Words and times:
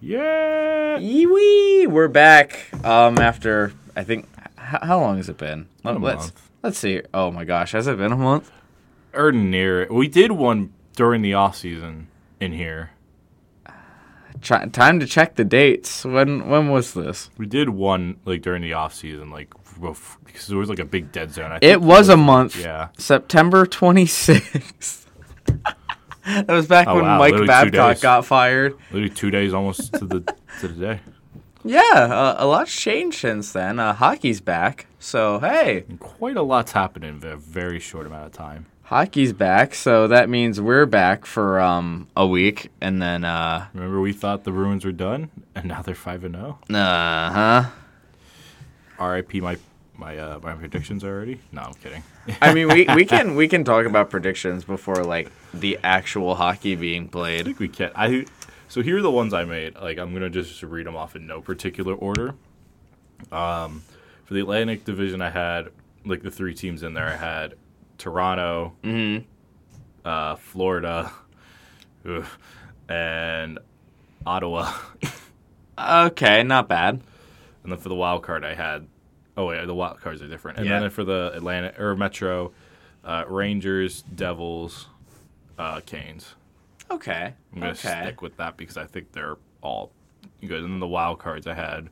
Yeah. 0.00 0.98
Yee 0.98 1.86
we're 1.86 2.08
back. 2.08 2.68
Um, 2.84 3.18
after 3.18 3.72
I 3.96 4.04
think, 4.04 4.28
h- 4.58 4.80
how 4.82 5.00
long 5.00 5.16
has 5.16 5.28
it 5.28 5.38
been? 5.38 5.66
A 5.84 5.92
let's 5.94 6.26
month. 6.26 6.50
let's 6.62 6.78
see. 6.78 7.02
Oh 7.12 7.30
my 7.30 7.44
gosh, 7.44 7.72
has 7.72 7.86
it 7.86 7.98
been 7.98 8.12
a 8.12 8.16
month? 8.16 8.50
Or 9.14 9.32
near 9.32 9.82
it. 9.82 9.92
We 9.92 10.06
did 10.08 10.32
one 10.32 10.72
during 10.94 11.22
the 11.22 11.34
off 11.34 11.56
season 11.56 12.08
in 12.40 12.52
here. 12.52 12.90
Try, 14.40 14.66
time 14.66 15.00
to 15.00 15.06
check 15.06 15.34
the 15.34 15.44
dates. 15.44 16.04
When 16.04 16.48
when 16.48 16.68
was 16.68 16.94
this? 16.94 17.30
We 17.36 17.46
did 17.46 17.70
one 17.70 18.18
like 18.24 18.40
during 18.42 18.62
the 18.62 18.74
off 18.74 18.94
season, 18.94 19.30
like 19.32 19.52
because 20.24 20.46
there 20.46 20.58
was 20.58 20.68
like 20.68 20.78
a 20.78 20.84
big 20.84 21.10
dead 21.10 21.32
zone. 21.32 21.50
I 21.50 21.56
It 21.56 21.60
think 21.60 21.82
was 21.82 22.08
a 22.08 22.16
month. 22.16 22.56
Yeah. 22.56 22.88
September 22.98 23.66
twenty 23.66 24.06
sixth. 24.06 25.07
that 26.46 26.48
was 26.48 26.66
back 26.66 26.86
Oh, 26.88 26.96
when 26.96 27.04
wow, 27.04 27.18
Mike 27.18 27.32
literally 27.32 27.46
Babcock 27.48 28.00
got 28.00 28.24
fired. 28.26 28.74
Literally 28.92 29.14
two 29.14 29.30
days 29.30 29.52
almost 29.54 29.92
to 29.94 30.04
the 30.04 30.20
to 30.60 30.68
the 30.68 30.74
day. 30.86 31.00
Yeah, 31.64 31.80
uh, 31.82 32.36
a 32.38 32.46
lot's 32.46 32.74
changed 32.74 33.18
since 33.18 33.52
then. 33.52 33.78
Uh, 33.78 33.92
hockey's 33.92 34.40
back, 34.40 34.86
so 34.98 35.38
hey, 35.40 35.84
quite 35.98 36.36
a 36.36 36.42
lot's 36.42 36.72
happened 36.72 37.04
in 37.04 37.22
a 37.24 37.36
very 37.36 37.78
short 37.80 38.06
amount 38.06 38.26
of 38.26 38.32
time. 38.32 38.66
hockey's 38.84 39.32
back. 39.32 39.74
So 39.74 40.06
that 40.08 40.28
means 40.30 40.60
we're 40.60 40.86
back 40.86 41.26
for 41.26 41.60
um 41.60 42.08
a 42.16 42.26
week, 42.26 42.70
and 42.80 43.02
then 43.02 43.24
uh 43.24 43.66
Remember, 43.74 44.00
we 44.00 44.12
thought 44.12 44.44
the 44.44 44.52
Bruins 44.52 44.84
were 44.84 44.92
done, 44.92 45.30
and 45.54 45.64
now 45.66 45.82
they're 45.82 45.94
five 45.94 46.24
and 46.24 46.34
zero. 46.36 46.58
uh 46.70 47.30
huh. 47.32 47.70
R.I.P. 48.98 49.40
My 49.40 49.56
my 49.96 50.16
uh, 50.16 50.38
my 50.42 50.54
predictions 50.54 51.04
already. 51.04 51.40
No, 51.52 51.62
I'm 51.62 51.74
kidding. 51.74 52.02
I 52.42 52.52
mean, 52.52 52.68
we, 52.68 52.86
we 52.94 53.04
can 53.04 53.34
we 53.34 53.48
can 53.48 53.64
talk 53.64 53.86
about 53.86 54.10
predictions 54.10 54.64
before 54.64 54.96
like 55.04 55.30
the 55.54 55.78
actual 55.82 56.34
hockey 56.34 56.74
being 56.74 57.08
played. 57.08 57.40
I 57.42 57.44
think 57.44 57.58
we 57.58 57.68
can. 57.68 57.90
I 57.94 58.26
so 58.68 58.82
here 58.82 58.98
are 58.98 59.02
the 59.02 59.10
ones 59.10 59.32
I 59.32 59.44
made. 59.44 59.76
Like 59.76 59.98
I'm 59.98 60.12
gonna 60.12 60.30
just 60.30 60.62
read 60.62 60.86
them 60.86 60.96
off 60.96 61.16
in 61.16 61.26
no 61.26 61.40
particular 61.40 61.94
order. 61.94 62.34
Um, 63.32 63.82
for 64.24 64.34
the 64.34 64.40
Atlantic 64.40 64.84
Division, 64.84 65.22
I 65.22 65.30
had 65.30 65.70
like 66.04 66.22
the 66.22 66.30
three 66.30 66.54
teams 66.54 66.82
in 66.82 66.94
there. 66.94 67.06
I 67.08 67.16
had 67.16 67.54
Toronto, 67.96 68.74
hmm 68.84 69.18
uh, 70.04 70.36
Florida, 70.36 71.12
ugh, 72.08 72.26
and 72.88 73.58
Ottawa. 74.26 74.72
Okay, 75.80 76.42
not 76.42 76.66
bad. 76.68 77.00
And 77.62 77.70
then 77.70 77.78
for 77.78 77.88
the 77.88 77.94
wild 77.94 78.24
card, 78.24 78.44
I 78.44 78.54
had. 78.54 78.88
Oh 79.38 79.46
wait, 79.46 79.64
the 79.66 79.74
wild 79.74 80.00
cards 80.00 80.20
are 80.20 80.26
different. 80.28 80.58
And 80.58 80.66
Yeah. 80.66 80.80
then 80.80 80.90
for 80.90 81.04
the 81.04 81.30
Atlanta 81.32 81.72
or 81.78 81.94
Metro, 81.94 82.52
uh, 83.04 83.24
Rangers, 83.28 84.02
Devils, 84.02 84.88
uh, 85.58 85.80
Canes. 85.86 86.34
Okay. 86.90 87.34
I'm 87.54 87.60
gonna 87.60 87.72
okay. 87.72 88.00
stick 88.02 88.20
with 88.20 88.36
that 88.38 88.56
because 88.56 88.76
I 88.76 88.84
think 88.86 89.12
they're 89.12 89.36
all 89.62 89.92
good. 90.40 90.62
And 90.64 90.72
then 90.72 90.80
the 90.80 90.88
wild 90.88 91.20
cards, 91.20 91.46
I 91.46 91.54
had 91.54 91.88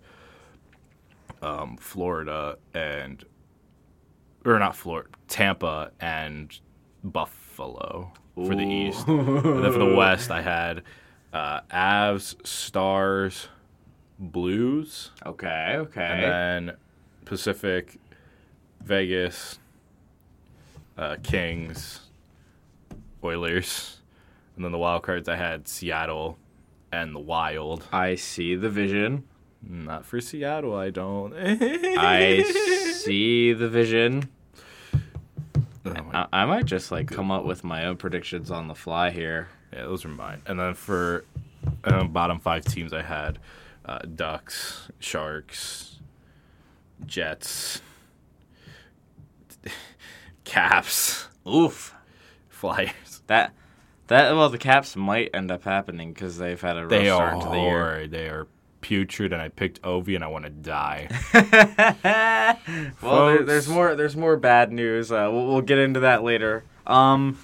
um, 1.40 1.76
Florida 1.76 2.58
and 2.74 3.24
or 4.44 4.58
not 4.58 4.74
Florida, 4.74 5.08
Tampa 5.28 5.92
and 6.00 6.58
Buffalo 7.04 8.12
for 8.34 8.54
the 8.56 8.64
East. 8.64 9.06
And 9.06 9.64
then 9.64 9.72
for 9.72 9.78
the 9.78 9.94
West, 9.96 10.30
I 10.32 10.42
had 10.42 10.82
uh, 11.32 11.60
Avs, 11.72 12.44
Stars, 12.46 13.48
Blues, 14.18 15.10
Okay. 15.24 15.74
Okay. 15.76 16.00
and 16.02 16.22
then 16.68 16.76
Pacific, 17.26 17.98
Vegas, 18.82 19.58
uh, 20.96 21.16
Kings, 21.22 22.00
Oilers, 23.22 23.98
and 24.54 24.64
then 24.64 24.72
the 24.72 24.78
wild 24.78 25.02
cards 25.02 25.28
I 25.28 25.36
had 25.36 25.68
Seattle 25.68 26.38
and 26.90 27.14
the 27.14 27.20
Wild. 27.20 27.84
I 27.92 28.14
see 28.14 28.54
the 28.54 28.70
vision. 28.70 29.24
Not 29.62 30.06
for 30.06 30.20
Seattle, 30.20 30.74
I 30.74 30.90
don't. 30.90 31.34
I 31.36 32.42
see 32.94 33.52
the 33.52 33.68
vision. 33.68 34.30
Oh 35.84 35.92
I, 36.12 36.26
I 36.32 36.44
might 36.46 36.64
just 36.64 36.90
like 36.90 37.08
come 37.08 37.30
up 37.30 37.44
with 37.44 37.64
my 37.64 37.86
own 37.86 37.96
predictions 37.96 38.50
on 38.50 38.68
the 38.68 38.74
fly 38.74 39.10
here. 39.10 39.48
yeah, 39.72 39.82
those 39.82 40.04
are 40.04 40.08
mine. 40.08 40.42
And 40.46 40.58
then 40.58 40.74
for 40.74 41.24
um, 41.84 42.12
bottom 42.12 42.38
five 42.38 42.64
teams, 42.64 42.92
I 42.92 43.02
had 43.02 43.38
uh, 43.84 43.98
Ducks, 44.14 44.90
Sharks, 45.00 45.95
Jets, 47.04 47.82
Caps, 50.44 51.28
Oof. 51.46 51.94
Flyers. 52.48 53.22
That 53.26 53.52
that 54.06 54.34
well, 54.34 54.48
the 54.48 54.58
Caps 54.58 54.96
might 54.96 55.30
end 55.34 55.50
up 55.50 55.64
happening 55.64 56.12
because 56.12 56.38
they've 56.38 56.60
had 56.60 56.76
a 56.76 56.82
rough 56.82 56.90
They 56.90 57.06
start 57.06 57.34
are 57.34 57.42
to 57.42 57.48
the 57.48 57.60
year. 57.60 58.06
They 58.08 58.28
are 58.28 58.46
putrid, 58.80 59.32
and 59.32 59.42
I 59.42 59.48
picked 59.48 59.82
Ovi, 59.82 60.14
and 60.14 60.22
I 60.22 60.28
want 60.28 60.44
to 60.44 60.50
die. 60.50 61.08
well, 63.02 63.26
there, 63.26 63.42
there's 63.42 63.68
more. 63.68 63.96
There's 63.96 64.16
more 64.16 64.36
bad 64.36 64.72
news. 64.72 65.10
Uh, 65.10 65.28
we'll, 65.32 65.46
we'll 65.46 65.60
get 65.60 65.78
into 65.78 66.00
that 66.00 66.22
later. 66.22 66.64
Um, 66.86 67.36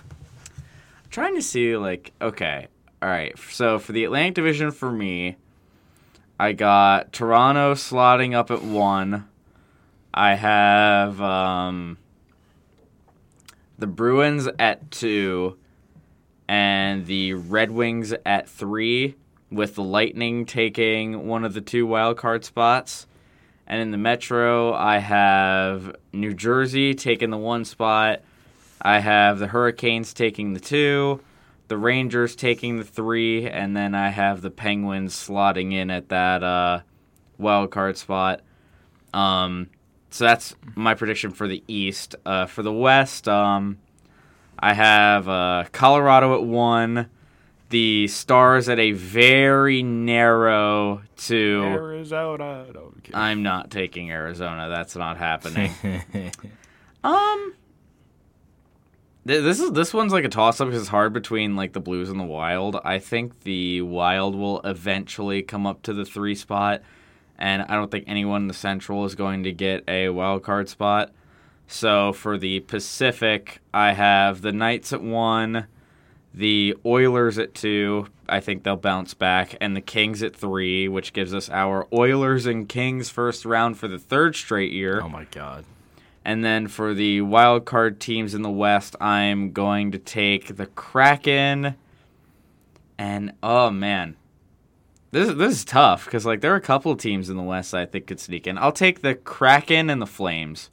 trying 1.11 1.35
to 1.35 1.43
see 1.43 1.77
like 1.77 2.13
okay, 2.21 2.69
all 3.01 3.09
right. 3.09 3.37
So 3.51 3.79
for 3.79 3.93
the 3.93 4.05
Atlantic 4.05 4.35
Division, 4.35 4.71
for 4.71 4.93
me, 4.93 5.37
I 6.39 6.53
got 6.53 7.13
Toronto 7.13 7.75
slotting 7.75 8.35
up 8.35 8.51
at 8.51 8.63
one. 8.63 9.29
I 10.15 10.35
have 10.35 11.21
um, 11.21 11.99
the 13.79 13.87
Bruins 13.87 14.49
at 14.59 14.91
two, 14.91 15.57
and 16.49 17.07
the 17.07 17.35
Red 17.35 17.71
Wings 17.71 18.13
at 18.27 18.49
three, 18.49 19.17
with 19.51 19.75
the 19.75 19.83
Lightning 19.83 20.45
taking 20.45 21.27
one 21.27 21.45
of 21.45 21.55
the 21.55 21.61
two 21.61 21.87
wild 21.87 22.17
card 22.19 22.45
spots. 22.45 23.07
And 23.67 23.81
in 23.81 23.91
the 23.91 23.99
Metro, 23.99 24.75
I 24.75 24.99
have 24.99 25.97
New 26.13 26.35
Jersey 26.35 26.95
taking 26.95 27.31
the 27.31 27.39
one 27.39 27.65
spot. 27.65 28.21
I 28.83 28.99
have 28.99 29.39
the 29.39 29.47
Hurricanes 29.47 30.13
taking 30.13 30.53
the 30.53 30.61
two, 30.61 31.21
the 31.69 31.79
Rangers 31.79 32.37
taking 32.37 32.79
the 32.79 32.85
three, 32.85 33.49
and 33.49 33.75
then 33.77 33.95
I 33.95 34.11
have 34.11 34.43
the 34.43 34.51
Penguins 34.51 35.15
slotting 35.15 35.73
in 35.73 35.91
at 35.91 36.09
that 36.11 36.43
uh, 36.43 36.81
wild 37.39 37.71
card 37.71 37.97
spot. 37.97 38.41
Um, 39.15 39.69
so 40.13 40.25
that's 40.25 40.55
my 40.75 40.95
prediction 40.95 41.31
for 41.31 41.49
the 41.49 41.63
East. 41.67 42.15
Uh, 42.25 42.47
for 42.47 42.63
the 42.63 42.73
West, 42.73 43.29
um, 43.29 43.79
I 44.59 44.75
have 44.75 45.29
uh, 45.29 45.65
Colorado 45.73 46.35
at 46.35 46.45
one, 46.45 47.09
the 47.71 48.07
Stars 48.09 48.69
at 48.69 48.79
a 48.79 48.93
very 48.93 49.83
narrow 49.83 51.03
two. 51.17 51.63
Arizona. 51.65 52.67
No, 52.73 52.93
I'm. 53.15 53.15
I'm 53.15 53.43
not 53.43 53.71
taking 53.71 54.11
Arizona. 54.11 54.69
That's 54.69 54.95
not 54.95 55.17
happening. 55.17 55.73
um, 57.05 57.55
th- 59.27 59.43
this 59.43 59.61
is 59.61 59.73
this 59.73 59.95
one's 59.95 60.13
like 60.13 60.25
a 60.25 60.29
toss 60.29 60.61
up 60.61 60.69
because 60.69 60.83
it's 60.83 60.91
hard 60.91 61.13
between 61.13 61.57
like 61.57 61.73
the 61.73 61.81
Blues 61.81 62.11
and 62.11 62.21
the 62.21 62.25
Wild. 62.25 62.79
I 62.85 62.99
think 62.99 63.45
the 63.45 63.81
Wild 63.81 64.35
will 64.35 64.61
eventually 64.61 65.43
come 65.43 65.67
up 65.67 65.83
to 65.85 65.95
the 65.95 66.05
three 66.05 66.35
spot, 66.35 66.83
and 67.43 67.63
I 67.63 67.75
don't 67.75 67.91
think 67.91 68.05
anyone 68.07 68.43
in 68.43 68.49
the 68.49 68.55
Central 68.55 69.05
is 69.05 69.17
going 69.17 69.43
to 69.43 69.53
get 69.53 69.83
a 69.89 70.11
wild 70.11 70.45
card 70.45 70.69
spot. 70.69 71.11
So 71.67 72.13
for 72.13 72.39
the 72.39 72.61
Pacific, 72.61 73.59
I 73.75 73.93
have 73.95 74.43
the 74.43 74.53
Knights 74.53 74.93
at 74.93 75.03
one, 75.03 75.67
the 76.33 76.77
Oilers 76.87 77.39
at 77.39 77.53
two. 77.53 78.07
I 78.29 78.39
think 78.39 78.63
they'll 78.63 78.77
bounce 78.77 79.13
back, 79.13 79.57
and 79.61 79.75
the 79.75 79.81
Kings 79.81 80.23
at 80.23 80.37
three, 80.37 80.87
which 80.87 81.13
gives 81.13 81.35
us 81.35 81.51
our 81.51 81.89
Oilers 81.93 82.47
and 82.47 82.69
Kings 82.69 83.11
first 83.11 83.45
round 83.45 83.77
for 83.77 83.89
the 83.89 83.99
third 83.99 84.37
straight 84.37 84.73
year. 84.73 85.01
oh 85.03 85.09
my 85.09 85.25
god. 85.25 85.65
And 86.25 86.45
then 86.45 86.69
for 86.69 86.95
the 86.95 87.23
wild 87.23 87.65
card 87.65 87.99
teams 87.99 88.35
in 88.35 88.43
the 88.43 88.51
West, 88.51 88.95
I'm 89.01 89.51
going 89.51 89.91
to 89.91 89.99
take 89.99 90.57
the 90.57 90.67
Kraken. 90.67 91.75
And 92.97 93.33
oh 93.43 93.71
man, 93.71 94.15
this 95.13 95.33
this 95.35 95.53
is 95.59 95.65
tough 95.65 96.05
because 96.07 96.27
like 96.27 96.41
there 96.41 96.53
are 96.53 96.57
a 96.57 96.61
couple 96.61 96.91
of 96.91 96.99
teams 96.99 97.31
in 97.31 97.37
the 97.37 97.43
West 97.43 97.73
I 97.75 97.87
think 97.87 98.07
could 98.09 98.19
sneak 98.21 98.47
in. 98.47 98.59
I'll 98.59 98.73
take 98.73 99.03
the 99.03 99.15
Kraken 99.15 99.89
and 99.91 100.03
the 100.03 100.07
Flames 100.07 100.71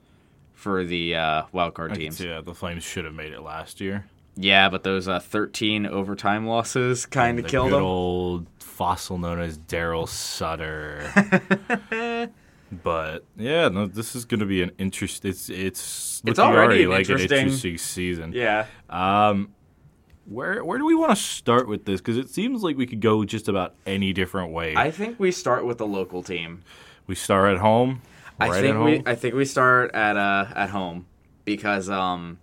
for 0.53 0.83
the 0.83 1.15
uh, 1.15 1.43
wild 1.51 1.73
card 1.75 1.93
teams. 1.93 2.17
that. 2.17 2.45
The 2.45 2.53
Flames 2.55 2.83
should 2.83 3.05
have 3.05 3.13
made 3.13 3.31
it 3.33 3.41
last 3.41 3.79
year. 3.79 4.05
Yeah, 4.35 4.69
but 4.69 4.83
those 4.83 5.07
uh, 5.09 5.19
13 5.19 5.85
overtime 5.85 6.47
losses 6.47 7.05
kind 7.05 7.37
of 7.39 7.43
The 7.43 7.49
killed 7.49 7.69
good 7.71 7.77
them. 7.77 7.83
old 7.83 8.47
fossil 8.59 9.17
known 9.17 9.39
as 9.41 9.57
Daryl 9.57 10.07
Sutter. 10.07 11.11
but 12.83 13.25
yeah, 13.35 13.67
no, 13.67 13.85
this 13.87 14.15
is 14.15 14.25
going 14.25 14.39
to 14.39 14.45
be 14.45 14.61
an 14.61 14.71
interest. 14.77 15.25
It's 15.25 15.49
it's 15.49 16.21
It's 16.25 16.39
already 16.39 16.83
an 16.83 16.89
like 16.89 17.05
an 17.09 17.13
interesting- 17.19 17.37
interesting 17.39 17.77
season. 17.77 18.31
yeah. 18.33 18.65
Um, 18.89 19.53
where 20.29 20.63
where 20.63 20.77
do 20.77 20.85
we 20.85 20.95
want 20.95 21.11
to 21.11 21.15
start 21.15 21.67
with 21.67 21.85
this? 21.85 21.99
Because 21.99 22.17
it 22.17 22.29
seems 22.29 22.61
like 22.61 22.77
we 22.77 22.85
could 22.85 23.01
go 23.01 23.25
just 23.25 23.47
about 23.47 23.75
any 23.85 24.13
different 24.13 24.51
way. 24.51 24.75
I 24.75 24.91
think 24.91 25.19
we 25.19 25.31
start 25.31 25.65
with 25.65 25.79
the 25.79 25.87
local 25.87 26.23
team. 26.23 26.63
we 27.07 27.15
start 27.15 27.51
at 27.51 27.59
home. 27.59 28.01
I 28.39 28.61
think 28.61 28.75
at 28.75 28.83
we. 28.83 29.03
I 29.05 29.15
think 29.15 29.33
we 29.33 29.45
start 29.45 29.93
at 29.93 30.15
uh 30.15 30.45
at 30.55 30.69
home 30.69 31.07
because 31.45 31.89
um 31.89 32.37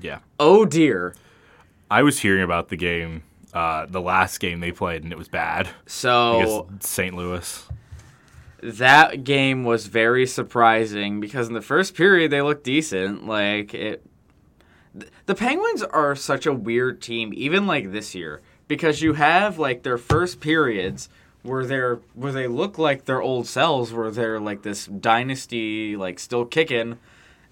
yeah. 0.00 0.20
oh 0.38 0.64
dear 0.64 1.14
I 1.90 2.02
was 2.02 2.20
hearing 2.20 2.42
about 2.42 2.68
the 2.68 2.76
game 2.76 3.24
uh, 3.52 3.84
the 3.86 4.00
last 4.00 4.38
game 4.38 4.60
they 4.60 4.72
played, 4.72 5.02
and 5.02 5.12
it 5.12 5.18
was 5.18 5.28
bad 5.28 5.68
So 5.84 6.68
St. 6.80 7.14
Louis. 7.14 7.68
that 8.62 9.24
game 9.24 9.64
was 9.64 9.86
very 9.88 10.26
surprising 10.26 11.20
because 11.20 11.48
in 11.48 11.54
the 11.54 11.60
first 11.60 11.94
period 11.94 12.30
they 12.30 12.40
looked 12.40 12.64
decent. 12.64 13.26
Like 13.26 13.74
it, 13.74 14.06
the 15.26 15.34
Penguins 15.34 15.82
are 15.82 16.14
such 16.14 16.46
a 16.46 16.52
weird 16.52 17.00
team, 17.00 17.32
even 17.34 17.66
like 17.66 17.92
this 17.92 18.14
year, 18.14 18.42
because 18.68 19.02
you 19.02 19.14
have 19.14 19.58
like 19.58 19.82
their 19.82 19.98
first 19.98 20.40
periods 20.40 21.08
where 21.42 21.64
they're 21.64 21.96
where 22.14 22.32
they 22.32 22.46
look 22.46 22.78
like 22.78 23.04
their 23.04 23.20
old 23.20 23.46
selves, 23.46 23.92
where 23.92 24.10
they're 24.10 24.40
like 24.40 24.62
this 24.62 24.86
dynasty, 24.86 25.96
like 25.96 26.18
still 26.18 26.44
kicking. 26.44 26.98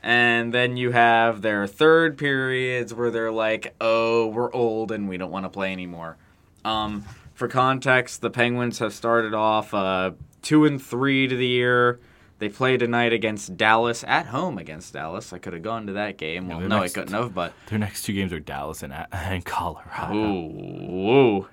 And 0.02 0.54
then 0.54 0.76
you 0.76 0.92
have 0.92 1.42
their 1.42 1.66
third 1.66 2.16
periods 2.16 2.94
where 2.94 3.10
they're 3.10 3.32
like, 3.32 3.74
"Oh, 3.80 4.28
we're 4.28 4.52
old 4.52 4.92
and 4.92 5.08
we 5.08 5.18
don't 5.18 5.30
want 5.30 5.44
to 5.44 5.50
play 5.50 5.72
anymore." 5.72 6.16
Um, 6.64 7.04
for 7.34 7.48
context, 7.48 8.20
the 8.20 8.30
Penguins 8.30 8.78
have 8.78 8.94
started 8.94 9.34
off 9.34 9.74
uh, 9.74 10.12
two 10.42 10.64
and 10.64 10.82
three 10.82 11.26
to 11.26 11.36
the 11.36 11.46
year. 11.46 11.98
They 12.40 12.48
play 12.48 12.76
tonight 12.78 13.12
against 13.12 13.56
Dallas 13.56 14.02
at 14.08 14.26
home 14.26 14.56
against 14.58 14.94
Dallas. 14.94 15.32
I 15.32 15.38
could 15.38 15.52
have 15.52 15.62
gone 15.62 15.86
to 15.86 15.92
that 15.92 16.16
game. 16.16 16.48
Well, 16.48 16.58
no, 16.60 16.80
next- 16.80 16.96
I 16.96 17.00
couldn't 17.02 17.14
have. 17.14 17.34
But 17.34 17.52
Their 17.66 17.78
next 17.78 18.02
two 18.02 18.14
games 18.14 18.32
are 18.32 18.40
Dallas 18.40 18.82
and, 18.82 18.92
and 19.12 19.44
Colorado. 19.44 20.14
ooh, 20.14 20.90
ooh. 20.90 21.48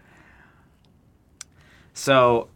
So 1.94 2.50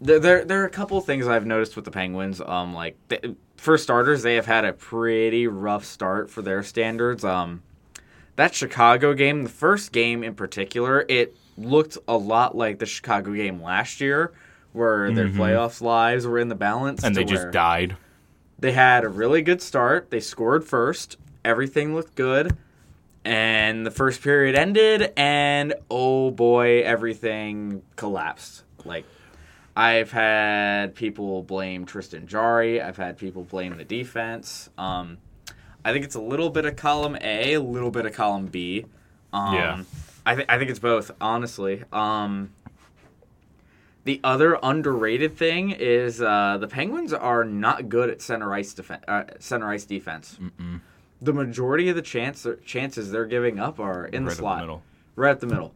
there, 0.00 0.18
there, 0.18 0.44
there 0.44 0.62
are 0.62 0.66
a 0.66 0.70
couple 0.70 1.00
things 1.00 1.26
I've 1.28 1.46
noticed 1.46 1.76
with 1.76 1.84
the 1.84 1.90
Penguins. 1.90 2.40
Um, 2.40 2.74
like 2.74 2.96
th- 3.08 3.36
for 3.56 3.76
starters, 3.78 4.22
they 4.22 4.34
have 4.34 4.46
had 4.46 4.64
a 4.64 4.72
pretty 4.72 5.46
rough 5.46 5.84
start 5.84 6.30
for 6.30 6.42
their 6.42 6.62
standards. 6.62 7.24
Um, 7.24 7.62
that 8.36 8.54
Chicago 8.54 9.12
game, 9.14 9.42
the 9.42 9.48
first 9.48 9.92
game 9.92 10.24
in 10.24 10.34
particular, 10.34 11.04
it 11.08 11.36
looked 11.58 11.98
a 12.08 12.16
lot 12.16 12.56
like 12.56 12.78
the 12.78 12.86
Chicago 12.86 13.32
game 13.34 13.62
last 13.62 14.00
year, 14.00 14.32
where 14.72 15.10
their 15.12 15.28
playoffs 15.28 15.80
lives 15.80 16.26
were 16.26 16.38
in 16.38 16.48
the 16.48 16.54
balance, 16.54 17.02
And 17.02 17.14
they 17.14 17.24
just 17.24 17.50
died. 17.50 17.96
They 18.58 18.72
had 18.72 19.04
a 19.04 19.08
really 19.08 19.42
good 19.42 19.62
start. 19.62 20.10
They 20.10 20.20
scored 20.20 20.64
first. 20.64 21.16
Everything 21.44 21.94
looked 21.94 22.14
good. 22.14 22.56
And 23.24 23.84
the 23.84 23.90
first 23.90 24.22
period 24.22 24.54
ended, 24.56 25.12
and 25.16 25.74
oh 25.90 26.30
boy, 26.30 26.82
everything 26.82 27.82
collapsed. 27.96 28.62
Like, 28.84 29.04
I've 29.76 30.10
had 30.10 30.94
people 30.94 31.42
blame 31.42 31.84
Tristan 31.84 32.26
Jarry. 32.26 32.80
I've 32.80 32.96
had 32.96 33.18
people 33.18 33.44
blame 33.44 33.76
the 33.76 33.84
defense. 33.84 34.70
Um, 34.78 35.18
I 35.84 35.92
think 35.92 36.04
it's 36.06 36.14
a 36.14 36.20
little 36.20 36.48
bit 36.48 36.64
of 36.64 36.76
column 36.76 37.16
A, 37.20 37.54
a 37.54 37.60
little 37.60 37.90
bit 37.90 38.06
of 38.06 38.14
column 38.14 38.46
B. 38.46 38.86
Um, 39.32 39.54
Yeah. 39.54 39.82
I, 40.24 40.34
th- 40.34 40.46
I 40.48 40.58
think 40.58 40.70
it's 40.70 40.78
both, 40.78 41.10
honestly. 41.20 41.82
Um, 41.92 42.50
the 44.04 44.20
other 44.24 44.58
underrated 44.62 45.36
thing 45.36 45.70
is 45.70 46.22
uh, 46.22 46.56
the 46.58 46.68
Penguins 46.68 47.12
are 47.12 47.44
not 47.44 47.88
good 47.88 48.08
at 48.10 48.22
center 48.22 48.52
ice 48.52 48.72
defen- 48.74 49.02
uh, 49.08 49.24
center 49.38 49.68
ice 49.68 49.84
defense. 49.84 50.38
The 51.22 51.32
majority 51.34 51.88
of 51.90 51.96
the 51.96 52.02
chance 52.02 52.46
chances 52.64 53.10
they're 53.12 53.26
giving 53.26 53.58
up 53.58 53.78
are 53.78 54.06
in 54.06 54.24
the 54.24 54.28
Right 54.28 54.36
the 54.36 54.40
slot, 54.40 54.60
middle. 54.60 54.82
right 55.16 55.30
at 55.32 55.40
the 55.40 55.46
middle. 55.46 55.74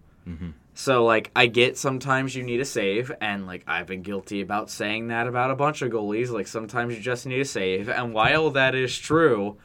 So 0.77 1.05
like 1.05 1.31
I 1.37 1.47
get 1.47 1.77
sometimes 1.79 2.35
you 2.35 2.43
need 2.43 2.61
a 2.61 2.65
save, 2.65 3.13
and 3.21 3.47
like 3.47 3.63
I've 3.67 3.87
been 3.87 4.03
guilty 4.03 4.41
about 4.41 4.71
saying 4.71 5.09
that 5.09 5.27
about 5.27 5.51
a 5.51 5.55
bunch 5.55 5.83
of 5.83 5.93
goalies. 5.93 6.31
Like 6.31 6.47
sometimes 6.49 6.95
you 6.97 7.01
just 7.01 7.27
need 7.27 7.41
a 7.41 7.45
save, 7.45 7.89
and 7.91 8.13
while 8.15 8.51
that 8.53 8.75
is 8.75 8.99
true, 8.99 9.57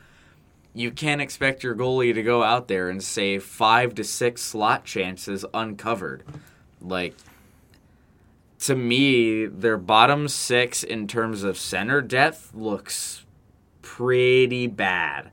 you 0.74 0.92
can't 0.92 1.22
expect 1.22 1.64
your 1.64 1.76
goalie 1.76 2.14
to 2.14 2.22
go 2.22 2.44
out 2.44 2.68
there 2.68 2.90
and 2.90 3.02
save 3.02 3.44
five 3.44 3.96
to 3.96 4.04
six 4.04 4.42
slot 4.44 4.84
chances 4.86 5.46
uncovered. 5.54 6.24
Like 6.82 7.16
to 8.60 8.76
me, 8.76 9.46
their 9.46 9.78
bottom 9.78 10.28
six 10.28 10.84
in 10.84 11.08
terms 11.08 11.44
of 11.44 11.58
center 11.58 12.02
depth 12.02 12.52
looks 12.54 13.26
pretty 13.82 14.68
bad. 14.68 15.32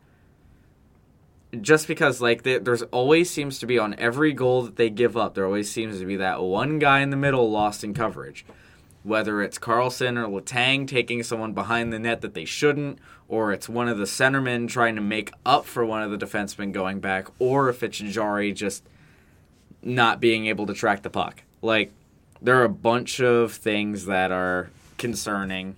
Just 1.60 1.88
because, 1.88 2.20
like, 2.20 2.42
there- 2.42 2.58
there's 2.58 2.82
always 2.82 3.30
seems 3.30 3.58
to 3.58 3.66
be 3.66 3.78
on 3.78 3.94
every 3.98 4.32
goal 4.32 4.62
that 4.62 4.76
they 4.76 4.90
give 4.90 5.16
up, 5.16 5.34
there 5.34 5.44
always 5.44 5.70
seems 5.70 5.98
to 5.98 6.04
be 6.04 6.16
that 6.16 6.42
one 6.42 6.78
guy 6.78 7.00
in 7.00 7.10
the 7.10 7.16
middle 7.16 7.50
lost 7.50 7.82
in 7.82 7.94
coverage. 7.94 8.44
Whether 9.02 9.40
it's 9.42 9.58
Karlsson 9.58 10.18
or 10.18 10.28
Letang 10.28 10.86
taking 10.86 11.22
someone 11.22 11.52
behind 11.52 11.92
the 11.92 11.98
net 11.98 12.20
that 12.20 12.34
they 12.34 12.44
shouldn't, 12.44 12.98
or 13.28 13.52
it's 13.52 13.68
one 13.68 13.88
of 13.88 13.98
the 13.98 14.04
centermen 14.04 14.68
trying 14.68 14.96
to 14.96 15.00
make 15.00 15.32
up 15.44 15.64
for 15.64 15.84
one 15.84 16.02
of 16.02 16.10
the 16.10 16.18
defensemen 16.18 16.72
going 16.72 17.00
back, 17.00 17.28
or 17.38 17.68
if 17.68 17.82
it's 17.82 17.98
Jarry 17.98 18.52
just 18.52 18.84
not 19.82 20.20
being 20.20 20.46
able 20.46 20.66
to 20.66 20.74
track 20.74 21.02
the 21.02 21.10
puck. 21.10 21.42
Like, 21.62 21.92
there 22.40 22.60
are 22.60 22.64
a 22.64 22.68
bunch 22.68 23.20
of 23.20 23.52
things 23.52 24.06
that 24.06 24.30
are 24.30 24.70
concerning 24.98 25.76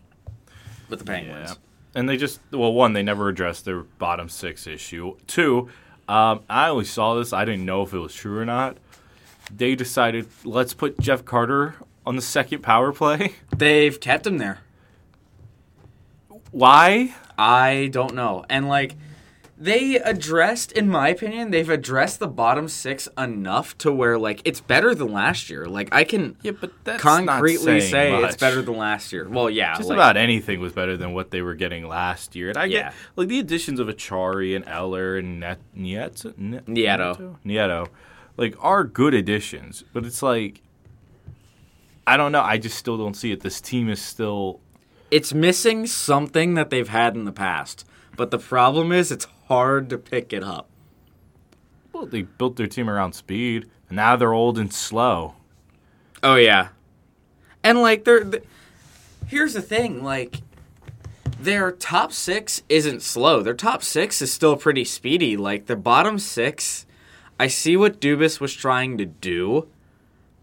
with 0.88 1.00
the 1.00 1.05
Penguins. 1.05 1.50
Yeah. 1.50 1.55
And 1.94 2.08
they 2.08 2.16
just 2.16 2.40
well, 2.52 2.72
one, 2.72 2.93
they 2.93 3.02
never 3.02 3.28
addressed 3.28 3.64
their 3.64 3.82
bottom 3.82 4.28
six 4.28 4.66
issue. 4.66 5.16
Two, 5.26 5.69
um, 6.08 6.40
I 6.49 6.69
only 6.69 6.84
saw 6.84 7.14
this. 7.14 7.32
I 7.32 7.44
didn't 7.44 7.64
know 7.64 7.82
if 7.82 7.93
it 7.93 7.99
was 7.99 8.14
true 8.14 8.38
or 8.38 8.44
not. 8.44 8.76
They 9.55 9.75
decided 9.75 10.26
let's 10.44 10.75
put 10.75 10.99
Jeff 11.00 11.25
Carter 11.25 11.76
on 12.06 12.16
the 12.16 12.22
second 12.22 12.62
power 12.62 12.93
play. 12.93 13.34
They've 13.56 13.99
kept 13.99 14.26
him 14.26 14.38
there. 14.38 14.61
Why? 16.50 17.14
I 17.37 17.88
don't 17.93 18.14
know. 18.14 18.44
And 18.49 18.69
like 18.69 18.94
they 19.60 19.96
addressed 19.96 20.70
in 20.72 20.88
my 20.88 21.08
opinion, 21.08 21.50
they've 21.50 21.69
addressed 21.69 22.20
the 22.20 22.28
bottom 22.28 22.69
6 22.69 23.08
enough 23.19 23.76
to 23.78 23.90
where 23.93 24.16
like 24.16 24.40
it's 24.44 24.60
better 24.60 24.94
than 24.94 25.12
last 25.12 25.50
year. 25.50 25.66
Like 25.66 25.88
I 25.93 26.05
can 26.05 26.37
Yeah, 26.43 26.52
but 26.52 26.70
that's 26.84 27.02
concretely 27.02 27.81
say 27.81 28.12
much. 28.12 28.32
it's 28.34 28.37
better 28.40 28.62
than 28.62 28.76
last 28.76 29.12
year. 29.12 29.28
Well, 29.28 29.50
yeah, 29.50 29.75
Just 29.76 29.88
like, 29.88 29.96
about 29.96 30.16
anything 30.16 30.60
was 30.60 30.72
better 30.72 30.96
than 30.96 31.12
what 31.12 31.32
they 31.32 31.43
were 31.43 31.55
getting 31.56 31.88
last 31.88 32.37
year. 32.37 32.50
And 32.50 32.56
I 32.58 32.66
Yeah. 32.66 32.82
get 32.82 32.94
like 33.16 33.28
the 33.28 33.40
additions 33.40 33.81
of 33.81 33.88
Acciari 33.88 34.55
and 34.55 34.64
Eller 34.69 35.16
and 35.16 35.40
Net- 35.40 35.58
Nieto, 35.76 36.38
Net- 36.38 36.66
Nieto. 36.66 37.37
Nieto, 37.44 37.88
like 38.37 38.54
are 38.61 38.84
good 38.84 39.12
additions, 39.14 39.82
but 39.93 40.04
it's 40.06 40.22
like 40.22 40.62
I 42.06 42.16
don't 42.16 42.32
know. 42.32 42.40
I 42.43 42.56
just 42.58 42.78
still 42.78 42.96
don't 42.96 43.14
see 43.14 43.32
it. 43.32 43.40
This 43.40 43.61
team 43.61 43.88
is 43.90 44.00
still 44.00 44.61
it's 45.11 45.34
missing 45.34 45.87
something 45.87 46.54
that 46.54 46.70
they've 46.70 46.88
had 46.88 47.16
in 47.16 47.25
the 47.25 47.32
past. 47.32 47.84
But 48.16 48.31
the 48.31 48.38
problem 48.38 48.93
is 48.93 49.11
it's 49.12 49.26
hard 49.49 49.91
to 49.91 49.99
pick 49.99 50.33
it 50.33 50.43
up. 50.43 50.69
well, 51.93 52.06
they 52.06 52.23
built 52.23 52.56
their 52.56 52.67
team 52.67 52.89
around 52.89 53.15
speed, 53.15 53.69
and 53.89 53.97
now 53.97 54.15
they're 54.17 54.33
old 54.33 54.59
and 54.59 54.73
slow. 54.73 55.35
Oh 56.23 56.37
yeah, 56.37 56.69
and 57.62 57.81
like 57.81 58.05
they're. 58.05 58.25
th 58.25 58.43
here's 59.26 59.55
the 59.55 59.62
thing, 59.62 60.02
like 60.02 60.43
their 61.40 61.71
top 61.71 62.12
six 62.12 62.62
isn't 62.69 63.02
slow. 63.02 63.43
Their 63.43 63.55
top 63.55 63.83
six 63.83 64.21
is 64.23 64.33
still 64.33 64.57
pretty 64.57 64.85
speedy. 64.85 65.37
Like 65.37 65.67
the 65.67 65.76
bottom 65.76 66.19
six, 66.19 66.87
I 67.38 67.47
see 67.47 67.76
what 67.76 68.00
Dubas 68.00 68.40
was 68.40 68.52
trying 68.55 68.99
to 68.99 69.07
do, 69.07 69.69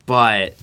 but 0.06 0.56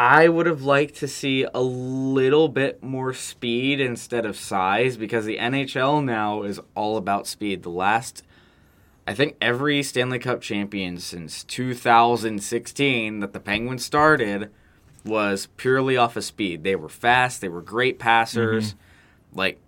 I 0.00 0.28
would 0.28 0.46
have 0.46 0.62
liked 0.62 0.94
to 0.96 1.06
see 1.06 1.44
a 1.52 1.60
little 1.60 2.48
bit 2.48 2.82
more 2.82 3.12
speed 3.12 3.82
instead 3.82 4.24
of 4.24 4.34
size 4.34 4.96
because 4.96 5.26
the 5.26 5.36
NHL 5.36 6.02
now 6.02 6.42
is 6.42 6.58
all 6.74 6.96
about 6.96 7.26
speed. 7.26 7.62
The 7.62 7.68
last 7.68 8.22
I 9.06 9.12
think 9.12 9.36
every 9.42 9.82
Stanley 9.82 10.18
Cup 10.18 10.40
champion 10.40 10.96
since 10.96 11.44
2016 11.44 13.20
that 13.20 13.34
the 13.34 13.40
Penguins 13.40 13.84
started 13.84 14.50
was 15.04 15.48
purely 15.58 15.98
off 15.98 16.16
of 16.16 16.24
speed. 16.24 16.64
They 16.64 16.76
were 16.76 16.88
fast, 16.88 17.42
they 17.42 17.50
were 17.50 17.60
great 17.60 17.98
passers. 17.98 18.72
Mm-hmm. 18.72 19.38
Like 19.38 19.60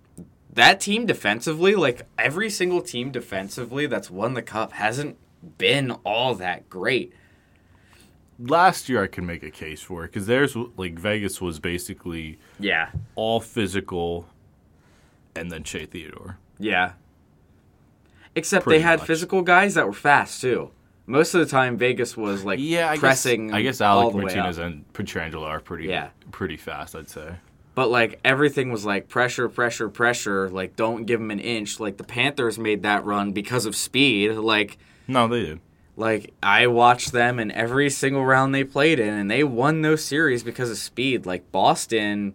that 0.50 0.80
team 0.80 1.04
defensively, 1.04 1.74
like 1.74 2.06
every 2.16 2.48
single 2.48 2.80
team 2.80 3.10
defensively 3.10 3.84
that's 3.84 4.10
won 4.10 4.32
the 4.32 4.40
cup 4.40 4.72
hasn't 4.72 5.18
been 5.58 5.90
all 6.04 6.34
that 6.36 6.70
great. 6.70 7.12
Last 8.38 8.88
year, 8.88 9.02
I 9.02 9.06
could 9.06 9.24
make 9.24 9.42
a 9.42 9.50
case 9.50 9.80
for 9.82 10.04
it 10.04 10.08
because 10.08 10.26
there's 10.26 10.56
like 10.76 10.98
Vegas 10.98 11.40
was 11.40 11.58
basically 11.60 12.38
Yeah. 12.58 12.90
all 13.14 13.40
physical, 13.40 14.26
and 15.36 15.50
then 15.50 15.64
Shea 15.64 15.86
Theodore. 15.86 16.38
Yeah. 16.58 16.92
Except 18.34 18.64
Pretty 18.64 18.78
they 18.78 18.82
had 18.82 19.00
much. 19.00 19.06
physical 19.06 19.42
guys 19.42 19.74
that 19.74 19.86
were 19.86 19.92
fast 19.92 20.40
too. 20.40 20.70
Most 21.06 21.34
of 21.34 21.40
the 21.40 21.46
time 21.46 21.76
Vegas 21.76 22.16
was 22.16 22.44
like 22.44 22.58
Yeah, 22.62 22.90
I 22.90 22.96
pressing 22.96 23.48
Guess, 23.48 23.56
I 23.56 23.62
guess 23.62 23.80
Alec 23.80 24.14
Martinez 24.14 24.58
and 24.58 24.90
Pietrangelo 24.94 25.42
are 25.46 25.60
pretty 25.60 25.88
Yeah. 25.88 26.08
pretty 26.30 26.56
fast. 26.56 26.96
I'd 26.96 27.10
say. 27.10 27.34
But 27.74 27.90
like 27.90 28.20
everything 28.24 28.70
was 28.70 28.84
like 28.84 29.08
pressure, 29.08 29.48
pressure, 29.48 29.88
pressure. 29.88 30.48
Like 30.48 30.76
don't 30.76 31.04
give 31.04 31.20
them 31.20 31.30
an 31.30 31.40
inch. 31.40 31.78
Like 31.80 31.96
the 31.98 32.04
Panthers 32.04 32.58
made 32.58 32.82
that 32.82 33.04
run 33.04 33.32
because 33.32 33.66
of 33.66 33.76
speed. 33.76 34.32
Like 34.32 34.78
No, 35.06 35.28
they 35.28 35.42
did. 35.42 35.60
Like 35.96 36.32
I 36.42 36.66
watched 36.66 37.12
them 37.12 37.38
in 37.38 37.50
every 37.50 37.90
single 37.90 38.25
round 38.25 38.54
they 38.54 38.64
played 38.64 38.99
in, 38.99 39.12
and 39.12 39.30
they 39.30 39.44
won 39.44 39.82
those 39.82 40.04
series 40.04 40.42
because 40.42 40.70
of 40.70 40.78
speed. 40.78 41.26
Like 41.26 41.52
Boston, 41.52 42.34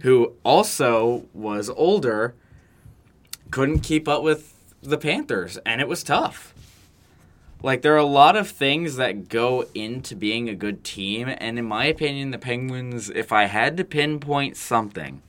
who 0.00 0.34
also 0.44 1.26
was 1.32 1.70
older, 1.70 2.34
couldn't 3.50 3.80
keep 3.80 4.06
up 4.06 4.22
with 4.22 4.54
the 4.82 4.98
Panthers, 4.98 5.58
and 5.64 5.80
it 5.80 5.88
was 5.88 6.02
tough. 6.02 6.54
Like 7.62 7.82
there 7.82 7.94
are 7.94 7.98
a 7.98 8.04
lot 8.04 8.36
of 8.36 8.48
things 8.48 8.96
that 8.96 9.28
go 9.28 9.66
into 9.74 10.14
being 10.16 10.48
a 10.48 10.54
good 10.54 10.82
team, 10.84 11.28
and 11.28 11.58
in 11.58 11.64
my 11.64 11.84
opinion, 11.86 12.30
the 12.30 12.38
Penguins, 12.38 13.10
if 13.10 13.32
I 13.32 13.44
had 13.44 13.76
to 13.76 13.84
pinpoint 13.84 14.56
something 14.56 15.22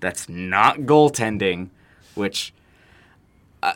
that's 0.00 0.28
not 0.28 0.80
goaltending, 0.80 1.70
which 2.14 2.52
I, 3.62 3.74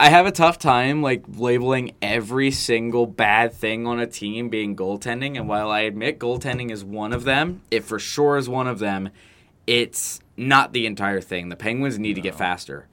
I 0.00 0.10
have 0.10 0.26
a 0.26 0.30
tough 0.30 0.58
time 0.58 1.02
like 1.02 1.24
labeling 1.28 1.94
every 2.00 2.52
single 2.52 3.06
bad 3.06 3.52
thing 3.52 3.86
on 3.86 3.98
a 3.98 4.06
team 4.06 4.48
being 4.48 4.76
goaltending, 4.76 5.36
and 5.36 5.48
while 5.48 5.70
I 5.70 5.80
admit 5.80 6.20
goaltending 6.20 6.70
is 6.70 6.84
one 6.84 7.12
of 7.12 7.24
them, 7.24 7.62
it 7.70 7.84
for 7.84 7.98
sure 7.98 8.36
is 8.36 8.48
one 8.48 8.68
of 8.68 8.78
them. 8.78 9.10
It's 9.66 10.20
not 10.36 10.72
the 10.72 10.86
entire 10.86 11.20
thing. 11.20 11.48
The 11.48 11.56
Penguins 11.56 11.98
need 11.98 12.14
to 12.14 12.20
get 12.20 12.36
faster. 12.36 12.86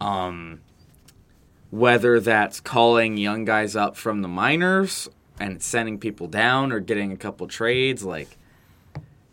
Um, 0.00 0.60
whether 1.70 2.20
that's 2.20 2.60
calling 2.60 3.16
young 3.16 3.44
guys 3.44 3.74
up 3.74 3.96
from 3.96 4.22
the 4.22 4.28
minors 4.28 5.08
and 5.40 5.60
sending 5.60 5.98
people 5.98 6.28
down 6.28 6.70
or 6.70 6.78
getting 6.78 7.10
a 7.10 7.16
couple 7.16 7.48
trades 7.48 8.04
like 8.04 8.36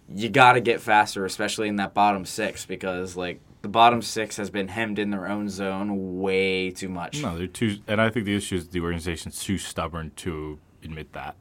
you 0.09 0.27
got 0.27 0.53
to 0.53 0.61
get 0.61 0.81
faster 0.81 1.23
especially 1.23 1.67
in 1.67 1.75
that 1.75 1.93
bottom 1.93 2.25
6 2.25 2.65
because 2.65 3.15
like 3.15 3.39
the 3.61 3.67
bottom 3.67 4.01
6 4.01 4.37
has 4.37 4.49
been 4.49 4.69
hemmed 4.69 4.97
in 4.97 5.11
their 5.11 5.27
own 5.27 5.49
zone 5.49 6.19
way 6.19 6.71
too 6.71 6.89
much. 6.89 7.21
No, 7.21 7.37
they're 7.37 7.47
too, 7.47 7.77
and 7.87 8.01
I 8.01 8.09
think 8.09 8.25
the 8.25 8.35
issue 8.35 8.55
is 8.55 8.69
the 8.69 8.81
organization's 8.81 9.39
too 9.39 9.57
stubborn 9.57 10.11
to 10.17 10.59
admit 10.83 11.13
that. 11.13 11.35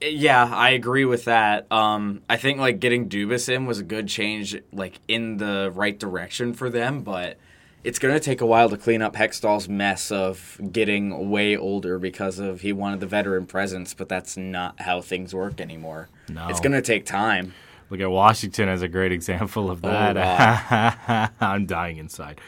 Yeah, 0.00 0.44
I 0.52 0.70
agree 0.70 1.06
with 1.06 1.24
that. 1.24 1.70
Um, 1.72 2.20
I 2.28 2.36
think 2.36 2.58
like 2.58 2.80
getting 2.80 3.08
Dubas 3.08 3.48
in 3.48 3.64
was 3.64 3.78
a 3.78 3.82
good 3.82 4.08
change, 4.08 4.56
like 4.72 5.00
in 5.08 5.38
the 5.38 5.72
right 5.74 5.98
direction 5.98 6.52
for 6.52 6.68
them, 6.68 7.02
but 7.02 7.38
it's 7.82 7.98
going 7.98 8.12
to 8.12 8.20
take 8.20 8.42
a 8.42 8.46
while 8.46 8.68
to 8.68 8.76
clean 8.76 9.00
up 9.00 9.14
Hextall's 9.14 9.68
mess 9.68 10.12
of 10.12 10.60
getting 10.70 11.30
way 11.30 11.56
older 11.56 11.98
because 11.98 12.38
of 12.38 12.60
he 12.60 12.74
wanted 12.74 13.00
the 13.00 13.06
veteran 13.06 13.46
presence, 13.46 13.94
but 13.94 14.08
that's 14.08 14.36
not 14.36 14.80
how 14.82 15.00
things 15.00 15.34
work 15.34 15.62
anymore. 15.62 16.10
No. 16.28 16.48
It's 16.48 16.60
going 16.60 16.72
to 16.72 16.82
take 16.82 17.06
time. 17.06 17.54
Look 17.90 18.00
at 18.00 18.10
Washington 18.10 18.68
as 18.68 18.82
a 18.82 18.88
great 18.88 19.10
example 19.12 19.70
of 19.70 19.84
Oh, 19.84 19.88
that. 19.88 21.32
I'm 21.40 21.66
dying 21.66 21.96
inside. 21.98 22.40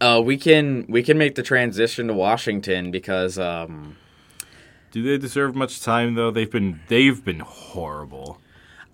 Uh, 0.00 0.20
we 0.24 0.36
can 0.36 0.84
we 0.88 1.02
can 1.02 1.18
make 1.18 1.34
the 1.34 1.42
transition 1.42 2.06
to 2.08 2.12
Washington 2.14 2.90
because 2.90 3.38
um, 3.38 3.96
Do 4.90 5.02
they 5.02 5.18
deserve 5.18 5.54
much 5.54 5.80
time 5.80 6.14
though? 6.14 6.30
They've 6.30 6.50
been 6.50 6.80
they've 6.88 7.24
been 7.24 7.40
horrible. 7.40 8.40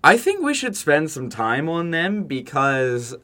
I 0.03 0.17
think 0.17 0.41
we 0.41 0.53
should 0.53 0.75
spend 0.77 1.11
some 1.11 1.29
time 1.29 1.67
on 1.67 1.91
them 1.91 2.23
because 2.23 3.15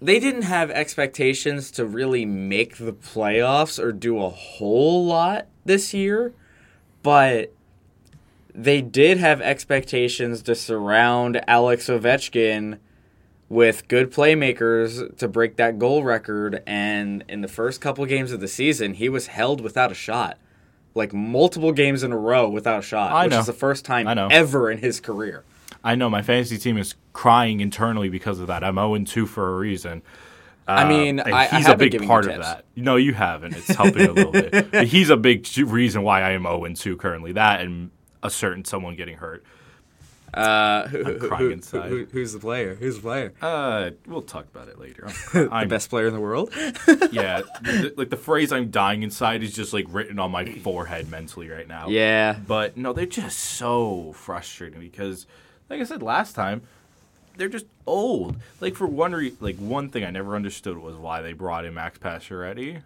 they 0.00 0.18
didn't 0.20 0.42
have 0.42 0.70
expectations 0.70 1.70
to 1.72 1.84
really 1.84 2.24
make 2.24 2.76
the 2.76 2.92
playoffs 2.92 3.82
or 3.82 3.92
do 3.92 4.22
a 4.22 4.30
whole 4.30 5.04
lot 5.04 5.46
this 5.64 5.92
year, 5.92 6.32
but 7.02 7.52
they 8.60 8.80
did 8.82 9.18
have 9.18 9.40
expectations 9.40 10.42
to 10.42 10.54
surround 10.54 11.40
Alex 11.46 11.86
Ovechkin 11.86 12.78
with 13.48 13.86
good 13.88 14.12
playmakers 14.12 15.16
to 15.16 15.28
break 15.28 15.56
that 15.56 15.78
goal 15.78 16.02
record 16.02 16.62
and 16.66 17.24
in 17.28 17.40
the 17.40 17.48
first 17.48 17.80
couple 17.80 18.04
games 18.04 18.32
of 18.32 18.40
the 18.40 18.48
season 18.48 18.94
he 18.94 19.08
was 19.08 19.28
held 19.28 19.60
without 19.60 19.90
a 19.92 19.94
shot 19.94 20.36
like 20.94 21.12
multiple 21.14 21.72
games 21.72 22.02
in 22.02 22.12
a 22.12 22.16
row 22.18 22.48
without 22.48 22.80
a 22.80 22.82
shot 22.82 23.12
I 23.12 23.24
which 23.24 23.30
know. 23.30 23.40
is 23.40 23.46
the 23.46 23.52
first 23.52 23.84
time 23.84 24.06
I 24.08 24.14
know. 24.14 24.28
ever 24.30 24.70
in 24.70 24.78
his 24.78 25.00
career 25.00 25.44
I 25.84 25.94
know 25.94 26.10
my 26.10 26.20
fantasy 26.22 26.58
team 26.58 26.76
is 26.76 26.94
crying 27.12 27.60
internally 27.60 28.08
because 28.08 28.40
of 28.40 28.48
that. 28.48 28.64
I'm 28.64 28.74
0 28.74 28.98
2 29.04 29.26
for 29.26 29.54
a 29.54 29.56
reason. 29.58 30.02
I 30.66 30.82
Uh, 30.82 30.88
mean, 30.88 31.20
I- 31.20 31.30
I 31.30 31.46
he's 31.46 31.66
have 31.66 31.76
a 31.76 31.78
big 31.88 32.04
part 32.04 32.26
of 32.26 32.42
that. 32.42 32.64
No, 32.74 32.96
you 32.96 33.14
haven't. 33.14 33.54
It's 33.56 33.68
helping 33.68 34.06
a 34.08 34.12
little 34.12 34.32
bit. 34.32 34.70
But 34.72 34.88
he's 34.88 35.08
a 35.08 35.16
big 35.16 35.46
reason 35.56 36.02
why 36.02 36.20
I 36.22 36.30
am 36.32 36.42
0 36.42 36.66
2 36.74 36.96
currently. 36.96 37.30
That 37.32 37.60
and 37.60 37.90
a 38.22 38.30
certain 38.30 38.64
someone 38.64 38.96
getting 38.96 39.16
hurt. 39.18 39.44
Uh, 40.34 40.86
who, 40.88 41.04
who- 41.04 41.28
crying 41.28 41.44
who- 41.46 41.50
inside. 41.52 41.88
who- 41.88 42.04
who's 42.12 42.34
the 42.34 42.38
player? 42.38 42.74
Who's 42.74 42.96
the 42.96 43.00
player? 43.02 43.32
Uh, 43.40 43.90
we'll 44.06 44.20
talk 44.20 44.44
about 44.54 44.68
it 44.68 44.78
later. 44.78 45.08
the 45.32 45.48
I'm, 45.50 45.68
best 45.68 45.88
player 45.88 46.06
in 46.08 46.12
the 46.12 46.20
world. 46.20 46.52
yeah, 47.12 47.40
like 47.96 48.10
the 48.10 48.18
phrase 48.18 48.52
"I'm 48.52 48.70
dying 48.70 49.02
inside" 49.02 49.42
is 49.42 49.54
just 49.54 49.72
like 49.72 49.86
written 49.88 50.18
on 50.18 50.30
my 50.30 50.44
forehead 50.44 51.10
mentally 51.10 51.48
right 51.48 51.66
now. 51.66 51.88
yeah, 51.88 52.36
But 52.46 52.76
no, 52.76 52.92
they're 52.92 53.06
just 53.06 53.38
so 53.38 54.12
frustrating 54.12 54.80
because, 54.80 55.26
like 55.70 55.80
I 55.80 55.84
said 55.84 56.02
last 56.02 56.34
time, 56.34 56.60
they're 57.38 57.48
just 57.48 57.66
old. 57.86 58.36
Like 58.60 58.74
for 58.74 58.86
one 58.86 59.12
re- 59.12 59.34
like 59.40 59.56
one 59.56 59.88
thing 59.88 60.04
I 60.04 60.10
never 60.10 60.36
understood 60.36 60.76
was 60.76 60.94
why 60.96 61.22
they 61.22 61.32
brought 61.32 61.64
in 61.64 61.72
Max 61.72 61.98
Pacioretty. 61.98 62.82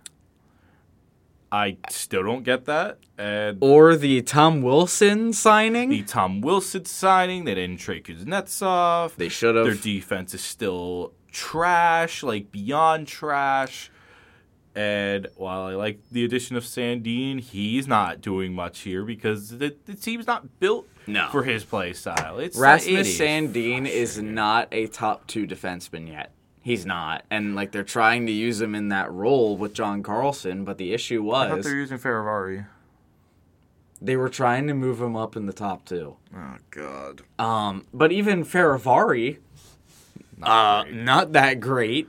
I 1.55 1.77
still 1.91 2.23
don't 2.23 2.45
get 2.45 2.65
that. 2.65 2.99
And 3.19 3.59
or 3.61 3.95
the 3.95 4.23
Tom 4.23 4.63
Wilson 4.63 5.35
signing. 5.35 5.91
the 5.91 6.03
Tom 6.03 6.41
Wilson 6.41 6.87
signing, 6.87 7.45
they 7.45 7.55
didn't 7.55 7.79
trade 7.79 8.05
Kuznetsov. 8.05 9.17
they 9.17 9.29
should 9.29 9.55
have. 9.55 9.67
Their 9.67 9.75
defense 9.75 10.33
is 10.33 10.41
still 10.41 11.13
trash, 11.31 12.23
like 12.23 12.51
beyond 12.51 13.07
trash. 13.07 13.91
And 14.75 15.29
while 15.37 15.65
I 15.65 15.75
like 15.75 16.01
the 16.11 16.25
addition 16.25 16.57
of 16.57 16.65
Sandin, 16.65 17.41
he's 17.41 17.87
not 17.87 18.23
doing 18.23 18.55
much 18.55 18.81
here 18.81 19.05
because 19.05 19.51
the, 19.59 19.77
the 19.85 19.93
team's 19.95 20.27
not 20.27 20.59
built 20.61 20.89
No. 21.07 21.29
for 21.31 21.43
his 21.43 21.63
play 21.65 21.93
style. 21.93 22.39
It's 22.39 22.57
it 22.57 22.61
Rasmus 22.61 23.09
is 23.09 23.21
Sandin 23.21 23.87
is 23.87 24.19
not 24.23 24.69
a 24.73 24.87
top 24.87 25.27
two 25.27 25.47
defenseman 25.47 26.09
yet. 26.09 26.33
He's 26.63 26.87
not, 26.87 27.25
and 27.31 27.55
like 27.57 27.73
they're 27.73 27.83
trying 27.83 28.25
to 28.27 28.33
use 28.33 28.61
him 28.61 28.75
in 28.77 28.89
that 28.91 29.11
role 29.13 29.57
with 29.57 29.75
John 29.75 30.03
Carlson, 30.03 30.65
but 30.65 30.79
the 30.79 30.93
issue 30.95 31.29
I 31.33 31.49
thought 31.49 31.57
was 31.59 31.67
they 31.67 31.73
were 31.73 31.79
using 31.79 31.99
Fehervary. 31.99 32.67
they 34.01 34.17
were 34.17 34.29
trying 34.29 34.69
to 34.69 34.75
move 34.75 35.01
him 35.01 35.17
up 35.17 35.35
in 35.37 35.47
the 35.47 35.53
top 35.53 35.85
two. 35.85 36.17
Oh 36.35 36.57
God, 36.71 37.23
Um, 37.39 37.87
but 37.93 38.13
even 38.13 38.45
Fehervary, 38.45 39.39
not 40.39 40.87
uh, 40.87 40.91
not 40.91 41.33
that 41.33 41.59
great. 41.61 42.09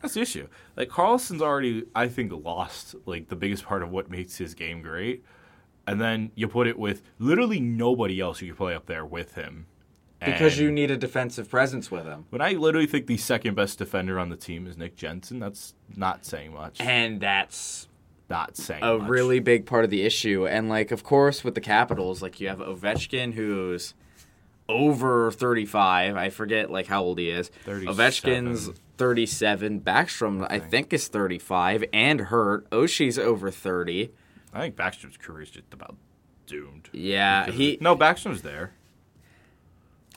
that's 0.00 0.14
the 0.14 0.20
issue. 0.20 0.46
Like 0.76 0.88
Carlson's 0.88 1.42
already, 1.42 1.84
I 1.94 2.06
think, 2.06 2.32
lost 2.44 2.94
like 3.06 3.28
the 3.28 3.36
biggest 3.36 3.64
part 3.64 3.82
of 3.82 3.90
what 3.90 4.08
makes 4.08 4.36
his 4.36 4.54
game 4.54 4.82
great, 4.82 5.24
and 5.86 6.00
then 6.00 6.30
you 6.36 6.46
put 6.46 6.68
it 6.68 6.78
with 6.78 7.02
literally 7.18 7.58
nobody 7.58 8.20
else 8.20 8.38
who 8.38 8.46
can 8.46 8.54
play 8.56 8.74
up 8.74 8.86
there 8.86 9.04
with 9.04 9.34
him. 9.34 9.66
Because 10.24 10.58
And- 10.58 10.62
you 10.66 10.70
need 10.72 10.90
a 10.90 10.96
defensive 10.96 11.48
presence 11.50 11.90
with 11.90 12.04
him. 12.04 12.26
When 12.30 12.40
I 12.42 12.52
literally 12.52 12.86
think 12.86 13.06
the 13.06 13.16
second 13.16 13.54
best 13.54 13.78
defender 13.78 14.18
on 14.18 14.28
the 14.28 14.36
team 14.36 14.66
is 14.66 14.76
Nick 14.76 14.96
Jensen, 14.96 15.38
that's 15.38 15.74
not 15.96 16.24
saying 16.26 16.52
much. 16.52 16.80
And 16.80 17.20
that's 17.20 17.88
Not 18.28 18.56
saying 18.56 18.82
a 18.82 18.98
much. 18.98 19.08
really 19.08 19.40
big 19.40 19.64
part 19.66 19.84
of 19.84 19.90
the 19.90 20.02
issue. 20.02 20.46
And 20.46 20.68
like, 20.68 20.90
of 20.90 21.02
course, 21.02 21.42
with 21.42 21.54
the 21.54 21.60
Capitals, 21.60 22.20
like 22.22 22.38
you 22.40 22.48
have 22.48 22.58
Ovechkin, 22.58 23.32
who's 23.34 23.94
over 24.68 25.30
thirty-five. 25.32 26.16
I 26.16 26.30
forget 26.30 26.70
like 26.70 26.86
how 26.86 27.02
old 27.02 27.18
he 27.18 27.30
is. 27.30 27.48
37. 27.64 27.94
Ovechkin's 27.96 28.70
thirty-seven. 28.98 29.80
Backstrom, 29.80 30.46
I 30.48 30.58
think, 30.60 30.92
is 30.92 31.08
thirty-five 31.08 31.84
and 31.92 32.20
hurt. 32.20 32.68
Oshie's 32.70 33.18
over 33.18 33.50
thirty. 33.50 34.10
I 34.52 34.60
think 34.60 34.76
Backstrom's 34.76 35.16
career 35.16 35.42
is 35.42 35.50
just 35.50 35.72
about 35.72 35.96
doomed. 36.46 36.88
Yeah, 36.92 37.50
he. 37.50 37.78
no 37.80 37.96
Backstrom's 37.96 38.42
there. 38.42 38.72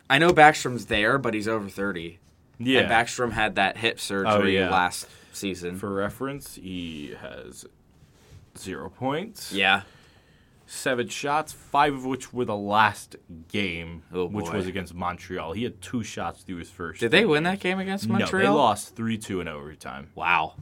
I 0.09 0.17
know 0.19 0.31
Backstrom's 0.31 0.85
there, 0.87 1.17
but 1.17 1.33
he's 1.33 1.47
over 1.47 1.69
thirty. 1.69 2.19
Yeah. 2.59 2.81
And 2.81 2.91
Backstrom 2.91 3.31
had 3.31 3.55
that 3.55 3.77
hip 3.77 3.99
surgery 3.99 4.57
oh, 4.59 4.63
yeah. 4.65 4.69
last 4.69 5.07
season. 5.33 5.77
For 5.77 5.91
reference, 5.93 6.55
he 6.55 7.15
has 7.19 7.65
zero 8.57 8.89
points. 8.89 9.51
yeah. 9.51 9.81
Seven 10.65 11.07
shots, 11.09 11.51
five 11.51 11.93
of 11.93 12.05
which 12.05 12.31
were 12.33 12.45
the 12.45 12.55
last 12.55 13.17
game, 13.49 14.03
Oh, 14.13 14.25
which 14.25 14.49
was 14.49 14.65
against 14.65 14.93
Montreal. 14.93 15.51
He 15.53 15.63
had 15.63 15.81
two 15.81 16.03
shots 16.03 16.41
through 16.43 16.57
his 16.57 16.69
first. 16.69 16.99
Did 17.01 17.11
they 17.11 17.25
win 17.25 17.43
that 17.43 17.59
game 17.59 17.79
against 17.79 18.07
No, 18.07 18.17
Montreal? 18.17 18.41
they 18.43 18.49
lost 18.49 18.95
three 18.95 19.17
two 19.17 19.41
in 19.41 19.47
overtime, 19.47 20.07
Wow. 20.15 20.53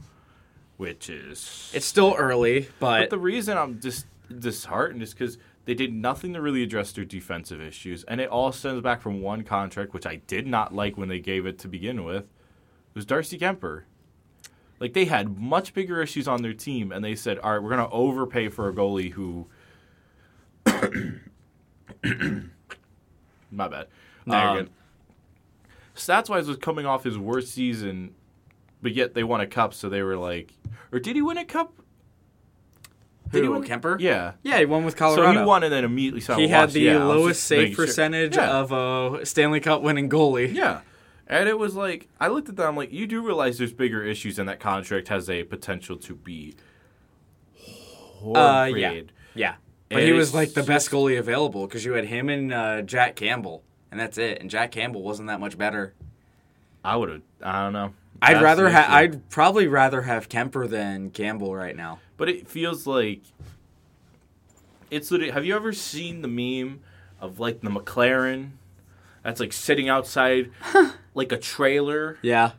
which 0.76 1.08
is 1.08 1.70
It's 1.72 1.86
still 1.86 2.14
early, 2.18 2.68
But 2.80 3.02
but 3.02 3.10
the 3.10 3.18
reason 3.18 3.56
I'm 3.56 3.80
just 3.80 4.06
disheartened 4.36 5.02
is 5.02 5.14
because 5.14 5.38
they 5.64 5.74
did 5.74 5.92
nothing 5.92 6.32
to 6.34 6.40
really 6.40 6.62
address 6.62 6.92
their 6.92 7.04
defensive 7.04 7.60
issues, 7.60 8.02
and 8.04 8.20
it 8.20 8.28
all 8.28 8.50
stems 8.52 8.80
back 8.82 9.00
from 9.00 9.20
one 9.20 9.42
contract, 9.44 9.94
which 9.94 10.06
I 10.06 10.16
did 10.16 10.46
not 10.46 10.74
like 10.74 10.96
when 10.96 11.08
they 11.08 11.20
gave 11.20 11.46
it 11.46 11.58
to 11.60 11.68
begin 11.68 12.04
with. 12.04 12.24
It 12.24 12.94
was 12.94 13.06
Darcy 13.06 13.38
Kuemper. 13.38 13.84
Like 14.80 14.92
they 14.94 15.04
had 15.04 15.38
much 15.38 15.74
bigger 15.74 16.02
issues 16.02 16.26
on 16.26 16.42
their 16.42 16.52
team, 16.52 16.90
and 16.90 17.04
they 17.04 17.14
said, 17.14 17.38
"All 17.38 17.52
right, 17.52 17.62
we're 17.62 17.70
going 17.70 17.88
to 17.88 17.94
overpay 17.94 18.48
for 18.48 18.68
a 18.68 18.72
goalie 18.72 19.12
who." 19.12 19.46
My 23.50 23.68
bad. 23.68 23.86
No, 24.26 24.34
you're 24.38 24.48
Um, 24.48 24.56
good. 24.58 24.70
Stats 25.94 26.28
wise, 26.30 26.48
was 26.48 26.56
coming 26.56 26.86
off 26.86 27.04
his 27.04 27.18
worst 27.18 27.52
season, 27.52 28.14
but 28.80 28.92
yet 28.94 29.14
they 29.14 29.22
won 29.22 29.40
a 29.40 29.46
cup, 29.46 29.74
so 29.74 29.88
they 29.88 30.02
were 30.02 30.16
like, 30.16 30.54
or 30.90 30.98
did 30.98 31.16
he 31.16 31.22
win 31.22 31.36
a 31.36 31.44
cup? 31.44 31.74
Did 33.32 33.42
he 33.44 33.48
win- 33.48 33.64
Kuemper? 33.64 33.98
Yeah. 34.00 34.32
Yeah, 34.42 34.58
he 34.58 34.64
won 34.66 34.84
with 34.84 34.96
Colorado. 34.96 35.32
So 35.34 35.40
he 35.40 35.44
won 35.44 35.62
and 35.64 35.72
then 35.72 35.84
immediately 35.84 36.20
saw 36.20 36.36
He 36.36 36.48
had 36.48 36.70
the 36.70 36.80
Yeah, 36.80 37.04
lowest 37.04 37.42
save 37.44 37.58
making 37.58 37.74
sure. 37.76 37.86
percentage 37.86 38.36
Yeah. 38.36 38.58
of 38.58 38.72
a 38.72 39.24
Stanley 39.26 39.60
Cup 39.60 39.82
winning 39.82 40.08
goalie. 40.10 40.52
Yeah. 40.54 40.80
And 41.26 41.48
it 41.48 41.58
was 41.58 41.74
like 41.74 42.08
I 42.20 42.28
looked 42.28 42.48
at 42.48 42.56
that, 42.56 42.66
I'm 42.66 42.76
like, 42.76 42.92
you 42.92 43.06
do 43.06 43.24
realize 43.24 43.58
there's 43.58 43.72
bigger 43.72 44.04
issues 44.04 44.38
and 44.38 44.48
that 44.48 44.60
contract 44.60 45.08
has 45.08 45.30
a 45.30 45.44
potential 45.44 45.96
to 45.96 46.14
be 46.14 46.54
Uh, 48.24 48.70
yeah. 48.74 49.00
Yeah. 49.34 49.54
But 49.88 49.98
And 49.98 50.06
he 50.06 50.12
was 50.12 50.32
like 50.34 50.54
the 50.54 50.62
best 50.62 50.90
goalie 50.90 51.18
available 51.18 51.66
because 51.66 51.84
you 51.84 51.92
had 51.92 52.06
him 52.06 52.28
and 52.28 52.52
uh, 52.52 52.82
Jack 52.82 53.14
Campbell, 53.16 53.62
and 53.90 54.00
that's 54.00 54.16
it. 54.16 54.40
And 54.40 54.48
Jack 54.48 54.72
Campbell 54.72 55.02
wasn't 55.02 55.28
that 55.28 55.38
much 55.40 55.58
better. 55.58 55.92
I 56.84 56.96
would 56.96 57.08
have. 57.10 57.22
I 57.42 57.62
don't 57.64 57.72
know. 57.72 57.92
I'd 58.22 58.34
That's 58.36 58.42
rather 58.44 58.64
the 58.64 58.70
have. 58.70 58.90
I'd 58.90 59.28
probably 59.30 59.66
rather 59.66 60.02
have 60.02 60.28
Kuemper 60.28 60.68
than 60.68 61.10
Campbell 61.10 61.54
right 61.54 61.76
now. 61.76 61.98
But 62.22 62.28
it 62.28 62.46
feels 62.46 62.86
like 62.86 63.22
it's 64.92 65.10
literally. 65.10 65.32
Have 65.32 65.44
you 65.44 65.56
ever 65.56 65.72
seen 65.72 66.22
the 66.22 66.28
meme 66.28 66.78
of 67.20 67.40
like 67.40 67.62
the 67.62 67.68
McLaren 67.68 68.50
that's 69.24 69.40
like 69.40 69.52
sitting 69.52 69.88
outside 69.88 70.52
like 71.14 71.32
a 71.32 71.36
trailer? 71.36 72.18
Yeah, 72.22 72.52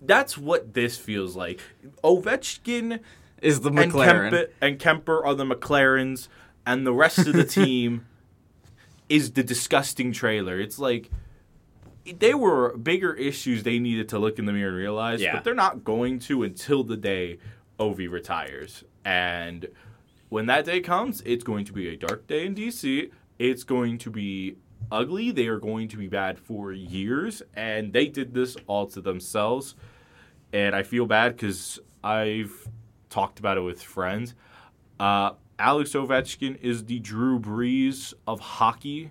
That's 0.00 0.38
what 0.38 0.74
this 0.74 0.96
feels 0.96 1.34
like. 1.34 1.60
Ovechkin 2.04 3.00
is 3.42 3.62
the 3.62 3.70
and 3.70 3.78
McLaren. 3.92 4.30
Kuemper, 4.30 4.48
and 4.60 4.78
Kuemper 4.78 5.26
are 5.26 5.34
the 5.34 5.44
McLarens, 5.44 6.28
and 6.64 6.86
the 6.86 6.94
rest 6.94 7.18
of 7.18 7.32
the 7.32 7.44
team 7.58 8.06
is 9.08 9.32
the 9.32 9.42
disgusting 9.42 10.12
trailer. 10.12 10.60
It's 10.60 10.78
like 10.78 11.10
they 12.20 12.32
were 12.32 12.76
bigger 12.76 13.12
issues 13.12 13.64
they 13.64 13.80
needed 13.80 14.08
to 14.10 14.20
look 14.20 14.38
in 14.38 14.44
the 14.44 14.52
mirror 14.52 14.68
and 14.68 14.76
realize, 14.78 15.20
Yeah. 15.20 15.34
but 15.34 15.42
they're 15.42 15.52
not 15.56 15.82
going 15.82 16.20
to 16.20 16.44
until 16.44 16.84
the 16.84 16.96
day 16.96 17.38
Ovi 17.78 18.10
retires. 18.10 18.84
And 19.04 19.68
when 20.28 20.46
that 20.46 20.64
day 20.64 20.80
comes, 20.80 21.22
it's 21.22 21.44
going 21.44 21.64
to 21.66 21.72
be 21.72 21.88
a 21.88 21.96
dark 21.96 22.26
day 22.26 22.46
in 22.46 22.54
DC. 22.54 23.10
It's 23.38 23.64
going 23.64 23.98
to 23.98 24.10
be 24.10 24.56
ugly. 24.90 25.30
They 25.30 25.46
are 25.46 25.58
going 25.58 25.88
to 25.88 25.96
be 25.96 26.08
bad 26.08 26.38
for 26.38 26.72
years, 26.72 27.42
and 27.54 27.92
they 27.92 28.06
did 28.06 28.34
this 28.34 28.56
all 28.66 28.86
to 28.88 29.00
themselves. 29.00 29.74
And 30.52 30.74
I 30.74 30.82
feel 30.82 31.06
bad 31.06 31.36
because 31.36 31.78
I've 32.02 32.68
talked 33.10 33.38
about 33.38 33.56
it 33.56 33.62
with 33.62 33.82
friends. 33.82 34.34
Uh, 34.98 35.32
Alex 35.58 35.92
Ovechkin 35.92 36.60
is 36.60 36.84
the 36.84 36.98
Drew 37.00 37.38
Brees 37.38 38.14
of 38.26 38.40
hockey. 38.40 39.10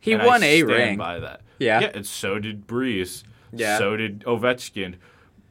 he 0.00 0.16
won 0.16 0.42
a 0.42 0.58
stand 0.58 0.68
ring. 0.70 0.98
by 0.98 1.18
that. 1.18 1.40
Yeah. 1.58 1.80
yeah, 1.80 1.90
and 1.94 2.06
so 2.06 2.38
did 2.38 2.66
Brees. 2.66 3.22
Yeah. 3.52 3.78
so 3.78 3.96
did 3.96 4.20
Ovechkin. 4.20 4.96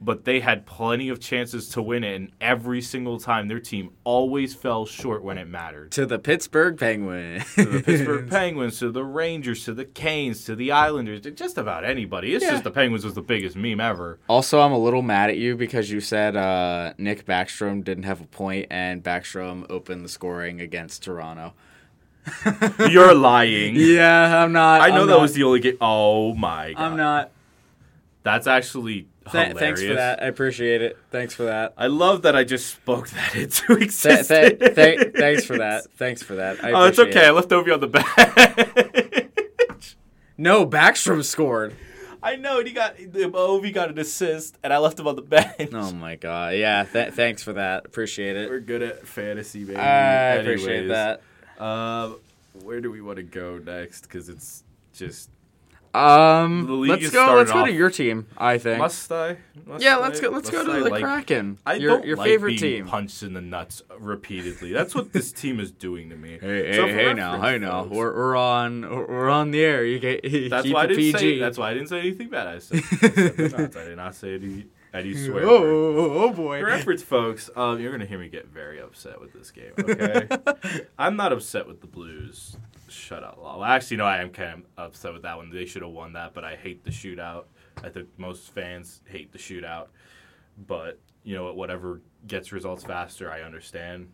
But 0.05 0.25
they 0.25 0.41
had 0.41 0.65
plenty 0.65 1.07
of 1.07 1.19
chances 1.22 1.69
to 1.69 1.81
win 1.81 2.03
it, 2.03 2.15
and 2.15 2.31
every 2.41 2.81
single 2.81 3.19
time 3.19 3.48
their 3.48 3.60
team 3.62 3.91
always 4.03 4.53
fell 4.53 4.86
short 4.86 5.24
when 5.24 5.38
it 5.38 5.48
mattered. 5.48 5.91
to 5.93 6.05
the 6.05 6.19
Pittsburgh 6.19 6.77
Penguins. 6.77 7.45
To 7.55 7.63
the 7.65 7.81
Pittsburgh 7.81 8.29
Penguins, 8.29 8.79
to 8.79 8.91
the 8.91 9.03
Rangers, 9.05 9.63
to 9.65 9.74
the 9.74 9.86
Canes, 9.86 10.43
to 10.45 10.55
the 10.57 10.72
Islanders, 10.74 11.22
to 11.22 11.31
just 11.31 11.57
about 11.57 11.86
anybody. 11.86 12.36
It's 12.36 12.43
Yeah. 12.43 12.51
just 12.51 12.65
the 12.65 12.72
Penguins 12.72 13.05
was 13.05 13.13
the 13.13 13.22
biggest 13.22 13.55
meme 13.55 13.79
ever. 13.79 14.19
Also, 14.27 14.60
I'm 14.60 14.74
a 14.74 14.77
little 14.77 15.01
mad 15.03 15.29
at 15.29 15.38
you 15.38 15.55
because 15.55 15.89
you 15.89 16.01
said 16.01 16.36
uh, 16.36 16.93
Nick 16.98 17.25
Backstrom 17.25 17.81
didn't 17.83 18.03
have 18.03 18.19
a 18.19 18.25
point, 18.25 18.67
and 18.69 19.01
Backstrom 19.01 19.65
opened 19.69 20.03
the 20.03 20.10
scoring 20.10 20.60
against 20.60 21.03
Toronto. 21.03 21.53
You're 22.89 23.13
lying. 23.15 23.75
Yeah, 23.75 24.43
I'm 24.43 24.51
not. 24.51 24.81
I 24.81 24.89
know 24.89 25.01
I'm 25.01 25.07
that 25.07 25.13
not- 25.13 25.22
was 25.22 25.33
the 25.33 25.43
only 25.43 25.60
game. 25.60 25.77
Oh 25.81 26.33
my 26.33 26.74
god. 26.74 26.81
I'm 26.81 26.98
not. 26.98 27.31
That's 28.24 28.48
actually 28.48 29.07
Th- 29.32 29.56
thanks 29.56 29.82
for 29.82 29.94
that. 29.94 30.22
I 30.22 30.25
appreciate 30.27 30.82
it. 30.82 30.98
Thanks 31.12 31.34
for 31.34 31.44
that. 31.44 31.74
I 31.77 31.88
love 31.88 32.24
that 32.24 32.36
I 32.36 32.44
just 32.44 32.68
spoke 32.68 33.08
that 33.10 33.36
into 33.36 33.68
Th- 33.68 33.82
existence. 33.82 34.27
th- 34.27 34.75
th- 34.75 35.13
thanks 35.15 35.46
for 35.46 35.58
that. 35.58 35.86
Thanks 35.98 36.22
for 36.22 36.36
that. 36.36 36.63
I 36.63 36.72
oh, 36.74 36.86
it's 36.86 37.00
okay. 37.00 37.25
I 37.27 37.32
left 37.32 37.50
Ovi 37.50 37.74
on 37.74 37.80
the 37.80 37.88
bench. 37.88 39.30
No, 40.38 40.65
Backstrom 40.65 41.24
scored. 41.24 41.75
I 42.22 42.38
know 42.38 42.58
and 42.58 42.68
he 42.68 42.74
got 42.74 42.98
Ovi 42.98 43.72
got 43.74 43.89
an 43.89 44.00
assist, 44.00 44.58
and 44.63 44.74
I 44.74 44.77
left 44.80 45.00
him 45.00 45.08
on 45.08 45.15
the 45.15 45.22
bench. 45.58 45.70
Oh 45.74 45.92
my 45.94 46.15
god. 46.15 46.56
Yeah. 46.56 46.84
Th- 46.86 47.13
thanks 47.13 47.44
for 47.44 47.53
that. 47.53 47.86
Appreciate 47.86 48.36
it. 48.36 48.50
We're 48.50 48.60
good 48.60 48.82
at 48.82 49.06
fantasy, 49.08 49.63
baby. 49.63 49.77
I 49.77 50.36
appreciate 50.36 50.88
that. 50.88 51.22
Um, 51.60 52.18
where 52.63 52.82
do 52.82 52.89
we 52.92 53.01
want 53.01 53.18
to 53.18 53.24
go 53.24 53.58
next? 53.60 54.01
Because 54.01 54.27
it's 54.27 54.63
just 54.94 55.30
Um, 55.95 56.65
The 56.65 56.73
league 56.73 56.89
let's 56.89 57.03
is 57.05 57.12
go. 57.12 57.36
Let's 57.36 57.51
go 57.51 57.65
to 57.65 57.71
off- 57.71 57.77
your 57.77 57.89
team. 57.91 58.25
I 58.38 58.58
think. 58.58 58.79
must 58.79 59.12
I? 59.12 59.38
Must 59.65 59.84
yeah, 59.84 59.97
let's 59.97 60.19
go. 60.19 60.29
Let's 60.29 60.49
go 60.49 60.58
Must 60.63 60.69
to 60.71 60.75
I 60.75 60.79
the 60.79 60.89
like- 60.89 61.03
Kraken. 61.03 61.60
I 61.65 61.75
your 61.75 61.91
don't 61.91 62.06
your 62.08 62.17
like 62.17 62.27
favorite 62.27 62.60
being 62.60 62.84
team. 62.84 62.86
punched 62.88 63.21
in 63.21 63.34
the 63.34 63.41
nuts 63.41 63.84
repeatedly. 63.99 64.73
That's 64.73 64.95
what 64.95 65.13
this 65.13 65.32
team 65.41 65.60
is 65.60 65.71
doing 65.71 66.10
to 66.10 66.15
me. 66.15 66.39
Hey, 66.41 66.73
So 66.75 66.88
hey, 66.88 66.91
for 66.93 66.97
hey 66.99 67.13
now, 67.13 67.34
reference, 67.34 67.45
hey 67.51 67.58
now. 67.60 67.84
folks, 67.84 67.95
We're, 67.95 68.13
we're 68.15 68.36
on 68.36 68.82
we're 68.82 69.29
on 69.29 69.51
the 69.51 69.62
air. 69.63 69.86
You 69.86 69.99
get 69.99 70.21
That's 70.49 70.63
keep 70.63 70.73
why 70.73 70.82
I 70.82 70.84
it 70.86 70.88
didn't 70.88 71.03
PG. 71.03 71.17
say. 71.19 71.39
That's 71.39 71.58
why 71.60 71.69
I 71.69 71.73
didn't 71.75 71.89
say 71.89 71.99
anything 71.99 72.29
bad. 72.29 72.47
I 72.47 72.58
said, 72.60 72.77
I, 72.91 73.08
said 73.10 73.38
the 73.38 73.49
nuts. 73.58 73.75
I 73.77 73.84
did 73.86 73.97
not 73.97 74.15
say 74.15 74.34
any 74.36 74.65
any 74.95 75.15
swear. 75.15 75.43
oh, 75.47 75.63
oh, 75.63 76.23
oh 76.23 76.34
boy. 76.34 76.60
For 76.60 76.65
reference, 76.67 77.01
folks, 77.03 77.49
um, 77.56 77.79
you're 77.79 77.91
gonna 77.91 78.06
hear 78.06 78.19
me 78.19 78.29
get 78.29 78.47
very 78.47 78.79
upset 78.82 79.21
with 79.21 79.32
this 79.34 79.51
game. 79.51 79.71
Okay, 79.79 80.27
I'm 80.97 81.15
not 81.15 81.32
upset 81.34 81.67
with 81.67 81.82
the 81.82 81.88
Blues 81.88 82.58
shutout. 82.93 83.41
Well, 83.41 83.63
actually, 83.63 83.97
no, 83.97 84.06
I 84.06 84.21
am 84.21 84.29
kind 84.29 84.63
of 84.77 84.86
upset 84.86 85.13
with 85.13 85.23
that 85.23 85.38
one. 85.38 85.49
They 85.49 85.65
should 85.65 85.82
have 85.82 85.91
won 85.91 86.13
that, 86.13 86.34
but 86.34 86.43
I 86.43 86.56
hate 86.56 86.84
the 86.84 86.91
shootout. 86.91 87.45
I 87.84 87.89
think 87.89 88.08
most 88.17 88.53
fans 88.53 89.01
hate 89.06 89.32
the 89.32 89.38
shootout. 89.39 89.88
But 90.67 90.99
you 91.23 91.36
know? 91.36 91.53
Whatever 91.53 92.01
gets 92.27 92.51
results 92.51 92.84
faster, 92.84 93.32
I 93.32 93.41
understand. 93.41 94.10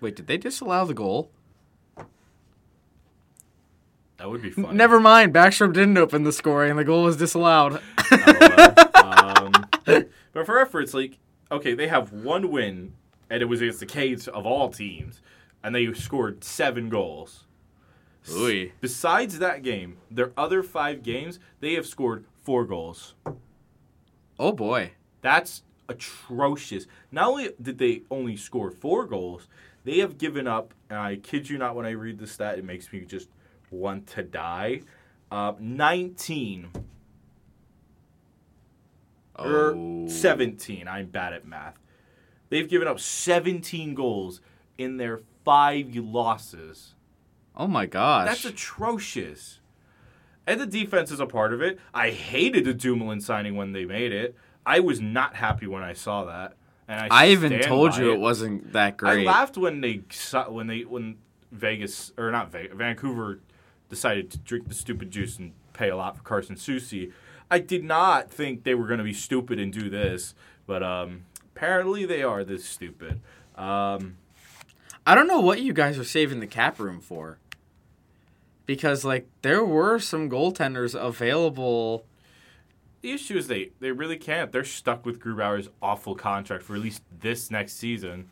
Wait, 0.00 0.14
did 0.14 0.26
they 0.26 0.36
disallow 0.36 0.84
the 0.84 0.94
goal? 0.94 1.30
That 4.18 4.28
would 4.28 4.42
be 4.42 4.50
fun. 4.50 4.76
Never 4.76 5.00
mind. 5.00 5.32
Backstrom 5.32 5.72
didn't 5.72 5.96
open 5.96 6.24
the 6.24 6.32
scoring, 6.32 6.70
and 6.70 6.78
the 6.78 6.84
goal 6.84 7.04
was 7.04 7.16
disallowed. 7.16 7.74
um, 8.94 9.52
but 9.84 10.46
for 10.46 10.56
reference, 10.56 10.92
like, 10.92 11.18
okay, 11.50 11.74
they 11.74 11.88
have 11.88 12.12
one 12.12 12.50
win, 12.50 12.94
and 13.30 13.42
it 13.42 13.46
was 13.46 13.60
against 13.60 13.80
the 13.80 13.86
Canes 13.86 14.26
of 14.26 14.44
all 14.44 14.70
teams, 14.70 15.20
and 15.62 15.74
they 15.74 15.92
scored 15.94 16.44
seven 16.44 16.88
goals. 16.88 17.44
Ooh. 18.30 18.70
Besides 18.80 19.38
that 19.38 19.62
game, 19.62 19.96
their 20.10 20.32
other 20.36 20.62
five 20.62 21.02
games, 21.02 21.38
they 21.60 21.74
have 21.74 21.86
scored 21.86 22.24
four 22.42 22.64
goals. 22.64 23.14
Oh 24.38 24.52
boy. 24.52 24.92
That's 25.22 25.62
atrocious. 25.88 26.86
Not 27.10 27.28
only 27.28 27.50
did 27.60 27.78
they 27.78 28.02
only 28.10 28.36
score 28.36 28.70
four 28.70 29.06
goals, 29.06 29.48
they 29.84 29.98
have 29.98 30.18
given 30.18 30.46
up, 30.46 30.74
and 30.90 30.98
I 30.98 31.16
kid 31.16 31.48
you 31.48 31.56
not 31.58 31.74
when 31.74 31.86
I 31.86 31.90
read 31.90 32.18
the 32.18 32.26
stat, 32.26 32.58
it 32.58 32.64
makes 32.64 32.92
me 32.92 33.00
just 33.00 33.28
want 33.70 34.06
to 34.08 34.22
die. 34.22 34.82
Uh, 35.30 35.54
19 35.58 36.68
or 39.38 39.74
Oh. 39.76 40.06
17. 40.08 40.88
I'm 40.88 41.06
bad 41.06 41.32
at 41.32 41.46
math. 41.46 41.78
They've 42.50 42.68
given 42.68 42.88
up 42.88 42.98
17 43.00 43.94
goals 43.94 44.40
in 44.78 44.96
their 44.96 45.20
five 45.48 45.96
losses. 45.96 46.94
Oh 47.56 47.66
my 47.66 47.86
gosh. 47.86 48.28
That's 48.28 48.44
atrocious. 48.44 49.60
And 50.46 50.60
the 50.60 50.66
defense 50.66 51.10
is 51.10 51.20
a 51.20 51.26
part 51.26 51.54
of 51.54 51.62
it. 51.62 51.78
I 51.94 52.10
hated 52.10 52.66
the 52.66 52.74
Dumoulin 52.74 53.22
signing 53.22 53.56
when 53.56 53.72
they 53.72 53.86
made 53.86 54.12
it. 54.12 54.36
I 54.66 54.80
was 54.80 55.00
not 55.00 55.36
happy 55.36 55.66
when 55.66 55.82
I 55.82 55.94
saw 55.94 56.26
that. 56.26 56.52
And 56.86 57.00
I, 57.00 57.24
I 57.24 57.28
even 57.28 57.60
told 57.60 57.96
you 57.96 58.12
it 58.12 58.20
wasn't 58.20 58.74
that 58.74 58.98
great. 58.98 59.26
I 59.26 59.30
laughed 59.30 59.56
when 59.56 59.80
they 59.80 60.02
when 60.48 60.66
they 60.66 60.80
when 60.82 61.16
Vegas 61.50 62.12
or 62.18 62.30
not 62.30 62.52
Vegas, 62.52 62.76
Vancouver 62.76 63.40
decided 63.88 64.30
to 64.32 64.38
drink 64.38 64.68
the 64.68 64.74
stupid 64.74 65.10
juice 65.10 65.38
and 65.38 65.52
pay 65.72 65.88
a 65.88 65.96
lot 65.96 66.14
for 66.14 66.22
Carson 66.22 66.56
Soucy. 66.56 67.12
I 67.50 67.58
did 67.58 67.84
not 67.84 68.30
think 68.30 68.64
they 68.64 68.74
were 68.74 68.86
going 68.86 68.98
to 68.98 69.04
be 69.04 69.14
stupid 69.14 69.58
and 69.58 69.72
do 69.72 69.88
this, 69.88 70.34
but 70.66 70.82
um, 70.82 71.24
apparently 71.56 72.04
they 72.04 72.22
are 72.22 72.44
this 72.44 72.66
stupid. 72.66 73.22
Um, 73.56 74.18
I 75.08 75.14
don't 75.14 75.26
know 75.26 75.40
what 75.40 75.62
you 75.62 75.72
guys 75.72 75.98
are 75.98 76.04
saving 76.04 76.40
the 76.40 76.46
cap 76.46 76.78
room 76.78 77.00
for. 77.00 77.38
Because 78.66 79.06
like 79.06 79.26
there 79.40 79.64
were 79.64 79.98
some 79.98 80.28
goaltenders 80.28 80.94
available. 80.94 82.04
the 83.00 83.12
issue 83.12 83.38
is 83.38 83.46
they 83.46 83.70
they 83.80 83.90
really 83.90 84.18
can't. 84.18 84.52
They're 84.52 84.64
stuck 84.64 85.06
with 85.06 85.18
Grubauer's 85.18 85.70
awful 85.80 86.14
contract 86.14 86.62
for 86.62 86.74
at 86.74 86.82
least 86.82 87.02
this 87.20 87.50
next 87.50 87.74
season 87.78 88.28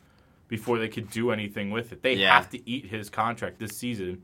before 0.49 0.77
they 0.77 0.87
could 0.87 1.09
do 1.09 1.31
anything 1.31 1.71
with 1.71 1.91
it. 1.91 2.03
They 2.03 2.13
Yeah. 2.13 2.35
have 2.35 2.51
to 2.51 2.69
eat 2.69 2.85
his 2.85 3.09
contract 3.09 3.57
this 3.57 3.75
season 3.75 4.21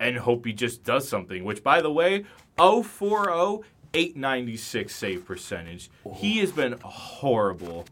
and 0.00 0.16
hope 0.16 0.46
he 0.46 0.54
just 0.54 0.84
does 0.84 1.06
something. 1.06 1.44
Which, 1.44 1.62
by 1.62 1.82
the 1.82 1.92
way, 1.92 2.24
040 2.56 3.62
896 3.92 4.96
save 4.96 5.26
percentage. 5.26 5.90
He 6.14 6.38
has 6.38 6.50
been 6.50 6.76
horrible. 6.82 7.84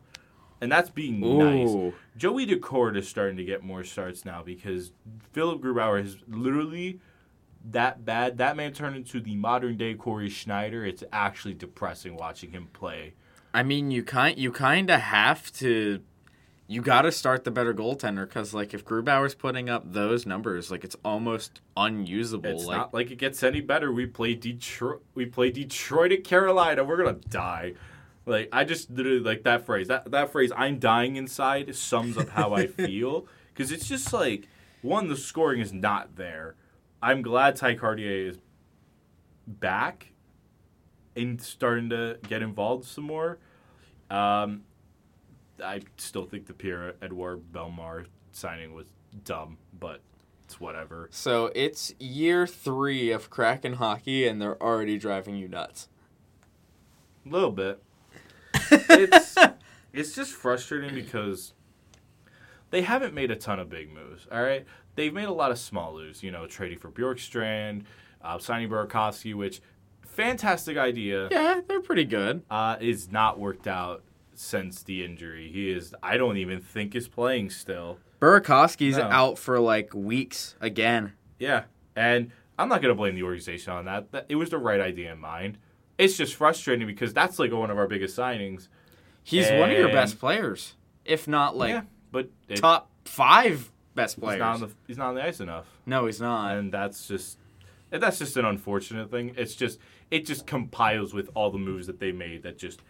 And 0.62 0.70
that's 0.70 0.90
being 0.90 1.18
nice. 1.20 1.68
Ooh. 1.68 1.92
Joey 2.16 2.46
Daccord 2.46 2.96
is 2.96 3.09
starting 3.09 3.37
to 3.37 3.44
get 3.44 3.64
more 3.64 3.83
starts 3.83 4.25
now 4.25 4.44
because 4.44 4.92
Philip 5.33 5.61
Grubauer 5.61 6.01
is 6.01 6.18
literally 6.29 7.01
that 7.70 8.05
bad. 8.05 8.38
That 8.38 8.57
man 8.57 8.72
turned 8.72 8.94
into 8.94 9.20
the 9.20 9.35
modern 9.35 9.77
day 9.77 9.94
Cory 9.94 10.29
Schneider. 10.29 10.87
It's 10.87 11.03
actually 11.12 11.55
depressing 11.55 12.14
watching 12.14 12.53
him 12.53 12.68
play. 12.72 13.14
I 13.53 13.64
mean, 13.64 13.90
you 13.90 14.05
kind 14.05 14.38
you 14.38 14.53
kind 14.53 14.88
of 14.88 15.01
have 15.01 15.53
to. 15.55 16.01
You 16.68 16.81
got 16.81 17.03
to 17.03 17.12
start 17.12 17.42
the 17.44 17.51
better 17.51 17.75
goaltender 17.75 18.27
because, 18.27 18.55
like, 18.55 18.72
if 18.72 18.85
Grubauer's 18.85 19.35
putting 19.35 19.68
up 19.68 19.92
those 19.92 20.25
numbers, 20.25 20.70
like, 20.70 20.85
it's 20.85 20.96
almost 21.05 21.61
unusable. 21.77 22.48
It's 22.48 22.64
like, 22.64 22.77
not 22.79 22.94
like 22.94 23.11
it 23.11 23.16
gets 23.16 23.42
any 23.42 23.61
better. 23.61 23.92
We 23.92 24.07
play 24.07 24.35
Detroit. 24.35 25.03
We 25.14 25.27
play 25.27 25.51
Detroit 25.51 26.12
at 26.12 26.25
Carolina. 26.25 26.85
We're 26.85 26.98
gonna 26.98 27.18
die. 27.29 27.75
Like 28.26 28.48
I 28.52 28.64
just 28.64 28.90
literally 28.90 29.20
like 29.20 29.42
that 29.44 29.66
phrase. 29.66 29.88
That 29.88 30.11
that 30.11 30.30
phrase 30.30 30.52
"I'm 30.56 30.78
dying 30.78 31.16
inside" 31.16 31.74
sums 31.74 32.16
up 32.16 32.30
how 32.30 32.54
I 32.54 32.66
feel 32.68 33.26
because 33.52 33.72
it's 33.72 33.88
just 33.88 34.12
like 34.12 34.48
one, 34.82 35.08
the 35.08 35.16
scoring 35.16 35.61
is 35.61 35.72
not 35.72 36.16
there. 36.16 36.56
I'm 37.02 37.22
glad 37.22 37.56
Tye 37.56 37.74
Kartye 37.74 38.28
is 38.28 38.38
back 39.46 40.12
and 41.16 41.40
starting 41.40 41.90
to 41.90 42.18
get 42.28 42.42
involved 42.42 42.85
some 42.85 43.04
more. 43.04 43.38
Um, 44.11 44.62
I 45.62 45.80
still 45.96 46.24
think 46.24 46.46
the 46.46 46.54
Pierre 46.54 46.94
Edouard 47.02 47.52
Bellemare 47.52 48.06
signing 48.32 48.74
was 48.74 48.87
dumb, 49.24 49.58
but 49.78 50.00
it's 50.44 50.61
whatever. 50.61 51.08
So 51.11 51.50
it's 51.54 51.94
year 51.98 52.46
three 52.46 53.11
of 53.11 53.30
Kraken 53.30 53.74
hockey, 53.74 54.26
and 54.26 54.40
they're 54.40 54.61
already 54.62 54.98
driving 54.98 55.37
you 55.37 55.48
nuts. 55.48 55.88
A 57.26 57.28
little 57.28 57.52
bit. 57.52 57.82
It's 58.72 59.37
it's 59.92 60.14
just 60.14 60.32
frustrating 60.32 60.94
because 60.94 61.52
they 62.70 62.82
haven't 62.82 63.14
made 63.14 63.30
a 63.30 63.37
ton 63.37 63.58
of 63.61 63.68
big 63.68 63.92
moves. 63.92 64.26
All 64.32 64.42
right, 64.42 64.64
they've 64.94 65.12
made 65.12 65.26
a 65.28 65.32
lot 65.32 65.50
of 65.50 65.58
small 65.58 65.92
moves. 65.94 66.22
You 66.22 66.30
know, 66.30 66.46
trading 66.46 66.78
for 66.78 66.90
Bjorkstrand, 66.90 67.85
uh, 68.22 68.38
signing 68.38 68.68
Burakovsky, 68.68 69.35
which 69.35 69.61
fantastic 70.06 70.76
idea. 70.76 71.28
Yeah, 71.30 71.61
they're 71.66 71.80
pretty 71.80 72.04
good. 72.04 72.42
Uh, 72.50 72.76
is 72.80 73.11
not 73.11 73.38
worked 73.38 73.66
out 73.66 74.02
since 74.35 74.82
the 74.82 75.04
injury. 75.04 75.50
He 75.52 75.70
is. 75.70 75.94
I 76.02 76.16
don't 76.16 76.37
even 76.38 76.61
think 76.61 76.94
is 76.94 77.08
playing 77.08 77.50
still. 77.50 77.98
Burakovsky's 78.20 78.96
No. 78.96 79.04
out 79.04 79.38
for 79.38 79.58
like 79.61 79.92
weeks 79.94 80.54
again. 80.61 81.12
Yeah, 81.38 81.64
and 81.96 82.30
I'm 82.58 82.68
not 82.68 82.80
gonna 82.80 82.94
blame 82.94 83.14
the 83.16 83.24
organization 83.24 83.72
on 83.72 83.85
that. 83.87 84.12
That 84.12 84.26
it 84.28 84.37
was 84.37 84.50
the 84.50 84.58
right 84.58 84.80
idea 84.80 85.12
in 85.12 85.18
mind. 85.18 85.58
It's 86.02 86.16
just 86.16 86.34
frustrating 86.34 86.86
because 86.86 87.12
that's 87.12 87.38
like 87.38 87.52
one 87.52 87.70
of 87.70 87.78
our 87.78 87.86
biggest 87.86 88.16
signings. 88.16 88.68
He's 89.22 89.48
one 89.50 89.70
of 89.70 89.78
your 89.78 89.88
best 89.88 90.18
players, 90.18 90.74
if 91.04 91.28
not 91.28 91.56
like 91.56 91.70
yeah, 91.70 91.82
but 92.10 92.28
it, 92.48 92.56
top 92.56 92.90
five 93.04 93.70
best 93.94 94.16
he's 94.16 94.24
players. 94.24 94.40
not 94.40 94.54
on 94.54 94.60
the 94.62 94.70
he's 94.88 94.98
not 94.98 95.08
on 95.10 95.14
the 95.14 95.24
ice 95.24 95.38
enough. 95.38 95.66
no, 95.86 96.06
he's 96.06 96.20
not. 96.20 96.56
and 96.56 96.72
that's 96.72 97.06
just 97.06 97.38
that's 97.90 98.18
just 98.18 98.36
an 98.36 98.44
unfortunate 98.44 99.10
thing. 99.10 99.34
It's 99.36 99.54
just 99.54 99.78
it 100.10 100.26
just 100.26 100.44
compiles 100.44 101.14
with 101.14 101.30
all 101.34 101.50
the 101.50 101.58
moves 101.58 101.86
that 101.86 102.00
they 102.00 102.10
made 102.10 102.42
that 102.42 102.58
just 102.58 102.80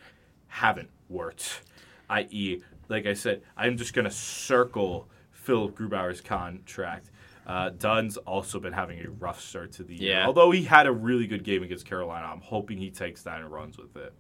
haven't 0.47 0.89
worked. 1.11 1.63
I.e., 2.09 2.63
like 2.89 3.07
I 3.07 3.13
said, 3.15 3.43
I'm 3.57 3.77
just 3.77 3.93
gonna 3.93 4.11
circle 4.11 5.09
Phil 5.33 5.71
Grubauer's 5.71 6.21
contract. 6.23 7.11
Uh, 7.47 7.71
Dunn's 7.71 8.17
also 8.19 8.61
been 8.61 8.73
having 8.73 9.05
a 9.05 9.11
rough 9.11 9.41
start 9.41 9.73
to 9.73 9.83
the 9.83 9.95
year. 9.95 10.19
Yeah. 10.19 10.27
Although 10.27 10.51
he 10.53 10.63
had 10.63 10.87
a 10.87 10.93
really 10.93 11.27
good 11.27 11.45
game 11.45 11.63
against 11.63 11.87
Carolina, 11.87 12.27
I'm 12.27 12.41
hoping 12.41 12.79
he 12.79 12.91
takes 12.91 13.23
that 13.23 13.41
and 13.41 13.51
runs 13.51 13.79
with 13.79 13.97
it. 13.97 14.13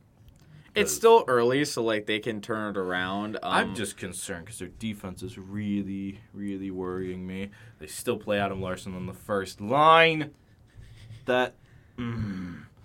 it's 0.74 0.92
still 0.92 1.24
early, 1.28 1.64
so 1.64 1.82
like 1.82 2.06
they 2.06 2.18
can 2.18 2.40
turn 2.40 2.70
it 2.70 2.78
around. 2.78 3.36
Um, 3.36 3.40
I'm 3.42 3.74
just 3.74 3.96
concerned 3.96 4.46
because 4.46 4.58
their 4.58 4.68
defense 4.68 5.22
is 5.22 5.38
really, 5.38 6.20
really 6.32 6.70
worrying 6.70 7.26
me. 7.26 7.50
They 7.78 7.86
still 7.86 8.16
play 8.16 8.38
Adam 8.40 8.60
Larsson 8.60 8.94
on 8.94 9.06
the 9.06 9.12
first 9.12 9.60
line. 9.60 10.30
That 11.26 11.54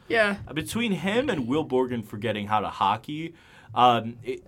yeah. 0.08 0.38
between 0.54 0.92
him 0.92 1.30
and 1.30 1.48
Will 1.48 1.66
Borgen 1.66 2.06
forgetting 2.06 2.48
how 2.48 2.60
to 2.60 2.70
hockey, 2.70 3.34
um, 3.74 4.18
it 4.24 4.46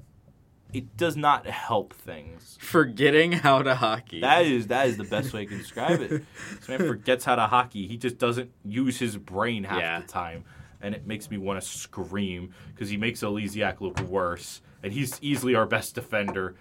it 0.74 0.96
does 0.98 1.18
not 1.18 1.48
help 1.48 1.94
things. 1.94 2.58
Forgetting 2.62 3.32
how 3.32 3.62
to 3.64 3.76
hockey. 3.76 4.22
That 4.22 4.46
is 4.46 4.68
that 4.68 4.88
is 4.88 4.98
the 4.98 5.04
best 5.04 5.34
way 5.34 5.42
I 5.42 5.46
can 5.46 5.58
describe 5.58 6.02
it. 6.02 6.10
This 6.60 6.70
man 6.70 6.80
forgets 6.80 7.26
how 7.26 7.36
to 7.36 7.48
hockey. 7.48 7.88
He 7.88 7.98
just 7.98 8.18
doesn't 8.18 8.52
use 8.64 8.98
his 9.00 9.18
brain 9.18 9.64
half 9.64 9.80
Yeah. 9.80 10.02
the 10.02 10.08
time, 10.08 10.44
and 10.82 10.94
it 10.94 11.08
makes 11.08 11.30
me 11.32 11.38
want 11.38 11.62
to 11.62 11.68
scream 11.68 12.54
because 12.74 12.90
he 12.90 12.98
makes 12.98 13.22
Oleksiak 13.22 13.82
look 13.82 14.00
worse, 14.02 14.62
and 14.84 14.94
he's 14.94 15.18
easily 15.22 15.56
our 15.56 15.66
best 15.66 15.96
defender, 15.96 16.56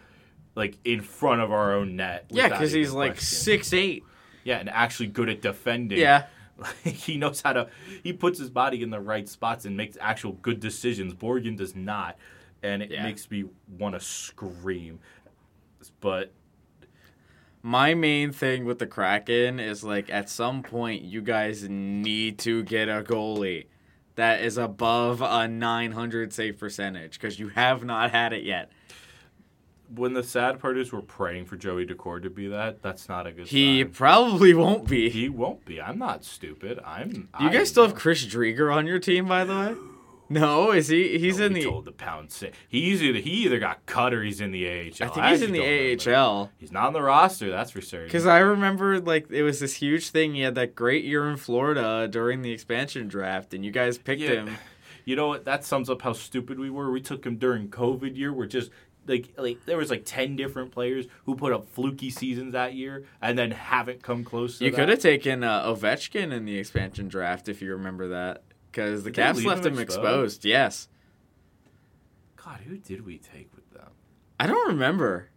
like 0.55 0.79
in 0.85 1.01
front 1.03 1.41
of 1.43 1.53
our 1.53 1.75
own 1.75 1.97
net. 1.97 2.27
yeah, 2.31 2.49
because 2.49 2.73
he's 2.73 2.93
like 2.93 3.21
six 3.21 3.73
eight. 3.73 4.05
Yeah, 4.45 4.59
and 4.59 4.71
actually 4.71 5.09
good 5.09 5.29
at 5.29 5.43
defending. 5.43 5.99
Yeah. 5.99 6.27
Like, 6.59 6.95
he 6.97 7.19
knows 7.19 7.41
how 7.41 7.53
to. 7.53 7.69
He 8.03 8.13
puts 8.13 8.37
his 8.41 8.51
body 8.51 8.83
in 8.83 8.91
the 8.91 8.99
right 8.99 9.29
spots 9.29 9.65
and 9.65 9.77
makes 9.77 9.97
actual 10.01 10.33
good 10.33 10.59
decisions. 10.59 11.15
Borgen 11.15 11.57
does 11.57 11.77
not, 11.77 12.17
and 12.63 12.83
it 12.83 12.91
Yeah. 12.91 13.03
makes 13.05 13.31
me 13.31 13.45
want 13.79 13.95
to 13.95 14.01
scream. 14.01 14.99
But 16.01 16.33
My 17.63 17.93
main 17.95 18.31
thing 18.33 18.65
with 18.65 18.79
the 18.79 18.87
Kraken 18.87 19.59
is 19.59 19.83
like 19.83 20.09
at 20.11 20.31
some 20.31 20.63
point 20.63 21.03
you 21.03 21.21
guys 21.21 21.69
need 21.69 22.39
to 22.39 22.63
get 22.63 22.89
a 22.89 23.03
goalie 23.03 23.67
that 24.15 24.41
is 24.43 24.57
above 24.57 25.21
a 25.23 25.49
900 25.49 26.33
save 26.33 26.59
percentage 26.59 27.15
because 27.15 27.39
you 27.41 27.49
have 27.49 27.85
not 27.85 28.13
had 28.13 28.33
it 28.33 28.45
yet. 28.45 28.71
when 29.95 30.13
the 30.13 30.23
sad 30.23 30.61
part 30.61 30.77
is 30.77 30.93
we're 30.93 31.01
praying 31.01 31.47
for 31.47 31.57
Joey 31.57 31.87
Daccord 31.87 32.23
to 32.23 32.31
be 32.31 32.47
that, 32.49 32.83
that's 32.83 33.09
not 33.09 33.27
a 33.27 33.33
good 33.33 33.47
He 33.49 33.83
sign. 33.83 33.91
probably 33.93 34.53
won't 34.55 34.87
be. 34.87 35.09
He 35.09 35.29
won't 35.31 35.65
be. 35.65 35.81
I'm 35.81 35.99
not 35.99 36.25
stupid. 36.25 36.79
I'm. 36.85 37.29
Do 37.39 37.45
you 37.45 37.51
guys 37.51 37.71
still 37.71 37.87
have 37.87 37.95
Chris 37.97 38.25
Driedger 38.27 38.71
on 38.75 38.87
your 38.87 38.99
team, 38.99 39.27
by 39.27 39.45
the 39.45 39.55
way? 39.55 39.75
No, 40.31 40.73
is 40.73 40.89
he? 40.89 41.19
He's 41.19 41.41
in 41.41 41.53
the. 41.55 41.63
Told 41.63 41.85
the 41.87 41.93
pound 41.93 42.31
say 42.31 42.53
he's 42.69 43.03
either 43.03 43.19
he 43.19 43.31
either 43.45 43.59
got 43.59 43.87
cut 43.87 44.13
or 44.13 44.23
he's 44.23 44.41
in 44.41 44.51
the 44.51 44.67
AHL. 44.69 45.07
I 45.07 45.09
think 45.09 45.27
he's 45.27 45.43
in 45.43 45.53
the 45.53 45.61
remember. 45.61 46.15
AHL. 46.17 46.51
He's 46.59 46.73
not 46.73 46.87
on 46.89 46.93
the 46.93 47.03
roster. 47.03 47.51
That's 47.51 47.71
for 47.71 47.81
certain. 47.81 48.07
Because 48.09 48.27
I 48.27 48.39
remember, 48.41 49.01
like, 49.01 49.31
it 49.31 49.43
was 49.43 49.61
this 49.61 49.75
huge 49.75 50.11
thing. 50.11 50.35
He 50.35 50.43
had 50.43 50.55
that 50.57 50.75
great 50.75 51.05
year 51.05 51.29
in 51.29 51.37
Florida 51.37 52.07
during 52.11 52.43
the 52.43 52.51
expansion 52.53 53.09
draft, 53.09 53.55
and 53.55 53.65
you 53.65 53.71
guys 53.71 53.97
picked 53.99 54.21
Yeah. 54.21 54.31
him. 54.45 54.57
You 55.05 55.17
know 55.17 55.29
what? 55.29 55.47
That 55.47 55.65
sums 55.65 55.89
up 55.89 56.03
how 56.03 56.13
stupid 56.13 56.59
we 56.59 56.69
were. 56.69 56.91
We 56.91 57.01
took 57.01 57.25
him 57.25 57.37
during 57.37 57.69
COVID 57.71 58.15
year. 58.17 58.31
We're 58.33 58.47
just 58.47 58.71
like 59.07 59.31
like 59.39 59.65
there 59.65 59.79
was 59.79 59.89
like 59.89 60.03
ten 60.05 60.37
different 60.37 60.71
players 60.71 61.07
who 61.25 61.35
put 61.35 61.51
up 61.55 61.67
fluky 61.67 62.11
seasons 62.11 62.53
that 62.53 62.75
year 62.75 63.07
and 63.23 63.39
then 63.39 63.53
haven't 63.53 64.03
come 64.03 64.23
close. 64.23 64.59
to 64.59 64.67
You 64.67 64.71
could 64.73 64.91
have 64.91 64.99
taken 64.99 65.43
uh, 65.43 65.65
Ovechkin 65.65 66.31
in 66.31 66.45
the 66.45 66.59
expansion 66.59 67.09
draft 67.09 67.49
if 67.49 67.63
you 67.63 67.73
remember 67.73 68.09
that. 68.09 68.43
Because 68.79 69.03
the 69.03 69.11
Caps 69.11 69.45
left 69.45 69.67
him 69.67 69.77
exposed? 69.79 69.99
exposed. 69.99 70.45
Yes. 70.45 70.89
God, 72.37 72.61
who 72.61 72.77
did 72.77 73.05
we 73.05 73.19
take 73.19 73.53
with 73.57 73.69
them? 73.73 73.91
I 74.39 74.47
don't 74.47 74.69
remember. 74.69 75.31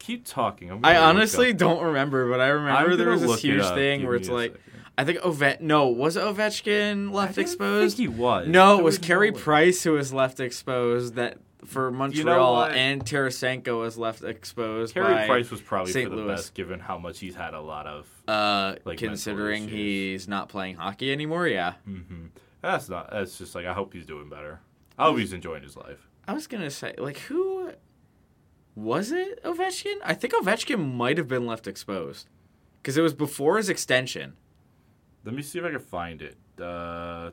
Keep 0.00 0.26
talking. 0.26 0.80
I 0.82 0.96
honestly 0.96 1.52
don't 1.52 1.84
remember, 1.84 2.28
but 2.28 2.40
I 2.40 2.48
remember 2.48 2.96
there 2.96 3.10
was 3.10 3.22
this 3.22 3.42
huge 3.42 3.62
thing 3.62 4.00
Give 4.00 4.08
where 4.08 4.16
it's 4.16 4.28
like. 4.28 4.58
I 4.98 5.04
think 5.04 5.18
Ovet. 5.20 5.60
No, 5.60 5.86
was 5.88 6.16
Ovechkin 6.16 7.12
left 7.12 7.38
exposed? 7.38 7.96
Think 7.96 8.10
he 8.10 8.20
was. 8.20 8.48
No, 8.48 8.74
it 8.74 8.76
There 8.78 8.84
was 8.84 8.98
Carey. 8.98 9.30
Price 9.32 9.82
who 9.84 9.92
was 9.92 10.12
left 10.12 10.40
exposed. 10.40 11.14
That 11.14 11.38
for 11.64 11.90
Montreal 11.90 12.54
what? 12.54 12.72
and 12.72 13.04
Tarasenko 13.04 13.78
was 13.80 13.96
left 13.96 14.24
exposed. 14.24 14.94
Carey 14.94 15.26
Price 15.26 15.50
was 15.50 15.60
probably 15.60 15.92
St. 15.92 16.10
for 16.10 16.16
the 16.16 16.22
Louis. 16.22 16.34
best, 16.34 16.54
given 16.54 16.80
how 16.80 16.98
much 16.98 17.20
he's 17.20 17.36
had 17.36 17.54
a 17.54 17.60
lot 17.60 17.86
of. 17.86 18.06
Uh, 18.30 18.76
like, 18.84 18.98
considering 18.98 19.68
he's 19.68 20.28
not 20.28 20.48
playing 20.48 20.76
hockey 20.76 21.12
anymore, 21.12 21.48
yeah. 21.48 21.74
hmm 21.84 22.26
That's 22.62 22.88
not. 22.88 23.10
That's 23.10 23.36
just 23.38 23.54
like 23.54 23.66
I 23.66 23.72
hope 23.72 23.92
he's 23.92 24.06
doing 24.06 24.28
better. 24.28 24.60
I 24.98 25.04
hope 25.04 25.18
he's 25.18 25.32
enjoying 25.32 25.62
his 25.62 25.76
life. 25.76 26.08
I 26.28 26.32
was 26.32 26.46
gonna 26.46 26.70
say, 26.70 26.94
like, 26.98 27.18
who 27.18 27.72
was 28.74 29.10
it? 29.10 29.42
Ovechkin? 29.44 29.96
I 30.04 30.14
think 30.14 30.32
Ovechkin 30.34 30.94
might 30.94 31.18
have 31.18 31.26
been 31.28 31.46
left 31.46 31.66
exposed 31.66 32.28
because 32.82 32.96
it 32.96 33.02
was 33.02 33.14
before 33.14 33.56
his 33.56 33.68
extension. 33.68 34.34
Let 35.24 35.34
me 35.34 35.42
see 35.42 35.58
if 35.58 35.64
I 35.64 35.70
can 35.70 35.80
find 35.80 36.22
it. 36.22 36.36
Uh, 36.60 37.30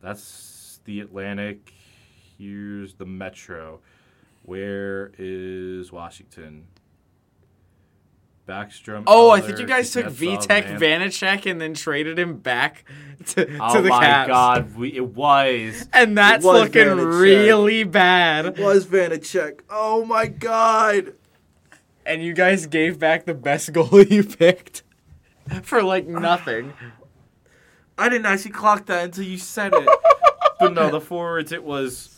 that's 0.00 0.80
the 0.84 1.00
Atlantic. 1.00 1.72
Here's 2.38 2.94
the 2.94 3.04
Metro. 3.06 3.80
Where 4.42 5.12
is 5.18 5.90
Washington? 5.92 6.66
Backstrom. 8.48 9.04
Oh, 9.06 9.30
I 9.30 9.40
think 9.40 9.58
you 9.58 9.66
guys 9.66 9.90
took 9.92 10.06
Kuznetsov, 10.06 10.46
Vitek 10.46 10.78
Vanacek 10.78 11.48
and 11.48 11.60
then 11.60 11.74
traded 11.74 12.18
him 12.18 12.38
back 12.38 12.84
to, 13.26 13.44
to 13.44 13.58
Oh 13.60 13.82
the 13.82 13.90
Caps. 13.90 13.90
Oh 13.90 13.90
my 13.90 14.26
God, 14.26 14.76
we, 14.76 14.96
it 14.96 15.14
was. 15.14 15.86
And 15.92 16.16
that's 16.16 16.44
was 16.44 16.62
looking 16.62 16.82
Vanacek. 16.82 17.20
really 17.20 17.84
bad. 17.84 18.58
was 18.58 18.86
Vanacek. 18.86 19.60
Oh 19.68 20.04
my 20.06 20.26
God. 20.26 21.12
And 22.06 22.22
you 22.22 22.32
guys 22.32 22.66
gave 22.66 22.98
back 22.98 23.26
the 23.26 23.34
best 23.34 23.72
goalie 23.74 24.10
you 24.10 24.24
picked 24.24 24.82
for 25.62 25.82
like 25.82 26.06
nothing. 26.06 26.72
I 27.98 28.08
didn't 28.08 28.26
actually 28.26 28.52
clock 28.52 28.86
that 28.86 29.04
until 29.04 29.24
you 29.24 29.36
said 29.36 29.74
it. 29.74 29.88
but 30.60 30.72
no, 30.72 30.90
the 30.90 31.00
forwards 31.00 31.52
it 31.52 31.64
was 31.64 32.14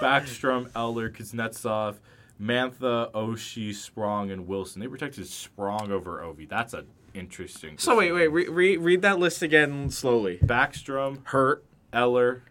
Backstrom, 0.00 0.70
Eller, 0.74 1.10
Kuznetsov, 1.10 1.96
Mantha, 2.40 3.10
Oshie, 3.12 3.74
Sprong, 3.74 4.30
and 4.30 4.46
Wilson. 4.46 4.80
They 4.80 4.88
protected 4.88 5.26
Sprong 5.26 5.90
over 5.92 6.20
Ovi. 6.22 6.48
That's 6.48 6.72
an 6.74 6.86
interesting. 7.14 7.76
So 7.78 7.96
wait, 7.98 8.12
wait, 8.12 8.28
re- 8.28 8.48
re- 8.48 8.76
read 8.76 9.02
that 9.02 9.18
list 9.18 9.42
again 9.42 9.90
slowly. 9.90 10.38
Backstrom, 10.42 11.18
Hurt 11.24 11.64
Eller. 11.92 12.42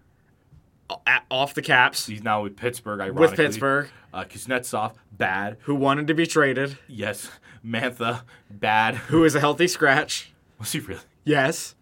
off 1.30 1.54
the 1.54 1.62
Caps 1.62 2.08
He's 2.08 2.23
now 2.23 2.43
with 2.43 2.56
Pittsburgh. 2.56 2.99
Ironically. 2.99 3.28
with 3.28 3.36
Pittsburgh, 3.36 3.89
Uh, 4.13 4.23
Kuznetsov, 4.25 4.93
bad. 5.12 5.58
who 5.62 5.75
wanted 5.75 6.08
to 6.08 6.13
be 6.15 6.25
traded, 6.25 6.78
Yes. 6.88 7.30
Mantha, 7.65 8.23
bad. 8.49 8.95
who 8.95 9.23
is 9.23 9.36
a 9.36 9.39
healthy 9.39 9.67
scratch. 9.67 10.32
Was 10.58 10.71
he 10.71 10.80
really? 10.80 11.02
Yes. 11.23 11.75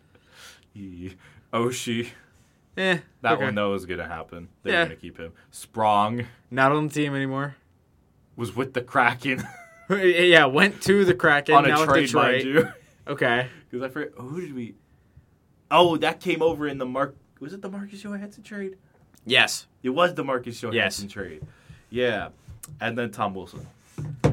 He- 0.74 1.16
Oshie, 1.54 2.10
Eh, 2.76 3.00
That 3.22 3.34
okay. 3.34 3.46
one 3.46 3.56
though 3.56 3.72
was 3.72 3.86
gonna 3.88 4.08
happen. 4.08 4.50
They're 4.64 4.74
Yeah. 4.74 4.84
gonna 4.84 4.96
keep 4.98 5.18
him. 5.18 5.32
Sprong 5.50 6.28
Not 6.52 6.72
on 6.74 6.88
the 6.90 6.94
team 6.94 7.16
anymore. 7.16 7.56
Was 8.38 8.56
with 8.56 8.74
the 8.74 8.82
Kraken 8.82 9.44
yeah, 9.90 10.46
went 10.46 10.82
to 10.84 11.04
the 11.04 11.14
Kraken. 11.14 11.56
on 11.56 11.66
a 11.66 11.70
now 11.70 11.86
trade, 11.86 12.14
mind 12.14 12.44
you. 12.44 12.70
Okay. 13.08 13.48
Because 13.70 13.86
I 13.86 13.90
forget 13.90 14.12
who 14.18 14.42
did 14.42 14.54
we? 14.54 14.76
Oh, 15.72 15.96
that 15.98 16.20
came 16.20 16.42
over 16.42 16.68
in 16.68 16.78
the 16.78 16.86
Mark. 16.86 17.16
Was 17.40 17.54
it 17.54 17.62
the 17.62 17.70
Marcus 17.70 18.02
Johansson 18.04 18.44
trade? 18.44 18.76
Yes. 19.26 19.66
It 19.82 19.92
was 19.92 20.14
the 20.14 20.26
Marcus 20.26 20.60
Johansson 20.62 21.06
Yes. 21.06 21.14
trade. 21.14 21.42
Yeah, 21.90 22.30
and 22.82 22.98
then 22.98 23.12
Tom 23.12 23.34
Wilson, 23.34 23.66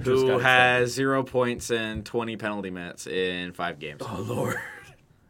Who 0.02 0.38
has 0.40 0.92
zero 0.92 1.22
points 1.22 1.70
and 1.70 2.04
20 2.04 2.36
penalty 2.36 2.70
minutes 2.70 3.06
in 3.06 3.52
five 3.52 3.78
games. 3.78 4.02
Oh 4.04 4.24
lord, 4.26 4.56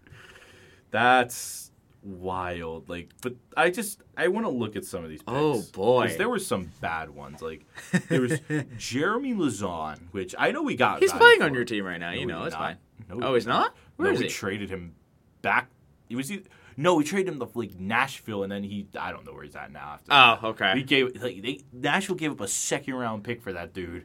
that's 0.90 1.63
wild. 2.04 2.88
Like, 2.88 3.10
but 3.22 3.34
I 3.56 3.70
just 3.70 4.00
I 4.16 4.28
want 4.28 4.46
to 4.46 4.50
look 4.50 4.76
at 4.76 4.84
some 4.84 5.02
of 5.04 5.10
these. 5.10 5.20
Oh, 5.26 5.54
picks, 5.54 5.68
Oh, 5.68 5.72
boy. 5.72 6.14
there 6.16 6.28
were 6.28 6.38
some 6.38 6.70
bad 6.80 7.10
ones. 7.10 7.42
Like 7.42 7.64
there 8.08 8.20
was 8.20 8.38
Jeremy 8.78 9.34
Lauzon, 9.34 9.98
which 10.12 10.34
I 10.38 10.50
know 10.52 10.62
we 10.62 10.76
got. 10.76 11.00
He's 11.00 11.12
playing 11.12 11.42
on 11.42 11.54
your 11.54 11.64
team 11.64 11.84
right 11.84 11.98
now. 11.98 12.10
No, 12.10 12.16
you 12.18 12.26
know, 12.26 12.44
it's 12.44 12.52
not. 12.54 12.60
fine. 12.60 12.76
No, 13.08 13.26
Oh, 13.28 13.34
he's 13.34 13.46
not? 13.46 13.74
Where 13.96 14.08
no, 14.08 14.14
is 14.14 14.20
we 14.20 14.26
he? 14.26 14.30
traded 14.30 14.70
him 14.70 14.94
back. 15.42 15.68
He 16.08 16.16
was 16.16 16.30
either, 16.30 16.44
no, 16.76 16.94
we 16.96 17.04
traded 17.04 17.32
him 17.32 17.40
to 17.40 17.48
like 17.54 17.74
Nashville, 17.78 18.42
and 18.42 18.52
then 18.52 18.62
he 18.62 18.86
I 18.98 19.10
don't 19.12 19.24
know 19.26 19.32
where 19.32 19.44
he's 19.44 19.56
at 19.56 19.72
now. 19.72 19.94
After 19.94 20.12
oh, 20.12 20.14
that. 20.14 20.38
Oh, 20.42 20.48
okay. 20.50 20.74
we 20.74 20.82
gave 20.82 21.22
like 21.22 21.42
they 21.42 21.60
Nashville 21.72 22.16
gave 22.16 22.32
up 22.32 22.40
a 22.40 22.48
second 22.48 22.94
round 22.94 23.24
pick 23.24 23.42
for 23.42 23.52
that 23.52 23.72
dude. 23.72 24.04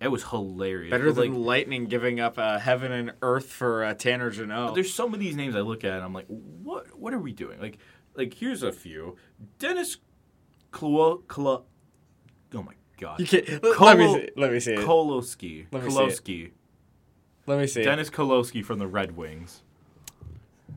It 0.00 0.08
was 0.08 0.24
hilarious. 0.24 0.90
Better 0.90 1.06
But, 1.12 1.22
than 1.22 1.34
like, 1.34 1.46
Lightning 1.46 1.86
giving 1.86 2.20
up 2.20 2.38
uh, 2.38 2.58
heaven 2.58 2.92
and 2.92 3.12
earth 3.22 3.46
for 3.46 3.82
uh, 3.82 3.94
Tanner 3.94 4.30
Jeannot. 4.30 4.74
there's 4.74 4.92
some 4.92 5.14
of 5.14 5.20
these 5.20 5.36
names 5.36 5.56
I 5.56 5.60
look 5.60 5.84
at 5.84 5.94
and 5.94 6.04
I'm 6.04 6.12
like, 6.12 6.26
what 6.28 6.98
what 6.98 7.14
are 7.14 7.18
we 7.18 7.32
doing? 7.32 7.60
Like 7.60 7.78
like 8.14 8.34
here's 8.34 8.62
a 8.62 8.72
few. 8.72 9.16
Dennis 9.58 9.96
Klo 10.70 11.22
Klo 11.24 11.64
Oh 12.54 12.62
my 12.62 12.74
god. 12.98 13.20
You 13.20 13.26
can't. 13.26 13.62
Kolo- 13.62 13.86
let 13.86 13.98
me 13.98 14.14
see. 14.14 14.28
Let 14.36 14.52
me 14.52 14.60
see 14.60 14.72
it. 14.74 14.78
Kolowski. 14.80 15.66
Let 15.72 15.84
me 15.84 15.90
see 15.90 16.42
it. 16.42 16.52
Let 17.46 17.58
me 17.58 17.66
see. 17.66 17.80
it. 17.80 17.84
Dennis 17.84 18.10
Kolowski 18.10 18.64
from 18.64 18.78
the 18.78 18.86
Red 18.86 19.16
Wings. 19.16 19.62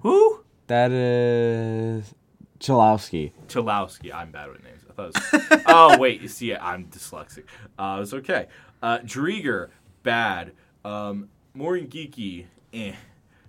Who? 0.02 0.44
That 0.68 0.92
is 0.92 2.14
Cholowski. 2.60 3.32
Cholowski. 3.48 4.14
I'm 4.14 4.32
bad 4.32 4.50
with 4.52 4.64
names. 4.64 4.82
I 5.00 5.10
thought 5.12 5.44
it 5.44 5.50
was, 5.52 5.64
Oh 5.68 5.98
wait, 5.98 6.22
you 6.22 6.28
see 6.28 6.56
I'm 6.56 6.86
dyslexic. 6.86 7.44
Uh 7.78 8.00
it's 8.02 8.14
okay. 8.14 8.48
Uh 8.82 9.00
Driedger, 9.00 9.70
bad. 10.04 10.54
Um 10.86 11.30
Morgan 11.54 11.88
Geekie, 11.88 12.46
eh. 12.74 12.94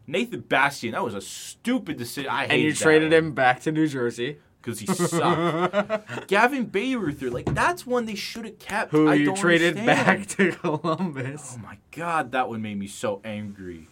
Nathan 0.06 0.40
Bastian, 0.40 0.92
that 0.92 1.04
was 1.04 1.14
a 1.14 1.20
stupid 1.20 1.96
decision. 1.96 2.30
I 2.30 2.44
And 2.46 2.60
you 2.62 2.72
traded 2.74 3.12
one. 3.12 3.18
him 3.26 3.32
back 3.32 3.60
to 3.60 3.70
New 3.72 3.86
Jersey. 3.86 4.38
because 4.60 4.80
he 4.80 4.86
sucked. 4.86 6.26
Gavin 6.26 6.66
Bayreuther, 6.66 7.30
like 7.30 7.54
that's 7.54 7.86
one 7.86 8.06
they 8.06 8.14
should 8.16 8.44
have 8.44 8.58
kept. 8.58 8.90
Who 8.90 9.08
I 9.08 9.14
you 9.14 9.34
traded 9.36 9.78
understand. 9.78 10.06
back 10.18 10.26
to 10.36 10.50
Columbus. 10.80 11.54
Oh 11.56 11.62
my 11.62 11.78
god, 11.92 12.32
that 12.32 12.48
one 12.48 12.60
made 12.60 12.78
me 12.78 12.86
so 12.88 13.20
angry. 13.24 13.86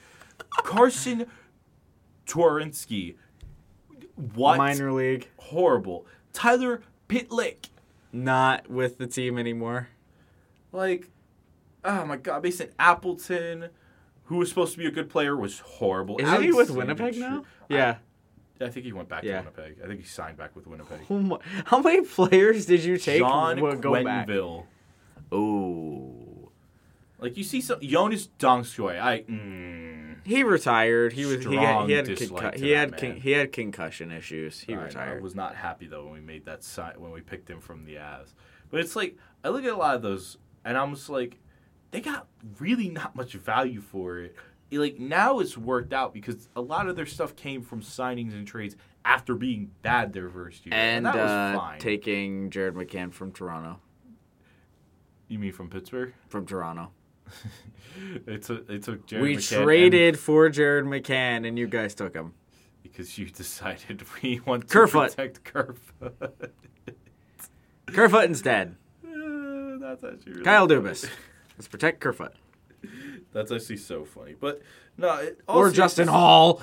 Carsen 0.65 1.27
Twarynski, 2.27 3.15
what? 4.35 4.59
Minor 4.59 4.93
league. 4.93 5.29
Horrible. 5.37 6.07
Tyler 6.33 6.83
Pitlick, 7.09 7.69
Not 8.13 8.69
with 8.71 8.99
the 8.99 9.07
team 9.07 9.39
anymore. 9.39 9.89
like, 10.73 11.09
oh 11.85 12.05
my 12.05 12.17
god, 12.17 12.43
Mason 12.43 12.69
Appleton, 12.79 13.71
who 14.25 14.37
was 14.37 14.49
supposed 14.49 14.73
to 14.73 14.79
be 14.79 14.87
a 14.87 14.91
good 14.91 15.09
player, 15.09 15.37
was 15.37 15.61
horrible. 15.61 16.19
Isn't 16.21 16.43
he 16.43 16.53
with 16.53 16.71
Winnipeg 16.71 17.17
now? 17.19 17.45
Yeah. 17.69 17.97
I, 18.61 18.65
I 18.65 18.69
think 18.71 18.85
he 18.87 18.93
went 18.93 19.09
back 19.09 19.23
Yeah. 19.23 19.41
to 19.43 19.49
Winnipeg. 19.51 19.77
I 19.83 19.87
think 19.87 20.01
he 20.01 20.07
signed 20.07 20.37
back 20.37 20.55
with 20.57 20.67
Winnipeg. 20.67 21.01
Oh 21.09 21.19
my- 21.21 21.39
How 21.67 21.81
many 21.81 22.03
players 22.05 22.67
did 22.67 22.83
you 22.85 22.99
take? 22.99 23.21
John 23.21 23.61
Well. 23.61 23.77
Quenville. 23.77 24.65
Ooh. 25.33 26.51
Like 27.21 27.37
you 27.37 27.45
see 27.45 27.61
some 27.61 27.81
Joonas 27.81 28.29
Donskoi. 28.39 29.01
I 29.01 29.23
mm, 29.23 30.08
He 30.25 30.43
retired. 30.43 31.13
He 31.13 31.25
was 31.25 31.45
he 31.45 31.57
had 31.57 31.87
he 31.87 31.93
had, 31.93 32.07
concu- 32.07 32.55
he 32.57 32.71
had 32.71 32.97
con- 32.97 33.17
he 33.17 33.31
had 33.33 33.53
concussion 33.53 34.11
issues. 34.11 34.61
He 34.61 34.75
I 34.75 34.89
know, 34.89 35.01
I 35.01 35.21
was 35.21 35.35
not 35.35 35.55
happy 35.55 35.87
though 35.87 36.05
when 36.05 36.15
we 36.15 36.21
made 36.21 36.45
that 36.47 36.63
sign 36.63 36.95
when 36.99 37.13
we 37.13 37.21
picked 37.21 37.49
him 37.49 37.61
from 37.61 37.85
the 37.85 37.95
Avs. 37.97 38.35
But 38.71 38.81
it's 38.81 38.97
like 38.97 39.17
I 39.45 39.49
look 39.49 39.65
at 39.65 39.73
a 39.73 39.77
lot 39.77 39.97
of 39.97 40.03
those 40.03 40.39
and 40.65 40.77
I'm 40.77 40.95
just 40.95 41.09
like, 41.09 41.39
they 41.91 42.01
got 42.01 42.27
really 42.59 42.89
not 42.89 43.17
much 43.17 43.33
value 43.33 43.81
for 43.81 44.19
it. 44.19 44.37
It, 44.71 44.79
Like 44.79 44.99
now 44.99 45.39
it's 45.41 45.57
worked 45.57 45.93
out 45.93 46.13
because 46.13 46.49
a 46.55 46.61
lot 46.61 46.89
of 46.89 46.97
their 46.97 47.07
stuff 47.07 47.35
came 47.37 47.63
from 47.63 47.81
signings 47.81 48.35
and 48.35 48.47
trades 48.47 48.77
after 49.05 49.35
being 49.35 49.71
bad 49.81 50.13
their 50.13 50.29
first 50.29 50.67
year, 50.67 50.75
and, 50.75 51.07
and 51.07 51.07
that 51.07 51.15
was 51.15 51.31
uh, 51.31 51.59
fine. 51.59 51.79
taking 51.79 52.51
Jared 52.51 52.75
McCann 52.75 53.13
from 53.13 53.33
Toronto. 53.33 53.81
you 55.29 55.39
mean 55.39 55.53
from 55.53 55.71
Pittsburgh? 55.71 56.13
From 56.29 56.45
Toronto. 56.45 56.91
It 58.27 58.43
took 58.45 58.69
it 58.71 58.83
took 58.85 59.07
Jared 59.07 59.23
we 59.23 59.37
McCann 59.37 59.57
and- 59.57 59.65
traded 59.65 60.19
for 60.19 60.49
Jared 60.49 60.85
McCann, 60.85 61.47
and 61.47 61.59
you 61.59 61.67
guys 61.67 61.95
took 61.95 62.15
him. 62.15 62.33
because 62.83 63.19
you 63.19 63.27
decided 63.31 64.05
we 64.23 64.41
want 64.47 64.63
to 64.69 64.69
Kerfoot. 64.69 65.11
protect 65.11 65.45
Kerfoot. 65.45 66.15
Kerfoot 67.87 68.25
instead. 68.25 68.77
Uh, 69.05 69.79
That's 69.81 70.05
actually 70.05 70.33
really 70.33 70.45
Kyle 70.45 70.69
funny. 70.69 70.81
Dubas. 70.81 71.09
Let's 71.57 71.69
protect 71.69 72.01
Kerfoot. 72.01 72.33
That's 73.33 73.51
actually 73.51 73.79
so 73.79 74.05
funny. 74.05 74.35
But 74.39 74.63
no, 74.97 75.17
it, 75.17 75.41
Or 75.49 75.71
Justin 75.71 76.09
Holl. 76.09 76.63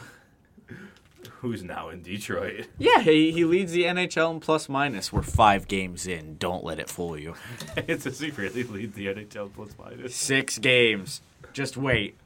Who's 1.27 1.63
now 1.63 1.89
in 1.89 2.01
Detroit. 2.01 2.67
Yeah, 2.77 3.01
he, 3.01 3.31
he 3.31 3.45
leads 3.45 3.71
the 3.71 3.83
NHL 3.83 4.33
in 4.33 4.39
plus 4.39 4.69
minus. 4.69 5.11
We're 5.11 5.21
five 5.21 5.67
games 5.67 6.07
in. 6.07 6.37
Don't 6.37 6.63
let 6.63 6.79
it 6.79 6.89
fool 6.89 7.17
you. 7.17 7.35
it's 7.77 8.05
a 8.05 8.11
secret. 8.11 8.53
He 8.53 8.63
leads 8.63 8.95
the 8.95 9.07
NHL 9.07 9.53
plus 9.53 9.71
minus. 9.77 10.15
Six 10.15 10.57
games. 10.57 11.21
Just 11.53 11.77
wait. 11.77 12.17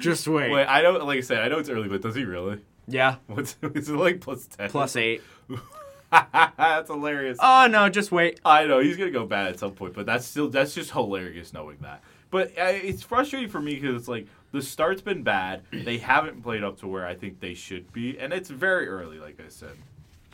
Just 0.00 0.28
wait. 0.28 0.50
Wait, 0.50 0.66
I 0.66 0.82
don't. 0.82 1.04
Like 1.04 1.18
I 1.18 1.22
said, 1.22 1.40
I 1.40 1.48
know 1.48 1.58
it's 1.58 1.68
early, 1.68 1.88
but 1.88 2.02
does 2.02 2.14
he 2.14 2.24
really? 2.24 2.60
Yeah. 2.86 3.16
What's 3.26 3.56
is 3.62 3.88
it 3.88 3.96
like 3.96 4.20
plus 4.20 4.46
ten? 4.46 4.70
Plus 4.70 4.96
eight. 4.96 5.22
that's 6.10 6.90
hilarious. 6.90 7.38
Oh 7.40 7.66
no, 7.70 7.88
just 7.88 8.12
wait. 8.12 8.40
I 8.44 8.66
know 8.66 8.80
he's 8.80 8.96
gonna 8.96 9.10
go 9.10 9.26
bad 9.26 9.48
at 9.48 9.58
some 9.58 9.72
point, 9.72 9.94
but 9.94 10.06
that's 10.06 10.26
still 10.26 10.48
that's 10.48 10.74
just 10.74 10.90
hilarious 10.90 11.52
knowing 11.52 11.78
that. 11.82 12.02
But 12.30 12.48
uh, 12.58 12.72
it's 12.72 13.02
frustrating 13.02 13.48
for 13.48 13.60
me 13.60 13.74
because 13.74 13.96
it's 13.96 14.08
like 14.08 14.26
the 14.52 14.62
start's 14.62 15.02
been 15.02 15.22
bad. 15.22 15.62
They 15.72 15.98
haven't 15.98 16.42
played 16.42 16.64
up 16.64 16.78
to 16.80 16.86
where 16.88 17.06
I 17.06 17.14
think 17.14 17.40
they 17.40 17.54
should 17.54 17.92
be, 17.92 18.18
and 18.18 18.32
it's 18.32 18.50
very 18.50 18.88
early. 18.88 19.18
Like 19.18 19.40
I 19.44 19.48
said, 19.48 19.76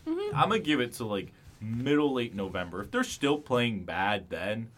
I'm 0.06 0.48
gonna 0.48 0.58
give 0.58 0.80
it 0.80 0.92
to 0.94 1.04
like 1.04 1.32
middle 1.60 2.12
late 2.12 2.34
November. 2.34 2.80
If 2.82 2.90
they're 2.90 3.04
still 3.04 3.38
playing 3.38 3.84
bad, 3.84 4.30
then 4.30 4.70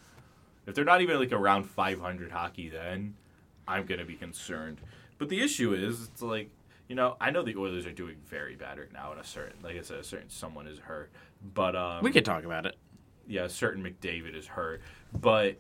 if 0.67 0.75
they're 0.75 0.85
not 0.85 1.01
even 1.03 1.19
like 1.19 1.33
around 1.33 1.65
500 1.65 2.31
hockey, 2.33 2.69
then 2.69 3.15
I'm 3.67 3.85
gonna 3.87 4.05
be 4.05 4.15
concerned. 4.17 4.79
But 5.19 5.29
the 5.29 5.41
issue 5.41 5.73
is, 5.75 6.05
it's 6.09 6.23
like 6.23 6.51
you 6.89 6.95
know, 6.95 7.17
I 7.21 7.31
know 7.31 7.43
the 7.43 7.55
Oilers 7.57 7.85
are 7.87 7.93
doing 7.93 8.17
very 8.29 8.57
bad 8.57 8.79
right 8.79 8.91
now, 8.93 9.13
and 9.13 9.21
a 9.21 9.25
certain, 9.25 9.57
like 9.63 9.77
I 9.77 9.83
said, 9.83 9.99
a 9.99 10.05
certain 10.05 10.31
someone 10.31 10.67
is 10.67 10.79
hurt, 10.79 11.11
but 11.55 11.77
um, 11.77 12.03
We 12.03 12.11
could 12.13 12.25
talk 12.25 12.45
about 12.45 12.65
it. 12.65 12.77
yeah, 13.27 13.43
a 13.45 13.49
certain 13.51 13.85
McDavid 13.85 14.35
is 14.35 14.47
hurt, 14.47 14.81
but 15.13 15.57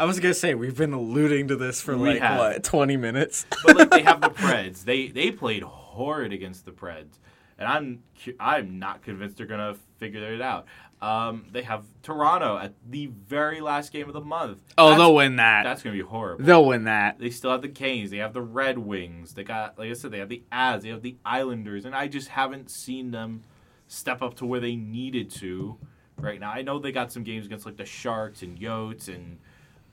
I 0.00 0.04
was 0.04 0.20
gonna 0.20 0.34
say 0.34 0.54
we've 0.54 0.76
been 0.76 0.92
alluding 0.92 1.48
to 1.48 1.56
this 1.56 1.80
for 1.80 1.96
We 1.96 2.10
like 2.10 2.20
have. 2.20 2.38
what 2.38 2.64
twenty 2.64 2.96
minutes. 2.96 3.46
but 3.64 3.76
like 3.76 3.90
they 3.90 4.02
have 4.02 4.20
the 4.20 4.30
Preds. 4.30 4.84
They 4.84 5.08
they 5.08 5.30
played 5.30 5.62
horrid 5.62 6.32
against 6.32 6.64
the 6.64 6.70
Preds, 6.72 7.18
and 7.58 7.68
I'm 7.68 8.02
cu- 8.24 8.36
I'm 8.38 8.78
not 8.78 9.02
convinced 9.02 9.36
they're 9.36 9.46
gonna 9.46 9.76
figure 9.98 10.32
it 10.32 10.40
out. 10.40 10.66
Um, 11.00 11.46
they 11.52 11.62
have 11.62 11.84
Toronto 12.02 12.58
at 12.58 12.74
the 12.88 13.06
very 13.06 13.60
last 13.60 13.92
game 13.92 14.08
of 14.08 14.14
the 14.14 14.20
month. 14.20 14.58
oh, 14.76 14.86
That's- 14.90 14.98
they'll 14.98 15.14
win 15.14 15.36
that. 15.36 15.62
That's 15.62 15.80
gonna 15.82 15.94
be 15.96 16.02
horrible. 16.02 16.44
They'll 16.44 16.64
win 16.64 16.84
that. 16.84 17.18
They 17.20 17.30
still 17.30 17.52
have 17.52 17.62
the 17.62 17.68
Canes. 17.68 18.10
They 18.10 18.16
have 18.16 18.32
the 18.32 18.42
Red 18.42 18.78
Wings. 18.78 19.34
They 19.34 19.44
got, 19.44 19.78
like 19.78 19.90
I 19.90 19.92
said, 19.94 20.10
they 20.10 20.18
have 20.18 20.28
the 20.28 20.42
Avs. 20.50 20.82
They 20.82 20.88
have 20.88 21.02
the 21.02 21.16
Islanders, 21.24 21.84
and 21.84 21.94
I 21.94 22.08
just 22.08 22.28
haven't 22.28 22.68
seen 22.70 23.12
them 23.12 23.44
step 23.86 24.22
up 24.22 24.34
to 24.38 24.46
where 24.46 24.58
they 24.60 24.74
needed 24.74 25.30
to 25.30 25.76
right 26.18 26.40
now. 26.40 26.50
I 26.50 26.62
know 26.62 26.80
they 26.80 26.90
got 26.90 27.12
some 27.12 27.22
games 27.22 27.46
against 27.46 27.64
like 27.64 27.76
the 27.76 27.84
Sharks 27.84 28.42
and 28.42 28.58
Yotes 28.58 29.06
and 29.06 29.38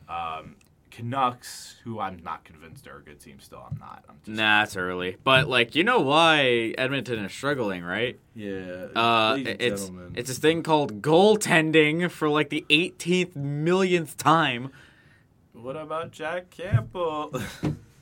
um, 0.09 0.55
Canucks, 0.95 1.75
who 1.83 1.99
I'm 1.99 2.21
not 2.23 2.45
convinced 2.45 2.87
are 2.87 2.97
a 2.99 3.01
good 3.01 3.19
team. 3.19 3.39
Still, 3.41 3.67
I'm 3.69 3.77
not. 3.77 4.05
I'm 4.07 4.15
just 4.23 4.37
Nah, 4.37 4.63
it's 4.63 4.77
early. 4.77 5.17
But 5.23 5.49
like 5.49 5.75
you 5.75 5.83
know 5.83 5.99
why 5.99 6.73
Edmonton 6.77 7.19
is 7.25 7.33
struggling, 7.33 7.83
right? 7.83 8.17
yeah. 8.33 8.87
Uh, 8.95 9.35
it's 9.37 9.83
gentlemen. 9.83 10.13
it's 10.15 10.29
this 10.29 10.37
thing 10.37 10.63
called 10.63 11.01
goaltending 11.01 12.09
for 12.09 12.29
like 12.29 12.49
the 12.49 12.65
18th 12.69 13.35
millionth 13.35 14.15
time. 14.15 14.71
what 15.51 15.75
about 15.75 16.11
Jack 16.11 16.49
Campbell? 16.49 17.31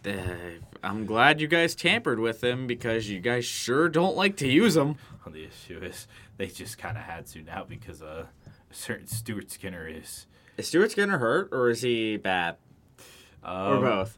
Uh, 0.06 0.12
I'm 0.84 1.06
glad 1.06 1.42
you 1.42 1.48
guys 1.48 1.74
tampered 1.74 2.20
with 2.20 2.44
him 2.44 2.68
because 2.68 3.10
you 3.10 3.20
guys 3.22 3.46
sure 3.46 3.90
don't 3.90 4.16
like 4.16 4.36
to 4.38 4.48
use 4.48 4.76
him. 4.76 4.98
well, 5.26 5.34
the 5.34 5.46
issue 5.46 5.80
is 5.82 6.08
they 6.38 6.48
just 6.48 6.78
kind 6.78 6.98
of 6.98 7.04
had 7.06 7.26
to 7.28 7.42
now 7.42 7.66
because 7.68 8.04
uh, 8.04 8.26
a 8.70 8.74
certain 8.74 9.08
Stuart 9.08 9.50
Skinner 9.50 9.88
is. 9.88 10.28
Is 10.58 10.68
Stuart 10.68 10.92
Skinner 10.92 11.18
hurt 11.18 11.50
or 11.52 11.70
is 11.70 11.82
he 11.82 12.18
bad 12.18 12.58
or 13.44 13.50
Um, 13.76 13.82
both? 13.82 14.18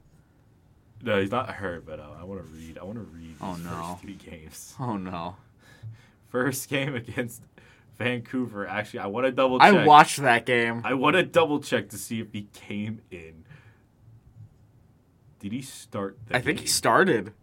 No, 1.02 1.20
he's 1.22 1.32
not 1.32 1.50
hurt, 1.50 1.86
but 1.86 2.00
uh, 2.00 2.08
I 2.20 2.24
want 2.24 2.42
to 2.42 2.48
read. 2.48 2.78
I 2.80 2.84
want 2.84 2.98
to 2.98 3.04
read. 3.04 3.36
Oh, 3.42 3.56
these 3.56 3.64
no. 3.66 3.70
First 3.72 4.02
three 4.02 4.14
games. 4.16 4.76
Oh 4.80 4.98
no. 4.98 5.36
first 6.30 6.68
game 6.70 6.96
against 6.96 7.42
Vancouver. 7.98 8.68
Actually, 8.68 9.00
I 9.00 9.08
want 9.08 9.26
to 9.26 9.32
double 9.32 9.60
check. 9.60 9.74
I 9.74 9.86
watched 9.86 10.18
that 10.22 10.46
game. 10.46 10.82
I 10.84 10.94
want 10.96 11.16
to 11.16 11.24
double 11.24 11.60
check 11.62 11.90
to 11.90 11.98
see 11.98 12.20
if 12.20 12.32
he 12.34 12.48
came 12.54 13.02
in. 13.12 13.46
Did 15.40 15.52
he 15.52 15.62
start? 15.62 16.18
The 16.28 16.38
I 16.38 16.42
think 16.42 16.60
he 16.60 16.68
started. 16.68 17.34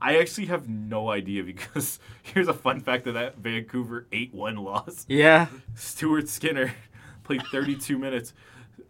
I 0.00 0.18
actually 0.18 0.46
have 0.46 0.68
no 0.68 1.10
idea 1.10 1.42
because 1.44 1.98
here's 2.22 2.48
a 2.48 2.52
fun 2.54 2.80
fact 2.80 3.06
of 3.06 3.14
that 3.14 3.38
Vancouver 3.38 4.06
8 4.12 4.34
1 4.34 4.56
loss. 4.56 5.06
Yeah. 5.08 5.46
Stuart 5.74 6.28
Skinner 6.28 6.74
played 7.30 7.46
32 7.46 7.96
minutes, 7.96 8.32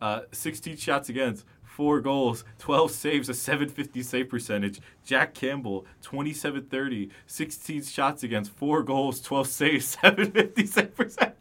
uh, 0.01 0.21
16 0.33 0.79
shots 0.79 1.11
against, 1.11 1.45
four 1.63 2.01
goals, 2.01 2.43
12 2.59 2.91
saves, 2.91 3.29
a 3.29 3.35
750 3.35 4.03
save 4.03 4.31
percentage. 4.31 4.81
Jack 5.05 5.35
Campbell, 5.35 5.85
27 6.01 6.65
30, 6.65 7.11
16 7.27 7.83
shots 7.83 8.23
against, 8.23 8.51
four 8.53 8.83
goals, 8.83 9.21
12 9.21 9.47
saves, 9.47 9.85
750 10.03 10.67
save 10.67 10.97
percentage. 10.97 11.37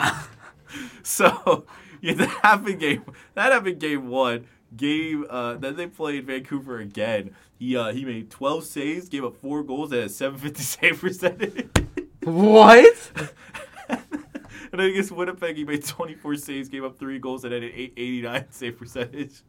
so, 1.02 1.66
yeah, 2.00 2.14
that 2.14 2.28
happened 2.42 2.80
game. 2.80 3.04
That 3.34 3.52
happened 3.52 3.78
game 3.78 4.08
one. 4.08 4.46
Game 4.74 5.26
uh, 5.28 5.54
then 5.54 5.76
they 5.76 5.86
played 5.88 6.26
Vancouver 6.26 6.78
again. 6.78 7.34
He 7.58 7.76
uh, 7.76 7.92
he 7.92 8.04
made 8.04 8.30
12 8.30 8.64
saves, 8.64 9.08
gave 9.08 9.24
up 9.24 9.36
four 9.36 9.62
goals, 9.62 9.92
and 9.92 10.02
a 10.02 10.08
750 10.08 10.62
save 10.62 11.00
percentage. 11.00 11.68
What? 12.22 13.10
And 14.72 14.80
then 14.80 14.90
against 14.90 15.12
Winnipeg, 15.12 15.56
he 15.56 15.64
made 15.64 15.84
24 15.84 16.36
saves, 16.36 16.68
gave 16.68 16.84
up 16.84 16.98
three 16.98 17.18
goals, 17.18 17.44
and 17.44 17.54
had 17.54 17.62
an 17.62 17.70
889 17.70 18.46
save 18.50 18.78
percentage. 18.78 19.42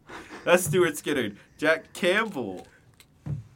That's 0.45 0.63
Stuart 0.63 0.97
Skinner. 0.97 1.31
Jack 1.57 1.91
Campbell. 1.91 2.65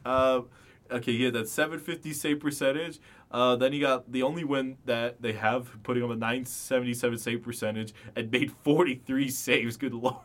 Uh, 0.04 0.42
okay, 0.90 1.12
he 1.16 1.24
had 1.24 1.32
that 1.32 1.48
750 1.48 2.12
save 2.12 2.40
percentage. 2.40 3.00
Uh, 3.30 3.56
then 3.56 3.72
he 3.72 3.80
got 3.80 4.12
the 4.12 4.22
only 4.22 4.44
win 4.44 4.76
that 4.84 5.22
they 5.22 5.32
have, 5.32 5.82
putting 5.82 6.04
him 6.04 6.10
a 6.10 6.16
977 6.16 7.18
save 7.18 7.42
percentage, 7.42 7.94
and 8.14 8.30
made 8.30 8.52
43 8.62 9.30
saves. 9.30 9.76
Good 9.78 9.94
lord. 9.94 10.16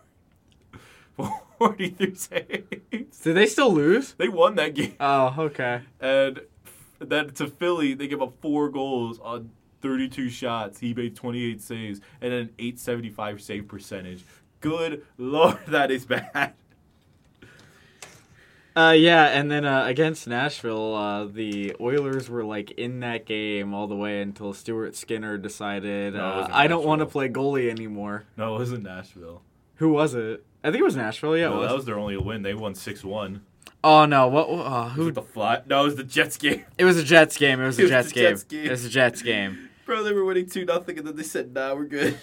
43 1.58 2.16
saves. 2.16 3.20
Did 3.24 3.34
they 3.34 3.46
still 3.46 3.74
lose? 3.74 4.14
They 4.14 4.28
won 4.28 4.56
that 4.56 4.76
game. 4.76 4.96
Oh, 5.00 5.34
okay. 5.38 5.82
And 6.02 6.42
then 7.00 7.30
to 7.36 7.48
Philly, 7.48 7.94
they 7.94 8.08
give 8.08 8.22
up 8.22 8.34
four 8.42 8.70
goals 8.70 9.20
on 9.20 9.52
32 9.82 10.30
shots. 10.30 10.80
He 10.80 10.94
made 10.94 11.16
28 11.16 11.62
saves 11.62 12.02
and 12.22 12.34
an 12.34 12.50
875 12.60 13.42
save 13.42 13.68
percentage. 13.68 14.26
Good 14.62 15.06
lord, 15.18 15.60
that 15.68 15.92
is 15.92 16.06
bad. 16.06 16.54
Uh, 18.76 18.92
yeah, 18.92 19.26
and 19.26 19.52
then 19.52 19.66
uh, 19.66 19.84
against 19.86 20.28
Nashville, 20.28 20.96
uh, 20.96 21.26
the 21.26 21.76
Oilers 21.82 22.30
were 22.30 22.46
like 22.46 22.72
in 22.72 23.00
that 23.02 23.26
game 23.26 23.74
all 23.74 23.88
the 23.88 23.96
way 23.96 24.22
until 24.22 24.54
Stuart 24.54 24.96
Skinner 24.96 25.38
decided, 25.38 26.14
No, 26.14 26.24
uh, 26.24 26.48
I 26.52 26.68
don't 26.68 26.86
want 26.86 27.00
to 27.00 27.06
play 27.06 27.28
goalie 27.30 27.70
anymore. 27.70 28.26
No, 28.38 28.56
it 28.56 28.60
wasn't 28.60 28.84
Nashville. 28.84 29.42
Who 29.76 29.90
was 29.90 30.14
it? 30.14 30.46
I 30.64 30.70
think 30.72 30.82
it 30.82 30.86
was 30.86 30.96
Nashville. 30.96 31.36
Yeah, 31.36 31.48
it 31.48 31.50
no, 31.52 31.60
was. 31.60 31.68
that 31.70 31.76
was 31.76 31.86
their 31.86 31.98
only 31.98 32.16
win. 32.18 32.44
They 32.44 32.54
won 32.54 32.76
6 32.76 33.04
1. 33.04 33.42
Oh 33.82 34.06
no! 34.06 34.28
What? 34.28 34.50
Uh, 34.50 34.90
Who 34.90 35.04
who? 35.06 35.12
the 35.14 35.22
fly? 35.22 35.62
No, 35.66 35.82
it 35.82 35.86
was 35.86 35.96
the 35.96 36.04
Jets 36.04 36.36
game. 36.36 36.66
It 36.78 36.84
was 36.84 36.98
a 36.98 37.04
Jets 37.04 37.38
game. 37.38 37.62
It 37.62 37.66
was 37.66 37.80
a 37.80 37.82
It 37.84 37.86
was 37.86 37.92
Jets 37.92 38.10
the 38.10 38.14
game. 38.14 38.30
Jets 38.32 38.44
game. 38.44 38.66
It 38.66 38.72
was 38.72 38.86
a 38.86 38.90
Jets 38.90 39.22
game. 39.22 39.69
Bro, 39.90 40.04
they 40.04 40.14
were 40.14 40.24
winning 40.24 40.48
2 40.48 40.66
nothing, 40.66 41.00
and 41.00 41.08
then 41.08 41.16
they 41.16 41.24
said, 41.24 41.52
nah, 41.52 41.74
we're 41.74 41.86
good. 41.86 42.16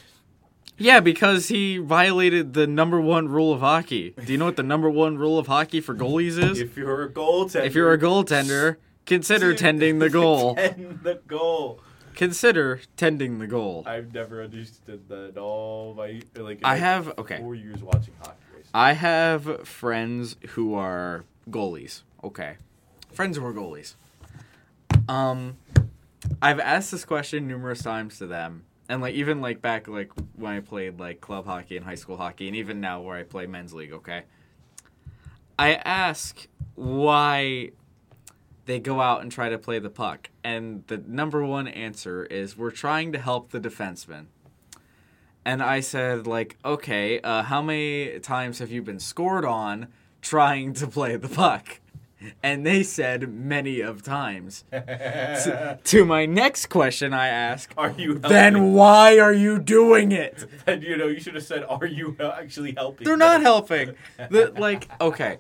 Yeah, 0.79 1.01
because 1.01 1.49
he 1.49 1.79
violated 1.79 2.55
the 2.55 2.65
number 2.65 3.01
one 3.01 3.27
rule 3.27 3.53
of 3.53 3.59
hockey. 3.59 4.15
Do 4.25 4.31
you 4.31 4.39
know 4.39 4.45
what 4.45 4.55
the 4.55 4.63
number 4.63 4.89
one 4.89 5.19
rule 5.19 5.37
of 5.37 5.49
hockey 5.49 5.81
for 5.81 5.93
goalies 5.93 6.39
is? 6.39 6.61
If 6.61 6.77
you're 6.77 7.03
a 7.03 7.09
goaltender. 7.09 7.65
If 7.65 7.75
you're 7.75 7.93
a 7.93 7.99
goaltender, 7.99 8.77
consider 9.05 9.53
tending 9.57 9.99
the 9.99 10.09
goal. 10.09 10.55
Tend 10.57 11.01
the 11.03 11.21
goal. 11.27 11.81
Consider 12.15 12.83
tending 12.97 13.41
the 13.41 13.49
goal. 13.49 13.83
I've 13.85 14.15
never 14.15 14.45
understood 14.45 15.09
that. 15.09 15.37
All 15.37 15.93
my 15.95 16.23
like. 16.37 16.61
I 16.63 16.77
have 16.77 17.19
okay. 17.19 17.39
four 17.39 17.57
years 17.57 17.83
watching 17.83 18.15
hockey. 18.21 18.37
I 18.73 18.93
have 18.93 19.67
friends 19.67 20.37
who 20.51 20.75
are 20.75 21.25
goalies. 21.51 22.03
Okay. 22.23 22.59
Friends 23.11 23.37
who 23.37 23.45
are 23.45 23.53
goalies. 23.53 23.97
Um 25.09 25.57
I've 26.41 26.61
asked 26.61 26.91
this 26.91 27.05
question 27.05 27.47
numerous 27.47 27.83
times 27.83 28.19
to 28.19 28.27
them. 28.27 28.65
And 28.89 29.01
like 29.01 29.15
even 29.15 29.41
like 29.41 29.61
back 29.61 29.89
like 29.89 30.13
when 30.37 30.53
I 30.53 30.61
played 30.61 31.01
like 31.01 31.21
club 31.21 31.47
hockey 31.47 31.77
and 31.77 31.85
high 31.85 31.97
school 31.97 32.17
hockey 32.17 32.47
and 32.47 32.57
even 32.57 32.81
now 32.81 33.01
where 33.01 33.17
I 33.17 33.25
play 33.25 33.47
men's 33.47 33.75
league, 33.75 33.93
okay? 33.93 34.23
I 35.59 35.75
ask 35.75 36.47
why 36.75 37.71
they 38.67 38.79
go 38.79 39.01
out 39.01 39.23
and 39.23 39.33
try 39.33 39.49
to 39.49 39.59
play 39.59 39.79
the 39.79 39.91
puck. 39.91 40.31
And 40.45 40.87
the 40.87 40.99
number 40.99 41.45
one 41.45 41.67
answer 41.67 42.25
is 42.25 42.57
we're 42.57 42.71
trying 42.71 43.13
to 43.13 43.19
help 43.19 43.51
the 43.51 43.61
defenseman. 43.61 44.27
And 45.45 45.63
I 45.63 45.79
said, 45.79 46.27
like, 46.27 46.59
okay, 46.65 47.21
uh, 47.21 47.45
how 47.45 47.63
many 47.63 48.19
times 48.19 48.59
have 48.59 48.73
you 48.73 48.83
been 48.83 48.99
scored 48.99 49.45
on 49.45 49.87
trying 50.21 50.73
to 50.75 50.89
play 50.89 51.17
the 51.17 51.29
puck? 51.29 51.81
And 52.43 52.67
they 52.67 52.83
said 52.83 53.33
many 53.33 53.81
of 53.81 54.03
times. 54.03 54.65
to 54.71 56.05
my 56.05 56.27
next 56.27 56.67
question, 56.67 57.13
I 57.13 57.29
ask, 57.29 57.73
Are 57.77 57.93
you 57.97 58.19
then 58.19 58.73
why 58.73 59.19
are 59.19 59.33
you 59.33 59.59
doing 59.59 60.13
it? 60.13 60.47
then 60.67 60.83
you 60.83 60.97
know 60.97 61.07
you 61.07 61.21
should 61.21 61.35
have 61.35 61.45
said, 61.45 61.65
"Are 61.69 61.87
you 61.87 62.17
actually 62.21 62.75
helping?" 62.77 63.05
They're 63.05 63.17
not 63.17 63.41
helping. 63.43 63.95
The, 64.31 64.53
like, 64.57 64.89
okay, 65.01 65.39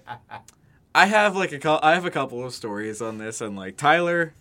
I 0.94 1.06
have 1.06 1.36
like 1.36 1.52
a 1.52 1.84
I 1.84 1.94
have 1.94 2.04
a 2.04 2.10
couple 2.10 2.44
of 2.44 2.54
stories 2.54 3.02
on 3.02 3.18
this, 3.18 3.40
and 3.40 3.56
like 3.56 3.76
Tyler, 3.76 4.34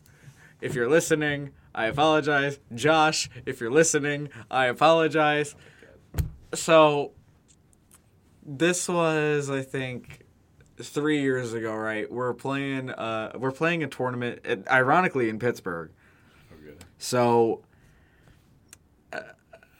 if 0.61 0.73
you're 0.75 0.89
listening, 0.89 1.51
I 1.73 1.87
apologize. 1.87 2.59
Josh, 2.73 3.29
if 3.45 3.59
you're 3.59 3.71
listening, 3.71 4.29
I 4.49 4.65
apologize. 4.67 5.55
So, 6.53 7.11
this 8.45 8.87
was 8.87 9.49
I 9.49 9.61
think 9.61 10.24
three 10.77 11.21
years 11.21 11.53
ago, 11.53 11.73
right? 11.75 12.11
We're 12.11 12.33
playing 12.33 12.89
uh 12.91 13.31
we're 13.37 13.51
playing 13.51 13.83
a 13.83 13.87
tournament, 13.87 14.39
uh, 14.47 14.57
ironically 14.69 15.29
in 15.29 15.39
Pittsburgh. 15.39 15.91
Okay. 16.51 16.77
So. 16.97 17.63
uh, 19.13 19.19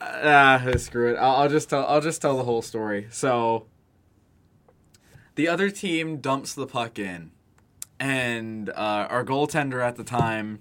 Ah, 0.01 0.61
screw 0.77 1.11
it. 1.13 1.17
I'll, 1.17 1.35
I'll 1.37 1.49
just 1.49 1.69
tell. 1.69 1.85
I'll 1.87 2.01
just 2.01 2.21
tell 2.21 2.37
the 2.37 2.43
whole 2.43 2.61
story. 2.61 3.07
So, 3.09 3.65
the 5.35 5.47
other 5.47 5.69
team 5.71 6.17
dumps 6.17 6.53
the 6.53 6.67
puck 6.67 6.99
in, 6.99 7.31
and 7.99 8.69
uh, 8.69 9.07
our 9.09 9.25
goaltender 9.25 9.81
at 9.83 9.95
the 9.95 10.03
time 10.03 10.59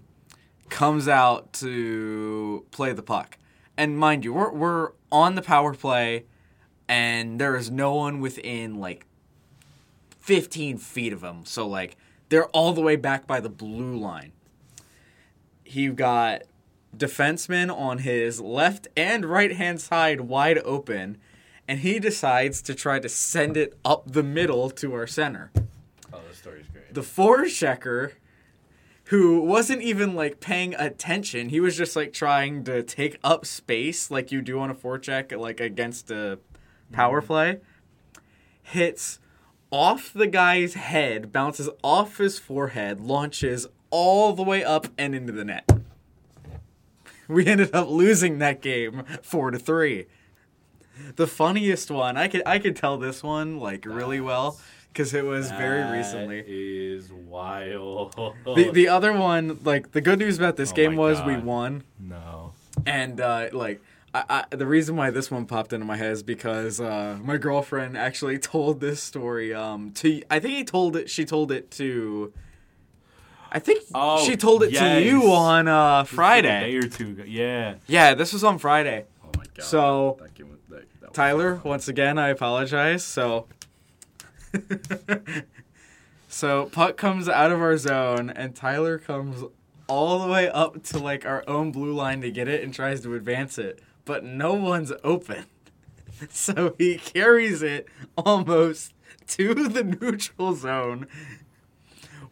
comes 0.71 1.09
out 1.09 1.53
to 1.55 2.65
play 2.71 2.93
the 2.93 3.03
puck. 3.03 3.37
And 3.77 3.99
mind 3.99 4.25
you, 4.25 4.33
we're 4.33 4.53
we're 4.53 4.93
on 5.13 5.35
the 5.35 5.43
power 5.43 5.75
play, 5.75 6.25
and 6.89 7.39
there 7.41 7.55
is 7.57 7.71
no 7.71 7.95
one 7.95 8.21
within 8.21 8.77
like 8.77 9.05
fifteen 10.25 10.79
feet 10.79 11.13
of 11.13 11.21
them. 11.21 11.45
So 11.45 11.67
like 11.67 11.97
they're 12.31 12.47
all 12.47 12.73
the 12.73 12.81
way 12.81 12.97
back 12.97 13.27
by 13.27 13.41
the 13.41 13.51
blue 13.51 13.95
line. 13.95 14.33
He 15.63 15.89
got 15.89 16.45
defenseman 16.97 17.71
on 17.71 17.99
his 17.99 18.41
left 18.41 18.89
and 18.97 19.27
right 19.27 19.53
hand 19.53 19.83
side 19.83 20.23
wide 20.23 20.59
open, 20.65 21.19
and 21.69 21.81
he 21.81 21.99
decides 21.99 22.63
to 22.63 22.75
try 22.75 22.99
to 23.01 23.09
send 23.09 23.59
it 23.59 23.79
up 23.85 24.05
the 24.07 24.23
middle 24.23 24.71
to 24.71 24.95
our 24.95 25.07
center. 25.07 25.51
Oh, 26.11 26.21
the 26.27 26.35
story's 26.35 26.67
great. 26.73 26.95
The 26.95 27.03
forechecker, 27.03 28.13
who 29.05 29.41
wasn't 29.41 29.83
even 29.83 30.15
like 30.15 30.41
paying 30.41 30.75
attention, 30.77 31.51
he 31.51 31.61
was 31.61 31.77
just 31.77 31.97
like 31.97 32.15
trying 32.15 32.65
to 32.65 32.83
take 32.83 33.19
up 33.23 33.45
space 33.45 34.11
like 34.11 34.33
you 34.33 34.41
do 34.41 34.59
on 34.59 34.71
a 34.71 34.75
forecheck, 34.75 35.37
like 35.39 35.61
against 35.61 36.11
a 36.11 36.39
power 36.93 37.21
mm-hmm. 37.21 37.27
play, 37.27 37.61
hits 38.63 39.19
off 39.75 40.13
the 40.13 40.29
guy's 40.29 40.75
head, 40.75 41.33
bounces 41.33 41.69
off 41.83 42.19
his 42.19 42.39
forehead, 42.39 43.01
launches 43.01 43.67
all 43.91 44.33
the 44.33 44.43
way 44.45 44.63
up 44.63 44.87
and 44.97 45.17
into 45.17 45.33
the 45.33 45.45
net. 45.45 45.69
We 47.27 47.45
ended 47.47 47.75
up 47.75 47.89
losing 47.89 48.39
that 48.39 48.63
game 48.63 49.03
four 49.23 49.51
to 49.51 49.59
three. 49.59 50.07
The 51.17 51.27
funniest 51.27 51.91
one, 51.91 52.17
I 52.17 52.29
could 52.29 52.43
I 52.47 52.59
could 52.61 52.77
tell 52.77 52.99
this 52.99 53.23
one 53.23 53.59
like 53.59 53.85
really 53.85 54.21
well 54.21 54.61
because 54.93 55.13
it 55.13 55.25
was 55.25 55.51
very 55.51 55.83
recently. 55.99 56.43
That 56.43 56.49
is 56.51 57.11
wild. 57.11 58.15
The 58.45 58.71
the 58.73 58.89
other 58.89 59.13
one, 59.13 59.59
like 59.65 59.91
the 59.91 60.01
good 60.01 60.21
news 60.21 60.39
about 60.39 60.57
this 60.57 60.71
Oh 60.71 60.75
game 60.77 60.95
was 60.95 61.21
we 61.25 61.37
won, 61.37 61.83
no. 61.99 62.53
and 62.87 63.21
uh, 63.21 63.49
like 63.53 63.83
I, 64.15 64.45
I, 64.51 64.57
the 64.57 64.67
reason 64.67 64.95
why 64.95 65.11
this 65.11 65.29
one 65.31 65.45
popped 65.45 65.73
into 65.73 65.85
my 65.85 65.97
head 65.97 66.13
is 66.13 66.23
because 66.23 66.81
uh, 66.81 67.19
my 67.23 67.37
girlfriend 67.37 67.99
actually 67.99 68.39
told 68.39 68.81
this 68.81 69.03
story. 69.03 69.53
Um, 69.53 69.91
to 69.95 70.23
I 70.31 70.39
think 70.39 70.55
he 70.55 70.65
told 70.65 70.95
it. 70.97 71.11
She 71.11 71.25
told 71.25 71.51
it 71.51 71.71
to. 71.73 72.33
I 73.51 73.59
think 73.59 73.83
Oh, 73.95 74.25
she 74.25 74.37
told 74.37 74.63
it 74.63 74.71
yes. 74.73 74.83
to 74.83 75.05
you 75.05 75.31
on 75.33 75.67
uh, 75.69 76.03
Just 76.03 76.13
a 76.13 76.15
Friday. 76.17 76.71
day 76.73 76.77
or 76.77 76.89
two 76.89 77.11
ago. 77.11 77.25
Yeah. 77.27 77.75
Yeah, 77.87 78.15
this 78.15 78.33
was 78.33 78.43
on 78.45 78.59
Friday. 78.59 79.05
Oh 79.25 79.31
my 79.37 79.45
god. 79.55 79.65
So, 79.65 80.17
That 80.21 80.35
game 80.35 80.59
that- 80.71 80.85
that 81.01 81.15
Tyler, 81.15 81.61
once 81.65 81.87
again, 81.89 82.19
I 82.19 82.29
apologize. 82.31 83.05
So, 83.05 83.47
so 86.29 86.67
puck 86.67 86.97
comes 86.97 87.29
out 87.29 87.53
of 87.53 87.61
our 87.61 87.77
zone, 87.77 88.31
and 88.31 88.55
Tyler 88.55 88.99
comes 88.99 89.45
all 89.87 90.19
the 90.19 90.33
way 90.33 90.49
up 90.49 90.83
to 90.85 90.99
like 90.99 91.25
our 91.27 91.45
own 91.47 91.71
blue 91.71 91.93
line 91.93 92.21
to 92.23 92.31
get 92.31 92.49
it 92.49 92.63
and 92.65 92.73
tries 92.75 93.03
to 93.03 93.15
advance 93.15 93.59
it, 93.59 93.81
but 94.05 94.25
no 94.25 94.55
one's 94.55 94.93
open. 95.03 95.47
So 96.31 96.77
he 96.79 96.97
carries 96.97 97.61
it 97.61 97.89
almost 98.17 98.95
to 99.29 99.53
the 99.53 99.83
neutral 99.83 100.55
zone, 100.55 101.09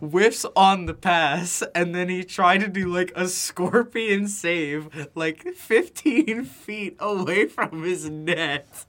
whiffs 0.01 0.47
on 0.55 0.87
the 0.87 0.95
pass, 0.95 1.62
and 1.75 1.95
then 1.95 2.09
he 2.09 2.23
tried 2.23 2.59
to 2.59 2.68
do 2.68 2.87
like 2.87 3.12
a 3.16 3.27
scorpion 3.29 4.29
save 4.29 5.11
like 5.14 5.43
15 5.55 6.45
feet 6.64 6.97
away 7.01 7.47
from 7.47 7.83
his 7.83 8.09
net. 8.09 8.87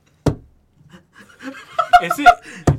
Is 2.04 2.20
it 2.20 2.28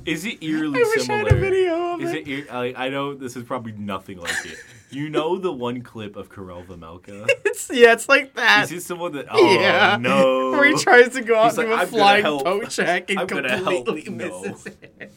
is 0.04 0.24
it 0.24 0.42
eerily 0.42 0.80
I 0.84 0.84
wish 0.84 0.98
I 0.98 1.02
similar? 1.02 1.18
had 1.30 1.32
a 1.32 1.40
video 1.40 1.94
of 1.94 2.00
is 2.02 2.10
it. 2.12 2.16
it 2.18 2.28
eer- 2.28 2.46
like, 2.52 2.78
I 2.78 2.88
know 2.88 3.14
this 3.14 3.36
is 3.36 3.42
probably 3.44 3.72
nothing 3.72 4.18
like 4.18 4.44
it. 4.46 4.58
You 4.90 5.08
know 5.08 5.38
the 5.38 5.52
one 5.52 5.82
clip 5.82 6.14
of 6.16 6.28
Karel 6.30 6.62
Vejmelka? 6.62 7.28
It's 7.44 7.70
yeah, 7.72 7.92
it's 7.92 8.08
like 8.08 8.34
that. 8.34 8.64
Is 8.64 8.70
he 8.70 8.80
someone 8.80 9.12
that? 9.12 9.26
Oh 9.30 9.54
yeah. 9.54 9.96
no! 10.00 10.50
Where 10.52 10.64
he 10.66 10.74
tries 10.76 11.10
to 11.10 11.22
go 11.22 11.36
out 11.36 11.50
He's 11.50 11.58
and 11.58 11.70
like, 11.70 11.70
do 11.70 11.72
a 11.72 11.82
"I'm 11.82 11.90
gonna 11.90 11.98
flying 11.98 12.22
help. 12.24 12.44
poke 12.44 12.68
check 12.68 13.10
and 13.10 13.18
I'm 13.20 13.26
gonna 13.26 13.56
help." 13.56 13.86
completely 13.86 14.12
No. 14.14 14.40
misses 14.42 14.66
it. 14.66 15.12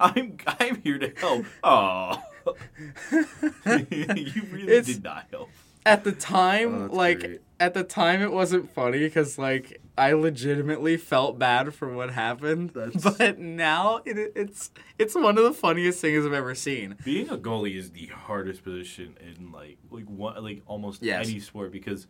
I'm 0.00 0.36
I'm 0.46 0.80
here 0.82 0.98
to 0.98 1.12
help. 1.16 1.44
Oh, 1.62 2.22
you 3.66 4.42
really 4.50 4.68
It's- 4.68 4.86
did 4.86 5.04
not 5.04 5.26
help. 5.30 5.50
At 5.86 6.02
the 6.04 6.12
time, 6.12 6.88
Oh, 6.90 6.94
like 6.94 7.20
great. 7.20 7.40
at 7.60 7.74
the 7.74 7.84
time, 7.84 8.22
it 8.22 8.32
wasn't 8.32 8.72
funny 8.74 9.00
because 9.00 9.36
like 9.38 9.80
I 9.96 10.12
legitimately 10.12 10.96
felt 10.96 11.38
bad 11.38 11.72
for 11.74 11.88
what 11.94 12.10
happened. 12.10 12.70
That's- 12.70 13.16
But 13.18 13.38
now 13.38 14.00
it, 14.04 14.32
it's 14.34 14.70
it's 14.98 15.14
one 15.14 15.38
of 15.38 15.44
the 15.44 15.52
funniest 15.52 16.00
things 16.00 16.26
I've 16.26 16.32
ever 16.32 16.54
seen. 16.54 16.96
Being 17.04 17.28
a 17.28 17.36
goalie 17.36 17.76
is 17.76 17.92
the 17.92 18.06
hardest 18.06 18.64
position 18.64 19.16
in 19.20 19.52
like 19.52 19.78
like 19.90 20.06
one 20.06 20.42
like 20.42 20.62
almost 20.66 21.02
Yes. 21.02 21.28
any 21.28 21.38
sport 21.38 21.70
because 21.70 22.06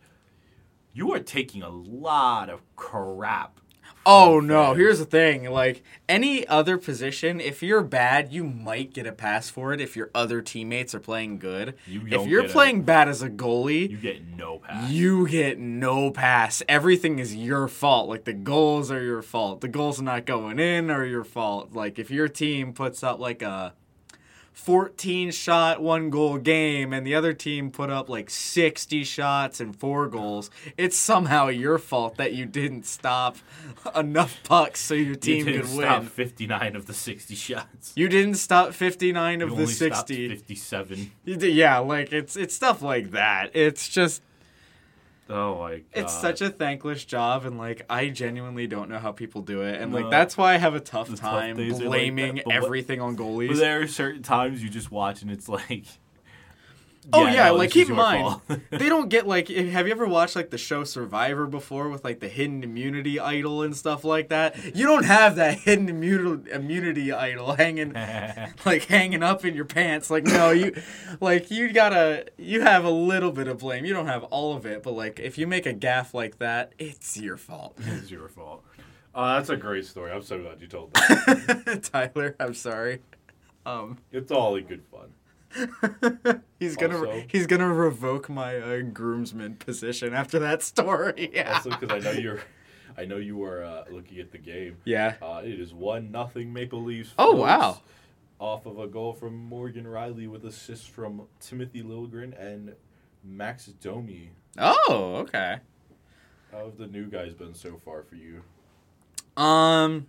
you 0.94 1.12
are 1.12 1.20
taking 1.20 1.62
a 1.62 1.68
lot 1.68 2.48
of 2.48 2.62
crap. 2.76 3.60
Oh 4.06 4.40
no! 4.40 4.74
Here's 4.74 4.98
the 4.98 5.04
thing: 5.04 5.50
like 5.50 5.82
any 6.08 6.46
other 6.46 6.76
position, 6.78 7.40
if 7.40 7.62
you're 7.62 7.82
bad, 7.82 8.32
you 8.32 8.44
might 8.44 8.92
get 8.92 9.06
a 9.06 9.12
pass 9.12 9.48
for 9.48 9.72
it 9.72 9.80
if 9.80 9.96
your 9.96 10.10
other 10.14 10.42
teammates 10.42 10.94
are 10.94 11.00
playing 11.00 11.38
good. 11.38 11.74
You 11.86 12.02
if 12.06 12.26
you're 12.26 12.42
get 12.42 12.50
a- 12.50 12.52
playing 12.52 12.82
bad 12.82 13.08
as 13.08 13.22
a 13.22 13.30
goalie, 13.30 13.90
you 13.90 13.96
get 13.96 14.26
no 14.36 14.58
pass. 14.58 14.90
You 14.90 15.28
get 15.28 15.58
no 15.58 16.10
pass. 16.10 16.62
Everything 16.68 17.18
is 17.18 17.34
your 17.34 17.68
fault. 17.68 18.08
Like 18.08 18.24
the 18.24 18.32
goals 18.34 18.90
are 18.90 19.02
your 19.02 19.22
fault. 19.22 19.60
The 19.60 19.68
goals 19.68 20.00
not 20.00 20.26
going 20.26 20.58
in 20.58 20.90
are 20.90 21.04
your 21.04 21.24
fault. 21.24 21.72
Like 21.72 21.98
if 21.98 22.10
your 22.10 22.28
team 22.28 22.72
puts 22.72 23.02
up 23.02 23.18
like 23.18 23.42
a 23.42 23.74
14 24.54 25.30
shot, 25.32 25.82
one 25.82 26.08
goal 26.10 26.38
game 26.38 26.92
and 26.92 27.06
the 27.06 27.14
other 27.14 27.32
team 27.34 27.70
put 27.70 27.90
up 27.90 28.08
like 28.08 28.30
60 28.30 29.04
shots 29.04 29.60
and 29.60 29.76
four 29.76 30.06
goals, 30.08 30.48
it's 30.78 30.96
somehow 30.96 31.48
your 31.48 31.76
fault 31.78 32.16
that 32.16 32.32
you 32.32 32.46
didn't 32.46 32.86
stop 32.86 33.36
enough 33.94 34.38
pucks 34.44 34.80
so 34.80 34.94
your 34.94 35.08
you 35.08 35.14
team 35.16 35.44
didn't 35.44 35.62
could 35.62 35.70
stop 35.70 36.00
win. 36.02 36.08
59 36.08 36.76
of 36.76 36.86
the 36.86 36.94
60 36.94 37.34
shots. 37.34 37.92
You 37.94 38.08
didn't 38.08 38.36
stop 38.36 38.72
59 38.72 39.40
You 39.40 39.46
of 39.46 39.56
the 39.56 39.66
60. 39.66 40.28
57. 40.28 41.10
You 41.24 41.36
did- 41.36 41.54
Yeah, 41.54 41.78
like 41.78 42.12
it's 42.12 42.36
it's 42.36 42.54
stuff 42.54 42.80
like 42.80 43.10
that. 43.10 43.50
It's 43.54 43.88
just 43.88 44.22
Oh 45.30 45.58
my 45.58 45.70
god. 45.76 45.82
It's 45.94 46.12
such 46.12 46.42
a 46.42 46.50
thankless 46.50 47.04
job, 47.04 47.46
and 47.46 47.56
like 47.56 47.86
I 47.88 48.08
genuinely 48.10 48.66
don't 48.66 48.90
know 48.90 48.98
how 48.98 49.12
people 49.12 49.40
do 49.42 49.62
it, 49.62 49.80
and 49.80 49.90
No. 49.92 49.98
like 50.00 50.10
that's 50.10 50.36
why 50.36 50.54
I 50.54 50.58
have 50.58 50.74
a 50.74 50.80
tough 50.80 51.08
The 51.08 51.16
time 51.16 51.56
like 51.56 51.78
blaming 51.78 52.36
but 52.36 52.46
what- 52.46 52.54
everything 52.56 53.00
on 53.00 53.16
But 53.16 53.24
goalies. 53.24 53.56
there 53.58 53.80
are 53.80 53.86
certain 53.86 54.22
times 54.22 54.62
you 54.62 54.68
just 54.68 54.90
watch 54.90 55.22
and 55.22 55.30
it's 55.30 55.48
like. 55.48 55.86
Oh 57.12 57.26
yeah, 57.26 57.48
no, 57.48 57.56
like 57.56 57.70
keep 57.70 57.88
in 57.88 57.96
mind 57.96 58.40
they 58.70 58.88
don't 58.88 59.08
get 59.08 59.26
like. 59.26 59.48
Have 59.48 59.86
you 59.86 59.92
ever 59.92 60.06
watched 60.06 60.36
like 60.36 60.50
the 60.50 60.58
show 60.58 60.84
Survivor 60.84 61.46
before 61.46 61.88
with 61.88 62.04
like 62.04 62.20
the 62.20 62.28
hidden 62.28 62.62
immunity 62.62 63.20
idol 63.20 63.62
and 63.62 63.76
stuff 63.76 64.04
like 64.04 64.28
that? 64.28 64.56
You 64.74 64.86
don't 64.86 65.04
have 65.04 65.36
that 65.36 65.58
hidden 65.60 65.88
immunity 65.88 66.50
immunity 66.50 67.12
idol 67.12 67.54
hanging 67.54 67.92
like 68.64 68.84
hanging 68.84 69.22
up 69.22 69.44
in 69.44 69.54
your 69.54 69.64
pants. 69.64 70.10
Like 70.10 70.24
no, 70.24 70.50
you 70.50 70.74
like 71.20 71.50
you 71.50 71.72
gotta 71.72 72.26
you 72.36 72.62
have 72.62 72.84
a 72.84 72.90
little 72.90 73.32
bit 73.32 73.48
of 73.48 73.58
blame. 73.58 73.84
You 73.84 73.94
don't 73.94 74.06
have 74.06 74.24
all 74.24 74.56
of 74.56 74.66
it, 74.66 74.82
but 74.82 74.92
like 74.92 75.20
if 75.20 75.38
you 75.38 75.46
make 75.46 75.66
a 75.66 75.72
gaff 75.72 76.14
like 76.14 76.38
that, 76.38 76.72
it's 76.78 77.16
your 77.16 77.36
fault. 77.36 77.74
it's 77.78 78.10
your 78.10 78.28
fault. 78.28 78.64
Uh, 79.14 79.36
that's 79.36 79.48
a 79.48 79.56
great 79.56 79.86
story. 79.86 80.10
I'm 80.10 80.22
so 80.22 80.40
glad 80.40 80.60
you 80.60 80.66
told 80.66 80.92
that. 80.94 81.88
Tyler, 81.92 82.34
I'm 82.40 82.54
sorry. 82.54 83.00
Um, 83.64 83.98
it's 84.10 84.32
all 84.32 84.56
in 84.56 84.64
good 84.64 84.82
fun. 84.90 85.12
he's 86.58 86.76
gonna 86.76 86.98
Also- 86.98 87.24
he's 87.28 87.46
gonna 87.46 87.72
revoke 87.72 88.28
my 88.28 88.56
uh, 88.58 88.80
groomsman 88.80 89.56
position 89.56 90.14
after 90.14 90.38
that 90.38 90.62
story. 90.62 91.30
Yeah. 91.34 91.54
Also, 91.56 91.70
because 91.70 91.90
I 91.90 91.98
know 91.98 92.12
you're, 92.18 92.40
I 92.96 93.04
know 93.04 93.16
you 93.16 93.42
are 93.44 93.64
uh, 93.64 93.84
looking 93.90 94.18
at 94.20 94.30
the 94.32 94.38
game. 94.38 94.76
yeah. 94.84 95.14
Uh, 95.22 95.42
it 95.44 95.58
is 95.60 95.72
one 95.74 96.10
nothing 96.10 96.52
Maple 96.52 96.82
Leafs. 96.82 97.12
Oh, 97.18 97.34
wow. 97.36 97.80
Off 98.38 98.66
of 98.66 98.78
a 98.78 98.86
goal 98.86 99.12
from 99.12 99.36
Morgan 99.36 99.84
Rielly 99.84 100.28
with 100.28 100.44
assists 100.44 100.86
from 100.86 101.22
Timothy 101.40 101.82
Liljegren 101.82 102.38
and 102.40 102.74
Max 103.22 103.66
Domi. 103.66 104.30
Oh, 104.58 105.16
okay. 105.22 105.58
How 106.52 106.66
have 106.66 106.76
the 106.78 106.86
new 106.86 107.06
guys 107.06 107.32
been 107.34 107.54
so 107.54 107.80
far 107.84 108.02
for 108.02 108.16
you? 108.16 108.42
Um, 109.42 110.06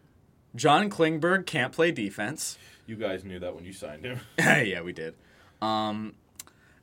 John 0.55 0.89
Klingberg 0.89 1.45
can't 1.45 1.71
play 1.71 1.91
defense. 1.91 2.57
You 2.85 2.95
guys 2.95 3.23
knew 3.23 3.39
that 3.39 3.55
when 3.55 3.65
you 3.65 3.73
signed 3.73 4.05
him. 4.05 4.19
yeah, 4.37 4.81
we 4.81 4.93
did. 4.93 5.15
Um, 5.61 6.13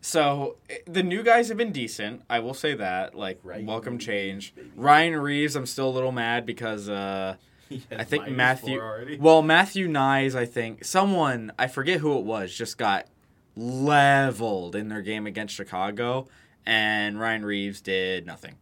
so 0.00 0.56
the 0.86 1.02
new 1.02 1.22
guys 1.22 1.48
have 1.48 1.56
been 1.56 1.72
decent. 1.72 2.22
I 2.28 2.40
will 2.40 2.54
say 2.54 2.74
that. 2.74 3.14
Like, 3.14 3.38
Ryan 3.44 3.66
welcome 3.66 3.92
Reeves, 3.94 4.04
change. 4.06 4.54
baby. 4.54 4.70
Ryan 4.76 5.16
Reaves, 5.16 5.54
I'm 5.56 5.66
still 5.66 5.88
a 5.88 5.94
little 5.94 6.12
mad 6.12 6.44
because 6.44 6.88
uh, 6.88 7.36
I 7.96 8.04
think 8.04 8.28
Matthew. 8.28 8.80
Well, 9.20 9.42
Matthew 9.42 9.88
Knies, 9.88 10.34
I 10.34 10.44
think 10.46 10.84
someone 10.84 11.52
I 11.58 11.68
forget 11.68 12.00
who 12.00 12.18
it 12.18 12.24
was 12.24 12.52
just 12.54 12.78
got 12.78 13.06
leveled 13.56 14.74
in 14.74 14.88
their 14.88 15.02
game 15.02 15.26
against 15.26 15.54
Chicago, 15.54 16.26
and 16.66 17.20
Ryan 17.20 17.44
Reaves 17.44 17.80
did 17.80 18.26
nothing. 18.26 18.56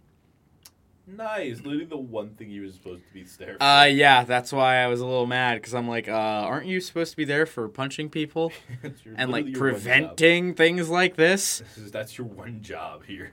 Nice. 1.16 1.58
Literally 1.58 1.84
the 1.84 1.96
one 1.96 2.30
thing 2.30 2.48
he 2.50 2.60
was 2.60 2.74
supposed 2.74 3.02
to 3.06 3.12
be 3.14 3.24
there 3.38 3.54
for. 3.56 3.62
Uh, 3.62 3.84
yeah, 3.84 4.24
that's 4.24 4.52
why 4.52 4.76
I 4.76 4.86
was 4.86 5.00
a 5.00 5.06
little 5.06 5.26
mad 5.26 5.54
because 5.56 5.74
I'm 5.74 5.88
like, 5.88 6.08
uh, 6.08 6.12
aren't 6.12 6.66
you 6.66 6.80
supposed 6.80 7.10
to 7.12 7.16
be 7.16 7.24
there 7.24 7.46
for 7.46 7.68
punching 7.68 8.10
people 8.10 8.52
and 9.16 9.30
like 9.30 9.44
literally 9.46 9.50
your 9.52 9.60
one 9.62 9.72
job. 9.72 9.82
preventing 9.82 10.54
things 10.54 10.88
like 10.88 11.16
this? 11.16 11.60
This 11.74 11.78
is- 11.86 11.90
That's 11.92 12.16
your 12.18 12.26
one 12.26 12.62
job 12.62 13.04
here. 13.06 13.32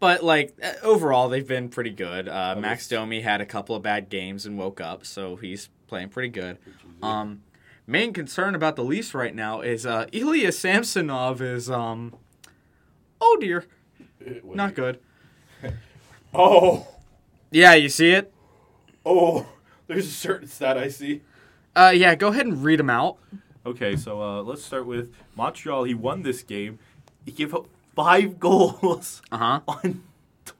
But 0.00 0.22
like 0.24 0.54
uh, 0.62 0.72
overall, 0.82 1.28
they've 1.28 1.46
been 1.46 1.68
pretty 1.68 1.90
good. 1.90 2.28
Uh, 2.28 2.54
Oh, 2.56 2.60
Max. 2.60 2.88
Domi 2.88 3.20
had 3.22 3.40
a 3.40 3.46
couple 3.46 3.74
of 3.74 3.82
bad 3.82 4.08
games 4.10 4.44
and 4.44 4.58
woke 4.58 4.80
up, 4.80 5.06
so 5.06 5.36
he's 5.36 5.70
playing 5.86 6.08
pretty 6.10 6.28
good. 6.28 6.58
Um, 7.02 7.42
main 7.86 8.12
concern 8.12 8.54
about 8.54 8.76
the 8.76 8.82
Leafs 8.84 9.14
right 9.14 9.34
now 9.34 9.60
is 9.60 9.86
uh, 9.86 10.06
Ilya 10.12 10.52
Samsonov 10.52 11.40
is 11.40 11.70
um, 11.70 12.14
oh 13.20 13.38
dear, 13.40 13.64
not 14.44 14.74
good. 14.74 14.98
Oh, 16.34 16.88
Yeah, 17.54 17.74
you 17.74 17.88
see 17.88 18.10
it. 18.10 18.32
oh. 19.06 19.46
There's 19.86 20.06
a 20.08 20.10
certain 20.10 20.48
stat 20.48 20.76
I 20.76 20.88
see. 20.88 21.20
Uh, 21.76 21.92
yeah, 21.94 22.14
go 22.16 22.28
ahead 22.28 22.46
and 22.46 22.64
read 22.64 22.80
them 22.80 22.88
out. 22.90 23.18
Okay, 23.64 23.94
so 23.96 24.20
uh, 24.20 24.42
let's 24.42 24.64
start 24.64 24.86
with 24.86 25.12
Montreal. 25.36 25.84
He 25.84 25.94
won 25.94 26.22
this 26.22 26.42
game. 26.42 26.78
He 27.24 27.30
gave 27.30 27.54
up 27.54 27.66
five 27.94 28.40
goals 28.40 29.22
Uh 29.30 29.36
huh. 29.36 29.60
on 29.68 30.02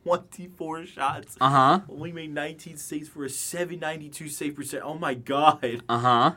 24 0.04 0.86
shots. 0.86 1.36
Uh 1.40 1.48
huh. 1.50 1.80
Only 1.88 2.12
made 2.12 2.32
19 2.34 2.76
saves 2.76 3.08
for 3.08 3.24
a 3.24 3.30
792 3.30 4.28
save 4.28 4.54
percent. 4.54 4.82
Oh 4.84 4.98
my 4.98 5.14
god. 5.14 5.82
Uh 5.88 5.98
huh. 5.98 6.32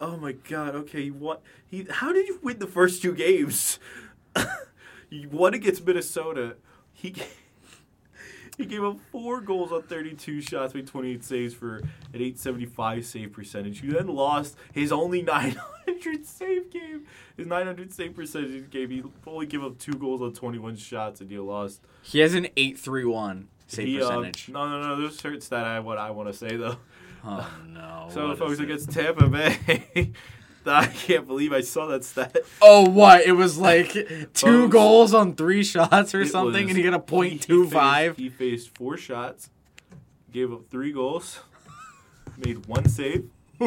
Oh 0.00 0.16
my 0.16 0.32
god. 0.32 0.74
Okay, 0.74 1.04
he 1.04 1.10
won. 1.10 1.36
He 1.66 1.86
how 1.90 2.10
did 2.12 2.26
you 2.26 2.40
win 2.42 2.58
the 2.58 2.66
first 2.66 3.00
two 3.02 3.14
games? 3.14 3.78
you 5.10 5.28
won 5.28 5.52
against 5.54 5.86
Minnesota. 5.86 6.56
He 6.94 7.10
g- 7.10 7.22
he 8.60 8.66
gave 8.66 8.84
up 8.84 8.98
four 9.10 9.40
goals 9.40 9.72
on 9.72 9.82
32 9.82 10.40
shots, 10.42 10.74
made 10.74 10.86
28 10.86 11.24
saves 11.24 11.54
for 11.54 11.76
an 11.78 11.88
875 12.14 13.04
save 13.06 13.32
percentage. 13.32 13.80
He 13.80 13.88
then 13.88 14.06
lost 14.08 14.56
his 14.72 14.92
only 14.92 15.22
900 15.86 16.26
save 16.26 16.70
game. 16.70 17.06
His 17.36 17.46
900 17.46 17.92
save 17.92 18.14
percentage 18.14 18.70
game. 18.70 18.90
He 18.90 19.02
only 19.26 19.46
gave 19.46 19.62
up 19.64 19.78
two 19.78 19.92
goals 19.94 20.20
on 20.22 20.32
21 20.32 20.76
shots, 20.76 21.20
and 21.20 21.30
you 21.30 21.44
lost. 21.44 21.80
He 22.02 22.18
has 22.20 22.34
an 22.34 22.48
eight 22.56 22.78
three 22.78 23.04
one 23.04 23.48
save 23.66 23.86
He, 23.86 24.02
uh, 24.02 24.08
percentage. 24.08 24.48
no, 24.48 24.68
no, 24.68 24.80
no. 24.80 25.00
There's 25.00 25.18
certain 25.18 25.40
stat 25.40 25.64
I 25.64 25.80
what 25.80 25.98
I 25.98 26.10
want 26.10 26.28
to 26.28 26.34
say 26.34 26.56
though. 26.56 26.76
oh 27.24 27.50
no. 27.68 28.08
So, 28.12 28.34
folks, 28.34 28.58
it? 28.58 28.64
against 28.64 28.90
Tampa 28.90 29.28
Bay, 29.28 30.12
I 30.66 30.86
can't 30.86 31.26
believe 31.26 31.52
I 31.52 31.60
saw 31.62 31.86
that 31.86 32.04
stat. 32.04 32.36
Oh, 32.60 32.88
what? 32.88 33.26
It 33.26 33.32
was 33.32 33.58
like 33.58 33.92
two 34.34 34.68
goals 34.68 35.14
on 35.14 35.34
three 35.34 35.64
shots 35.64 36.14
or 36.14 36.22
It 36.22 36.28
something, 36.28 36.64
was- 36.64 36.70
and 36.70 36.76
he 36.76 36.82
got 36.82 36.94
a 36.94 36.98
point 37.00 37.42
two 37.42 37.64
he 37.64 37.70
faced- 37.70 38.18
He 38.18 38.28
faced 38.28 38.74
four 38.76 38.96
shots, 38.96 39.50
gave 40.32 40.52
up 40.52 40.68
three 40.70 40.92
goals, 40.92 41.40
made 42.36 42.66
one 42.66 42.88
save 42.88 43.28
for 43.58 43.66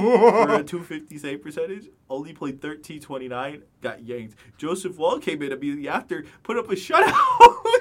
a 0.56 0.64
250 0.64 1.18
save 1.20 1.42
percentage, 1.44 1.86
only 2.10 2.34
played 2.34 2.62
13 2.62 3.00
29, 3.00 3.62
got 3.82 4.02
yanked. 4.04 4.36
Joseph 4.58 4.98
Woll 4.98 5.20
came 5.20 5.42
in 5.44 5.52
immediately 5.52 5.88
after, 5.88 6.26
put 6.42 6.58
up 6.58 6.70
a 6.72 6.76
shutout. 6.76 7.14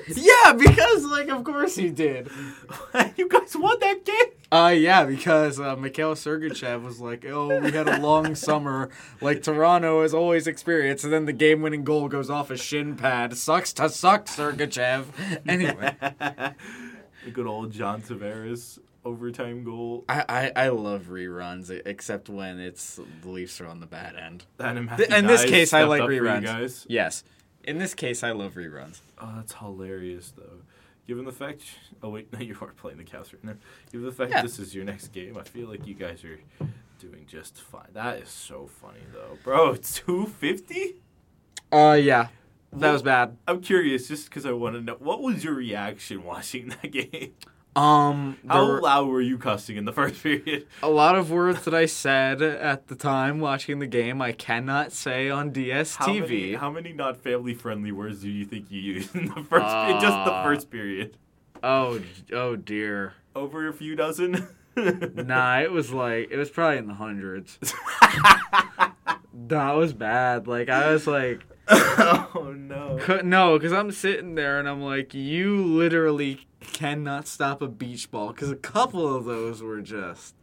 Yeah, 0.16 0.52
because 0.52 1.04
like 1.04 1.28
of 1.28 1.44
course 1.44 1.76
he 1.76 1.90
did. 1.90 2.28
you 3.16 3.28
guys 3.28 3.56
won 3.56 3.78
that 3.80 4.04
game. 4.04 4.16
Uh 4.50 4.68
yeah, 4.68 5.04
because 5.04 5.58
uh, 5.60 5.76
Mikhail 5.76 6.14
Sergachev 6.14 6.82
was 6.82 7.00
like, 7.00 7.24
"Oh, 7.24 7.58
we 7.60 7.72
had 7.72 7.88
a 7.88 7.98
long 8.00 8.34
summer, 8.48 8.90
like 9.20 9.42
Toronto 9.42 10.02
has 10.02 10.12
always 10.12 10.46
experienced." 10.46 11.04
And 11.04 11.12
then 11.12 11.24
the 11.26 11.32
game-winning 11.32 11.84
goal 11.84 12.08
goes 12.08 12.28
off 12.28 12.50
a 12.50 12.56
shin 12.56 12.96
pad. 12.96 13.36
Sucks 13.36 13.72
to 13.74 13.88
suck, 13.88 14.26
Sergachev. 14.26 15.06
Anyway, 15.48 15.94
the 17.24 17.30
good 17.32 17.46
old 17.46 17.70
John 17.72 18.02
Tavares 18.02 18.78
overtime 19.04 19.64
goal. 19.64 20.04
I, 20.08 20.24
I 20.28 20.64
I 20.64 20.68
love 20.68 21.04
reruns, 21.10 21.70
except 21.86 22.28
when 22.28 22.60
it's 22.60 23.00
the 23.22 23.28
Leafs 23.30 23.60
are 23.60 23.66
on 23.66 23.80
the 23.80 23.86
bad 23.86 24.16
end. 24.16 24.44
And 24.58 24.78
in, 24.78 24.88
Th- 24.96 25.08
in 25.08 25.26
this 25.26 25.44
case, 25.44 25.72
I 25.72 25.84
like 25.84 26.02
reruns. 26.02 26.42
guys. 26.44 26.86
Yes, 26.90 27.24
in 27.64 27.78
this 27.78 27.94
case, 27.94 28.22
I 28.22 28.32
love 28.32 28.54
reruns. 28.54 29.00
Oh, 29.18 29.32
that's 29.36 29.54
hilarious, 29.54 30.32
though. 30.36 30.60
Given 31.06 31.24
the 31.24 31.32
fact, 31.32 31.62
oh 32.02 32.10
wait, 32.10 32.32
no, 32.32 32.38
you 32.38 32.56
are 32.60 32.68
playing 32.72 32.98
the 32.98 33.04
Cavs 33.04 33.32
right 33.32 33.42
now. 33.44 33.54
Given 33.90 34.06
the 34.06 34.12
fact 34.12 34.30
Yeah. 34.30 34.42
this 34.42 34.58
is 34.58 34.74
your 34.74 34.84
next 34.84 35.08
game, 35.08 35.36
I 35.36 35.42
feel 35.42 35.68
like 35.68 35.86
you 35.86 35.94
guys 35.94 36.24
are 36.24 36.38
doing 36.98 37.24
just 37.26 37.60
fine. 37.60 37.88
That 37.92 38.18
is 38.18 38.28
so 38.28 38.66
funny, 38.66 39.00
though, 39.12 39.36
bro. 39.42 39.74
Two 39.82 40.26
fifty. 40.26 40.96
Uh, 41.72 41.98
yeah, 42.00 42.28
that 42.74 42.92
was 42.92 43.02
bad. 43.02 43.36
I'm 43.48 43.60
curious, 43.60 44.06
just 44.08 44.26
because 44.28 44.46
I 44.46 44.52
want 44.52 44.76
to 44.76 44.80
know, 44.80 44.96
what 44.98 45.20
was 45.22 45.42
your 45.42 45.54
reaction 45.54 46.22
watching 46.24 46.68
that 46.68 46.90
game? 46.92 47.32
Um, 47.74 48.36
How 48.46 48.66
were- 48.66 48.80
loud 48.82 49.08
were 49.08 49.22
you 49.22 49.38
cussing 49.38 49.76
in 49.78 49.84
the 49.86 49.92
first 49.92 50.22
period? 50.22 50.66
a 50.82 50.90
lot 50.90 51.14
of 51.14 51.30
words 51.30 51.64
that 51.64 51.72
I 51.72 51.86
said 51.86 52.42
at 52.42 52.88
the 52.88 52.94
time 52.94 53.40
watching 53.40 53.78
the 53.78 53.86
game 53.86 54.20
I 54.20 54.32
cannot 54.32 54.92
say 54.92 55.30
on 55.30 55.52
DSTV. 55.52 55.96
How 55.96 56.12
many, 56.12 56.54
how 56.54 56.70
many 56.70 56.92
not 56.92 57.16
family 57.16 57.54
friendly 57.54 57.90
words 57.92 58.20
do 58.20 58.28
you 58.30 58.44
think 58.44 58.70
you 58.70 58.80
used 58.80 59.14
in 59.16 59.26
the 59.28 59.42
first, 59.42 59.66
in 59.90 60.00
just 60.00 60.24
the 60.26 60.32
Uh, 60.32 60.44
first 60.44 60.70
period? 60.70 61.16
oh, 61.62 62.00
oh 62.32 62.56
dear. 62.56 63.14
Over 63.34 63.68
a 63.68 63.72
few 63.72 63.96
dozen. 63.96 64.48
Nah, 64.74 65.60
it 65.60 65.70
was 65.70 65.92
like 65.92 66.30
it 66.30 66.38
was 66.38 66.48
probably 66.48 66.78
in 66.78 66.86
the 66.86 66.94
hundreds. 66.94 67.58
that 69.48 69.72
was 69.72 69.92
bad. 69.92 70.46
Like 70.46 70.68
I 70.70 70.92
was 70.92 71.06
like, 71.06 71.40
oh 71.68 72.54
no. 72.56 72.98
no, 73.22 73.58
because 73.58 73.72
I'm 73.74 73.90
sitting 73.92 74.34
there 74.34 74.58
and 74.58 74.66
I'm 74.68 74.80
like, 74.82 75.12
you 75.14 75.62
literally 75.62 76.46
cannot 76.72 77.26
stop 77.26 77.62
a 77.62 77.68
beach 77.68 78.10
ball. 78.10 78.28
Because 78.32 78.50
a 78.50 78.56
couple 78.56 79.14
of 79.14 79.24
those 79.24 79.62
were 79.62 79.80
just. 79.80 80.34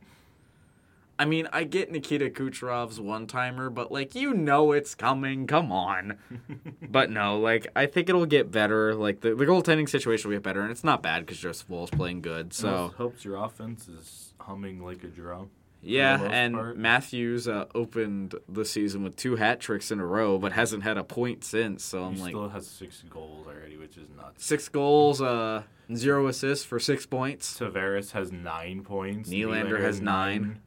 I 1.18 1.26
mean, 1.26 1.50
I 1.52 1.66
get 1.66 1.92
Nikita 1.92 2.30
Kucherov's 2.30 2.98
one 2.98 3.28
timer, 3.28 3.70
but 3.70 3.92
like 3.92 4.16
you 4.16 4.34
know 4.34 4.72
it's 4.72 4.96
coming. 4.96 5.48
Come 5.48 5.72
on. 5.72 6.18
but 6.90 7.10
no, 7.10 7.38
like 7.38 7.68
I 7.76 7.88
think 7.88 8.08
it'll 8.08 8.26
get 8.26 8.52
better. 8.52 8.96
Like 8.96 9.20
the, 9.20 9.36
the 9.36 9.46
goaltending 9.46 9.90
situation 9.90 10.30
will 10.30 10.38
get 10.38 10.44
better, 10.44 10.62
and 10.62 10.72
it's 10.72 10.84
not 10.84 11.04
bad 11.04 11.26
because 11.26 11.38
Joseph 11.40 11.70
Woll's 11.70 11.90
playing 11.90 12.22
good. 12.22 12.54
So 12.54 12.68
So 12.68 12.94
helps 12.98 13.26
your 13.26 13.36
offense 13.36 13.90
is 13.90 14.34
humming 14.40 14.82
like 14.84 15.04
a 15.04 15.08
drum. 15.08 15.50
Yeah, 15.82 16.22
and 16.22 16.56
part. 16.56 16.78
Matthews 16.78 17.48
uh, 17.48 17.66
opened 17.74 18.36
the 18.50 18.66
season 18.66 19.04
with 19.04 19.16
two 19.16 19.38
hat 19.38 19.60
tricks 19.62 19.92
in 19.92 20.00
a 20.00 20.06
row, 20.06 20.38
but 20.38 20.52
hasn't 20.52 20.84
had 20.84 20.98
a 20.98 21.04
point 21.04 21.44
since. 21.44 21.84
So 21.84 22.04
I'm 22.04 22.16
he 22.16 22.22
like 22.22 22.32
still 22.32 22.50
has 22.50 22.68
six 22.68 23.04
goals 23.10 23.48
already, 23.48 23.78
which 23.78 23.98
is 23.98 24.10
nuts. 24.10 24.46
six 24.46 24.68
goals, 24.68 25.22
uh, 25.22 25.64
zero 25.96 26.28
assists 26.28 26.66
for 26.66 26.80
six 26.80 27.06
points. 27.06 27.58
Tavares 27.58 28.12
has 28.12 28.32
nine 28.32 28.84
points. 28.84 29.30
Nylander 29.30 29.80
has 29.80 30.02
nine. 30.02 30.60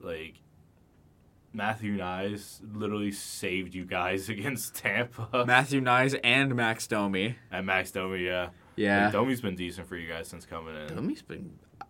Like 0.00 0.34
Matthew 1.52 1.96
Knies 1.96 2.60
literally 2.72 3.12
saved 3.12 3.74
you 3.74 3.84
guys 3.84 4.28
against 4.28 4.74
Tampa 4.76 5.44
Matthew 5.46 5.80
Knies 5.80 6.18
and 6.22 6.54
Max 6.54 6.86
Domi. 6.86 7.36
and 7.50 7.66
Max 7.66 7.90
Domi. 7.90 8.24
Yeah, 8.24 8.50
Yeah, 8.76 9.04
Like, 9.04 9.12
Domi's 9.12 9.40
been 9.40 9.56
decent 9.56 9.88
for 9.88 9.96
you 9.96 10.08
guys 10.08 10.28
since 10.28 10.46
coming 10.46 10.74
in. 10.76 10.94
Domi's 10.94 11.22
been 11.22 11.58
a 11.80 11.84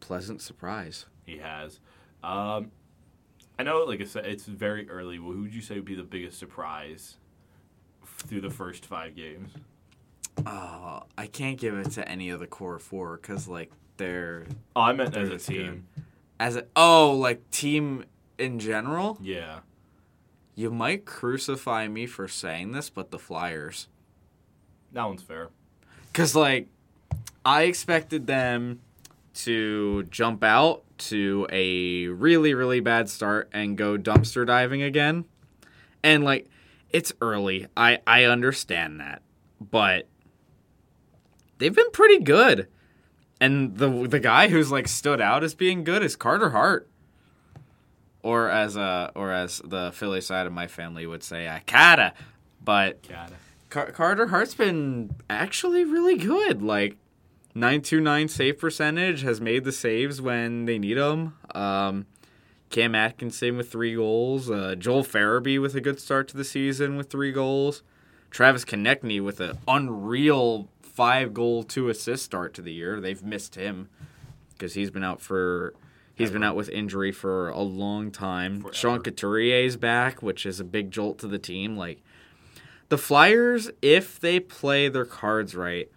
pleasant 0.00 0.40
surprise. 0.42 1.06
He 1.24 1.38
has. 1.38 1.80
Um, 2.22 2.70
I 3.58 3.62
know, 3.64 3.84
like 3.84 4.00
I 4.00 4.04
said, 4.04 4.26
it's 4.26 4.44
very 4.44 4.88
early. 4.88 5.18
But 5.18 5.32
who 5.32 5.42
would 5.42 5.54
you 5.54 5.60
say 5.60 5.74
would 5.76 5.84
be 5.84 5.94
the 5.94 6.02
biggest 6.02 6.38
surprise 6.38 7.16
through 8.04 8.40
the 8.40 8.50
first 8.50 8.86
five 8.86 9.14
games? 9.14 9.50
Oh, 10.46 11.02
I 11.16 11.26
can't 11.26 11.58
give 11.58 11.74
it 11.74 11.90
to 11.92 12.08
any 12.08 12.30
of 12.30 12.40
the 12.40 12.46
core 12.46 12.78
four 12.78 13.16
because 13.16 13.48
like 13.48 13.72
they're 13.96 14.46
Oh, 14.76 14.82
I 14.82 14.92
meant 14.92 15.16
as 15.16 15.28
a 15.28 15.32
That's 15.32 15.46
team. 15.46 15.86
as 16.38 16.54
a 16.56 16.64
oh 16.76 17.12
like 17.12 17.50
team 17.50 18.04
in 18.38 18.58
general. 18.60 19.18
Yeah. 19.20 19.60
You 20.54 20.70
might 20.70 21.04
crucify 21.04 21.86
me 21.88 22.06
for 22.06 22.26
saying 22.26 22.72
this, 22.72 22.90
but 22.90 23.10
the 23.12 23.18
Flyers. 23.18 23.86
That 24.92 25.04
one's 25.04 25.22
fair. 25.22 25.50
Because, 26.12 26.34
like, 26.34 26.66
I 27.44 27.62
expected 27.62 28.26
them 28.26 28.80
to 29.44 30.04
jump 30.04 30.42
out 30.42 30.84
to 30.98 31.46
a 31.50 32.06
really, 32.08 32.54
really 32.54 32.80
bad 32.80 33.08
start 33.08 33.48
and 33.52 33.76
go 33.76 33.96
dumpster 33.96 34.46
diving 34.46 34.82
again. 34.82 35.24
And, 36.02 36.24
like, 36.24 36.48
it's 36.90 37.12
early. 37.20 37.66
I, 37.76 37.98
I 38.06 38.24
understand 38.24 39.00
that. 39.00 39.22
But 39.60 40.08
they've 41.58 41.74
been 41.74 41.90
pretty 41.90 42.20
good. 42.20 42.68
And 43.40 43.76
the 43.76 44.08
the 44.08 44.18
guy 44.18 44.48
who's 44.48 44.72
like 44.72 44.88
stood 44.88 45.20
out 45.20 45.44
as 45.44 45.54
being 45.54 45.84
good 45.84 46.02
is 46.02 46.16
Carter 46.16 46.50
Hart. 46.50 46.88
Or 48.22 48.50
as 48.50 48.76
uh 48.76 49.10
or 49.14 49.32
as 49.32 49.62
the 49.64 49.92
Philly 49.92 50.20
side 50.20 50.46
of 50.46 50.52
my 50.52 50.66
family 50.66 51.06
would 51.06 51.22
say, 51.22 51.46
Akata. 51.46 52.12
But 52.64 53.06
Got 53.08 53.32
Car- 53.70 53.92
Carter 53.92 54.26
Hart's 54.28 54.54
been 54.54 55.14
actually 55.30 55.84
really 55.84 56.16
good. 56.16 56.62
Like 56.62 56.96
929 57.58 58.28
save 58.28 58.58
percentage 58.58 59.22
has 59.22 59.40
made 59.40 59.64
the 59.64 59.72
saves 59.72 60.22
when 60.22 60.64
they 60.66 60.78
need 60.78 60.94
them. 60.94 61.36
Um, 61.54 62.06
Cam 62.70 62.94
Atkinson 62.94 63.56
with 63.56 63.70
three 63.70 63.96
goals. 63.96 64.48
Uh, 64.48 64.76
Joel 64.78 65.02
Farabee 65.02 65.60
with 65.60 65.74
a 65.74 65.80
good 65.80 65.98
start 65.98 66.28
to 66.28 66.36
the 66.36 66.44
season 66.44 66.96
with 66.96 67.10
three 67.10 67.32
goals. 67.32 67.82
Travis 68.30 68.64
Konecny 68.64 69.22
with 69.22 69.40
an 69.40 69.58
unreal 69.66 70.68
five 70.82 71.34
goal, 71.34 71.64
two 71.64 71.88
assist 71.88 72.24
start 72.24 72.54
to 72.54 72.62
the 72.62 72.72
year. 72.72 73.00
They've 73.00 73.22
missed 73.22 73.56
him 73.56 73.88
because 74.50 74.74
he's 74.74 74.90
been 74.90 75.04
out 75.04 75.20
for 75.20 75.74
he's 76.14 76.30
been 76.30 76.44
out 76.44 76.54
with 76.54 76.68
injury 76.68 77.10
for 77.10 77.48
a 77.48 77.60
long 77.60 78.12
time. 78.12 78.60
Forever. 78.60 78.74
Sean 78.74 79.02
Couturier's 79.02 79.76
back, 79.76 80.22
which 80.22 80.46
is 80.46 80.60
a 80.60 80.64
big 80.64 80.92
jolt 80.92 81.18
to 81.20 81.26
the 81.26 81.38
team. 81.38 81.76
Like 81.76 82.02
the 82.88 82.98
Flyers, 82.98 83.70
if 83.82 84.20
they 84.20 84.38
play 84.38 84.88
their 84.88 85.04
cards 85.04 85.56
right, 85.56 85.90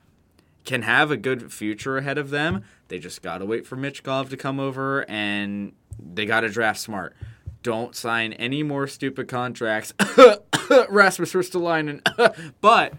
can 0.66 0.84
have 0.84 1.12
a 1.12 1.18
good 1.18 1.51
future 1.51 1.97
ahead 1.97 2.18
of 2.18 2.30
them. 2.30 2.64
They 2.88 2.99
just 2.99 3.22
got 3.22 3.39
to 3.39 3.45
wait 3.45 3.66
for 3.66 3.76
Michkov 3.76 4.30
to 4.30 4.38
come 4.38 4.59
over 4.59 5.09
and 5.09 5.74
they 5.99 6.26
got 6.26 6.41
to 6.41 6.49
draft 6.49 6.80
smart. 6.80 7.16
Don't 7.64 7.95
sign 7.95 8.34
any 8.34 8.64
more 8.64 8.88
stupid 8.88 9.28
contracts. 9.28 9.93
Rasmus 10.89 11.34
Ristolainen. 11.34 12.01
but 12.62 12.93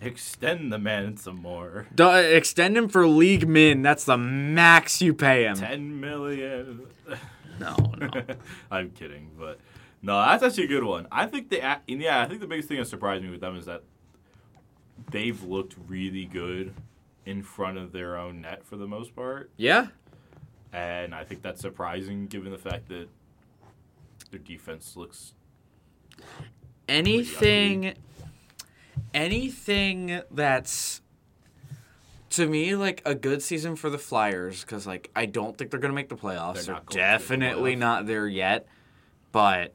Extend 0.00 0.70
the 0.72 0.78
man 0.78 1.16
some 1.16 1.36
more. 1.40 1.86
do- 1.94 2.10
extend 2.10 2.76
him 2.76 2.88
for 2.88 3.06
league 3.06 3.48
min. 3.48 3.82
That's 3.82 4.04
the 4.04 4.18
max 4.18 5.00
you 5.00 5.14
pay 5.14 5.44
him. 5.44 5.56
Ten 5.56 6.00
million. 6.00 6.82
No, 7.58 7.74
no. 7.98 8.10
I'm 8.70 8.90
kidding, 8.90 9.30
but 9.38 9.58
no, 10.02 10.20
that's 10.20 10.42
actually 10.42 10.64
a 10.64 10.68
good 10.68 10.84
one. 10.84 11.06
I 11.10 11.24
think 11.24 11.48
the 11.48 11.56
yeah, 11.86 12.20
I 12.20 12.26
think 12.26 12.42
the 12.42 12.46
biggest 12.46 12.68
thing 12.68 12.76
that 12.76 12.84
surprised 12.84 13.24
me 13.24 13.30
with 13.30 13.40
them 13.40 13.56
is 13.56 13.64
that 13.64 13.82
they've 15.10 15.42
looked 15.42 15.74
really 15.88 16.26
good 16.26 16.74
in 17.26 17.42
front 17.42 17.76
of 17.76 17.92
their 17.92 18.16
own 18.16 18.40
net 18.40 18.64
for 18.64 18.76
the 18.76 18.86
most 18.86 19.14
part, 19.14 19.50
yeah. 19.56 19.88
and 20.72 21.14
I 21.14 21.24
think 21.24 21.42
that's 21.42 21.60
surprising 21.60 22.26
given 22.26 22.50
the 22.50 22.58
fact 22.58 22.88
that 22.88 23.08
their 24.30 24.40
defense 24.40 24.96
looks 24.96 25.34
anything 26.88 27.94
anything 29.12 30.20
that's 30.30 31.00
to 32.30 32.46
me 32.46 32.76
like 32.76 33.02
a 33.04 33.14
good 33.14 33.42
season 33.42 33.76
for 33.76 33.90
the 33.90 33.98
flyers 33.98 34.62
because 34.62 34.86
like 34.86 35.10
i 35.16 35.26
don't 35.26 35.56
think 35.56 35.70
they're 35.70 35.80
gonna 35.80 35.94
make 35.94 36.08
the 36.08 36.16
playoffs. 36.16 36.54
They're 36.54 36.64
they're, 36.64 36.74
going 36.74 36.86
the 36.88 36.94
definitely 36.94 37.76
playoffs. 37.76 37.78
not 37.78 38.06
there 38.06 38.28
yet. 38.28 38.66
But 39.32 39.74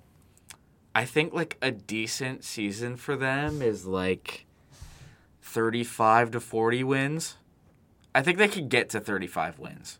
i 0.94 1.06
think 1.06 1.34
like 1.34 1.58
a 1.62 1.72
decent 1.72 2.44
season 2.44 2.98
for 2.98 3.16
them 3.16 3.62
is 3.62 3.86
like 3.86 4.46
35 5.42 6.32
to 6.32 6.40
40 6.40 6.84
wins 6.84 7.38
i 8.16 8.22
think 8.22 8.38
they 8.38 8.48
could 8.48 8.70
get 8.70 8.90
to 8.90 9.00
35 9.00 9.60
wins 9.60 10.00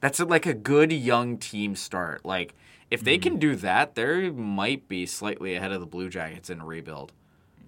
that's 0.00 0.20
like 0.20 0.46
a 0.46 0.54
good 0.54 0.92
young 0.92 1.38
team 1.38 1.74
start 1.76 2.24
like 2.24 2.54
if 2.88 3.00
they 3.02 3.18
can 3.18 3.38
do 3.40 3.56
that, 3.56 3.96
they 3.96 4.30
might 4.30 4.86
be 4.88 5.06
slightly 5.06 5.56
ahead 5.56 5.72
of 5.72 5.80
the 5.80 5.86
Blue 5.86 6.08
Jackets 6.08 6.48
in 6.48 6.60
a 6.60 6.64
rebuild. 6.64 7.12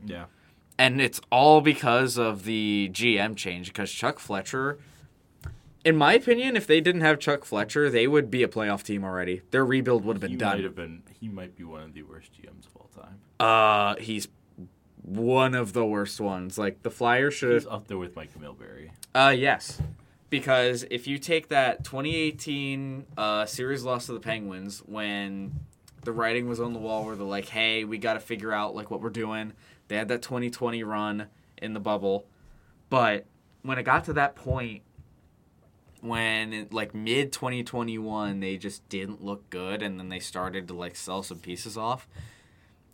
yeah. 0.06 0.26
And 0.78 1.00
it's 1.00 1.20
all 1.32 1.60
because 1.60 2.16
of 2.16 2.44
the 2.44 2.88
GM 2.92 3.34
change 3.34 3.66
because 3.66 3.90
Chuck 3.90 4.20
Fletcher 4.20 4.78
In 5.84 5.96
my 5.96 6.12
opinion, 6.12 6.54
if 6.56 6.68
they 6.68 6.80
didn't 6.80 7.00
have 7.00 7.18
Chuck 7.18 7.44
Fletcher, 7.44 7.90
they 7.90 8.06
would 8.06 8.30
be 8.30 8.44
a 8.44 8.48
playoff 8.48 8.84
team 8.84 9.02
already. 9.02 9.42
Their 9.50 9.64
rebuild 9.66 10.04
would 10.04 10.14
have 10.14 10.20
been 10.20 10.30
He 10.30 10.36
done. 10.36 10.58
might 10.58 10.64
have 10.64 10.76
been. 10.76 11.02
He 11.20 11.26
might 11.28 11.56
be 11.56 11.64
one 11.64 11.82
of 11.82 11.94
the 11.94 12.04
worst 12.04 12.30
GMs 12.34 12.66
of 12.68 12.76
all 12.76 12.90
time. 12.94 13.18
Uh, 13.40 13.96
he's 14.00 14.28
one 15.08 15.54
of 15.54 15.72
the 15.72 15.84
worst 15.84 16.20
ones. 16.20 16.58
Like 16.58 16.82
the 16.82 16.90
Flyers 16.90 17.34
should 17.34 17.52
He's 17.54 17.64
have. 17.64 17.72
up 17.72 17.88
there 17.88 17.98
with 17.98 18.14
Mike 18.16 18.38
Milbury. 18.38 18.90
Uh, 19.14 19.34
yes, 19.36 19.80
because 20.30 20.84
if 20.90 21.06
you 21.06 21.18
take 21.18 21.48
that 21.48 21.84
2018 21.84 23.06
uh, 23.16 23.46
series 23.46 23.82
loss 23.84 24.06
to 24.06 24.12
the 24.12 24.20
Penguins 24.20 24.80
when 24.86 25.60
the 26.04 26.12
writing 26.12 26.48
was 26.48 26.60
on 26.60 26.72
the 26.72 26.78
wall, 26.78 27.04
where 27.04 27.16
they're 27.16 27.26
like, 27.26 27.48
"Hey, 27.48 27.84
we 27.84 27.98
got 27.98 28.14
to 28.14 28.20
figure 28.20 28.52
out 28.52 28.74
like 28.74 28.90
what 28.90 29.00
we're 29.00 29.10
doing." 29.10 29.52
They 29.88 29.96
had 29.96 30.08
that 30.08 30.22
2020 30.22 30.82
run 30.82 31.28
in 31.60 31.72
the 31.72 31.80
bubble, 31.80 32.26
but 32.90 33.26
when 33.62 33.78
it 33.78 33.82
got 33.84 34.04
to 34.04 34.12
that 34.12 34.36
point, 34.36 34.82
when 36.00 36.68
like 36.70 36.94
mid 36.94 37.32
2021, 37.32 38.40
they 38.40 38.56
just 38.56 38.88
didn't 38.88 39.24
look 39.24 39.48
good, 39.50 39.82
and 39.82 39.98
then 39.98 40.08
they 40.08 40.20
started 40.20 40.68
to 40.68 40.74
like 40.74 40.94
sell 40.94 41.22
some 41.22 41.38
pieces 41.38 41.76
off. 41.76 42.06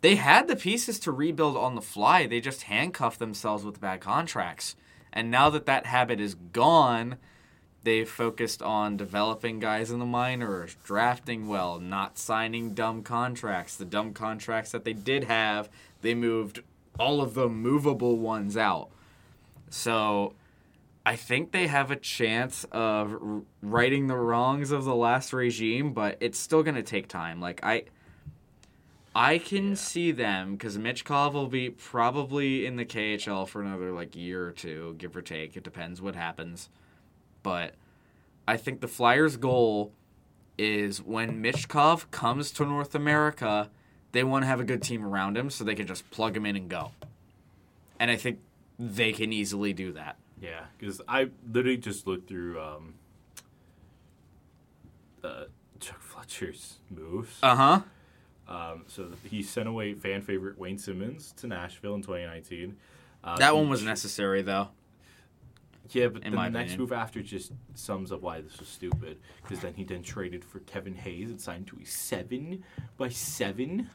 They 0.05 0.17
had 0.17 0.47
the 0.47 0.55
pieces 0.55 0.99
to 0.99 1.11
rebuild 1.11 1.57
on 1.57 1.73
the 1.73 1.81
fly. 1.81 2.27
They 2.27 2.39
just 2.39 2.61
handcuffed 2.61 3.17
themselves 3.17 3.65
with 3.65 3.81
bad 3.81 4.01
contracts. 4.01 4.75
And 5.11 5.31
now 5.31 5.49
that 5.49 5.65
that 5.65 5.87
habit 5.87 6.19
is 6.19 6.35
gone, 6.35 7.15
they've 7.81 8.07
focused 8.07 8.61
on 8.61 8.97
developing 8.97 9.57
guys 9.57 9.89
in 9.89 9.97
the 9.97 10.05
minors, 10.05 10.77
drafting 10.83 11.47
well, 11.47 11.79
not 11.79 12.19
signing 12.19 12.75
dumb 12.75 13.01
contracts. 13.01 13.77
The 13.77 13.85
dumb 13.85 14.13
contracts 14.13 14.71
that 14.73 14.85
they 14.85 14.93
did 14.93 15.23
have, 15.23 15.69
they 16.01 16.13
moved 16.13 16.61
all 16.99 17.19
of 17.19 17.33
the 17.33 17.49
movable 17.49 18.19
ones 18.19 18.55
out. 18.55 18.91
So 19.71 20.35
I 21.03 21.15
think 21.15 21.51
they 21.51 21.65
have 21.65 21.89
a 21.89 21.95
chance 21.95 22.63
of 22.71 23.41
righting 23.63 24.05
the 24.05 24.17
wrongs 24.17 24.69
of 24.69 24.85
the 24.85 24.93
last 24.93 25.33
regime, 25.33 25.93
but 25.93 26.17
it's 26.19 26.37
still 26.37 26.61
going 26.61 26.75
to 26.75 26.83
take 26.83 27.07
time. 27.07 27.41
Like 27.41 27.59
I 27.63 27.85
I 29.17 29.37
can 29.37 29.69
Yeah. 29.69 29.73
see 29.75 30.11
them 30.11 30.53
because 30.53 30.77
Michkov 30.77 31.33
will 31.33 31.47
be 31.47 31.69
probably 31.69 32.65
in 32.65 32.75
the 32.75 32.85
KHL 32.85 33.45
for 33.47 33.61
another 33.61 33.91
like 33.91 34.15
year 34.15 34.45
or 34.45 34.51
two, 34.51 34.95
give 34.97 35.15
or 35.15 35.21
take. 35.21 35.55
It 35.55 35.63
depends 35.63 36.01
what 36.01 36.15
happens. 36.15 36.69
But 37.41 37.75
I 38.47 38.57
think 38.57 38.81
the 38.81 38.87
Flyers' 38.87 39.37
goal 39.37 39.93
is 40.57 41.01
when 41.01 41.41
Michkov 41.41 42.09
comes 42.11 42.51
to 42.51 42.65
North 42.65 42.93
America, 42.95 43.69
they 44.11 44.23
want 44.23 44.43
to 44.43 44.47
have 44.47 44.59
a 44.59 44.63
good 44.65 44.81
team 44.81 45.05
around 45.05 45.37
him 45.37 45.49
so 45.49 45.63
they 45.63 45.75
can 45.75 45.87
just 45.87 46.09
plug 46.11 46.35
him 46.35 46.45
in 46.45 46.55
and 46.55 46.69
go. 46.69 46.91
And 47.99 48.11
I 48.11 48.17
think 48.17 48.39
they 48.77 49.13
can 49.13 49.31
easily 49.31 49.71
do 49.73 49.91
that. 49.93 50.17
Yeah, 50.41 50.65
because 50.77 51.01
I 51.07 51.29
literally 51.49 51.77
just 51.77 52.05
looked 52.07 52.27
through 52.27 52.59
um, 52.61 52.93
uh, 55.23 55.45
Chuck 55.79 56.01
Fletcher's 56.01 56.79
moves. 56.89 57.37
Uh 57.41 57.55
huh. 57.55 57.81
Um, 58.47 58.83
so 58.87 59.07
he 59.23 59.41
sent 59.41 59.67
away 59.67 59.93
fan 59.95 60.21
favorite 60.21 60.57
Wayne 60.57 60.77
Simmonds 60.77 61.31
to 61.37 61.47
Nashville 61.47 61.95
in 61.95 62.01
2019. 62.01 62.77
Uh, 63.23 63.37
That 63.37 63.55
one 63.55 63.69
was 63.69 63.83
necessary 63.83 64.41
though. 64.41 64.69
Yeah, 65.91 66.07
but 66.07 66.23
in 66.23 66.31
then 66.31 66.35
my 66.35 66.49
the 66.49 66.57
next 66.59 66.77
move 66.77 66.91
after 66.91 67.21
just 67.21 67.51
sums 67.75 68.11
up 68.11 68.21
why 68.21 68.41
this 68.41 68.57
was 68.59 68.67
stupid. 68.67 69.19
Because 69.41 69.59
then 69.59 69.73
he 69.75 69.83
then 69.83 70.01
traded 70.03 70.43
for 70.43 70.59
Kevin 70.61 70.95
Hayes 70.95 71.29
and 71.29 71.39
signed 71.39 71.67
to 71.67 71.77
a 71.81 71.85
seven 71.85 72.63
by 72.97 73.09
seven. 73.09 73.89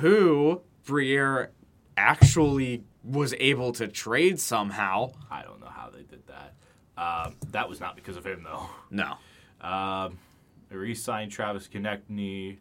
Who 0.00 0.62
Briere 0.84 1.52
actually 1.96 2.84
was 3.04 3.34
able 3.38 3.72
to 3.74 3.86
trade 3.88 4.40
somehow. 4.40 5.12
I 5.30 5.42
don't 5.42 5.60
know 5.60 5.68
how 5.68 5.90
they 5.90 6.02
did 6.02 6.22
that. 6.26 6.54
Um, 7.00 7.36
that 7.52 7.68
was 7.68 7.78
not 7.80 7.94
because 7.94 8.16
of 8.16 8.26
him 8.26 8.42
though. 8.44 8.68
No. 8.90 9.14
Um, 9.60 10.18
they 10.68 10.76
re-signed 10.76 11.30
Travis 11.30 11.68
Konecny. 11.68 12.58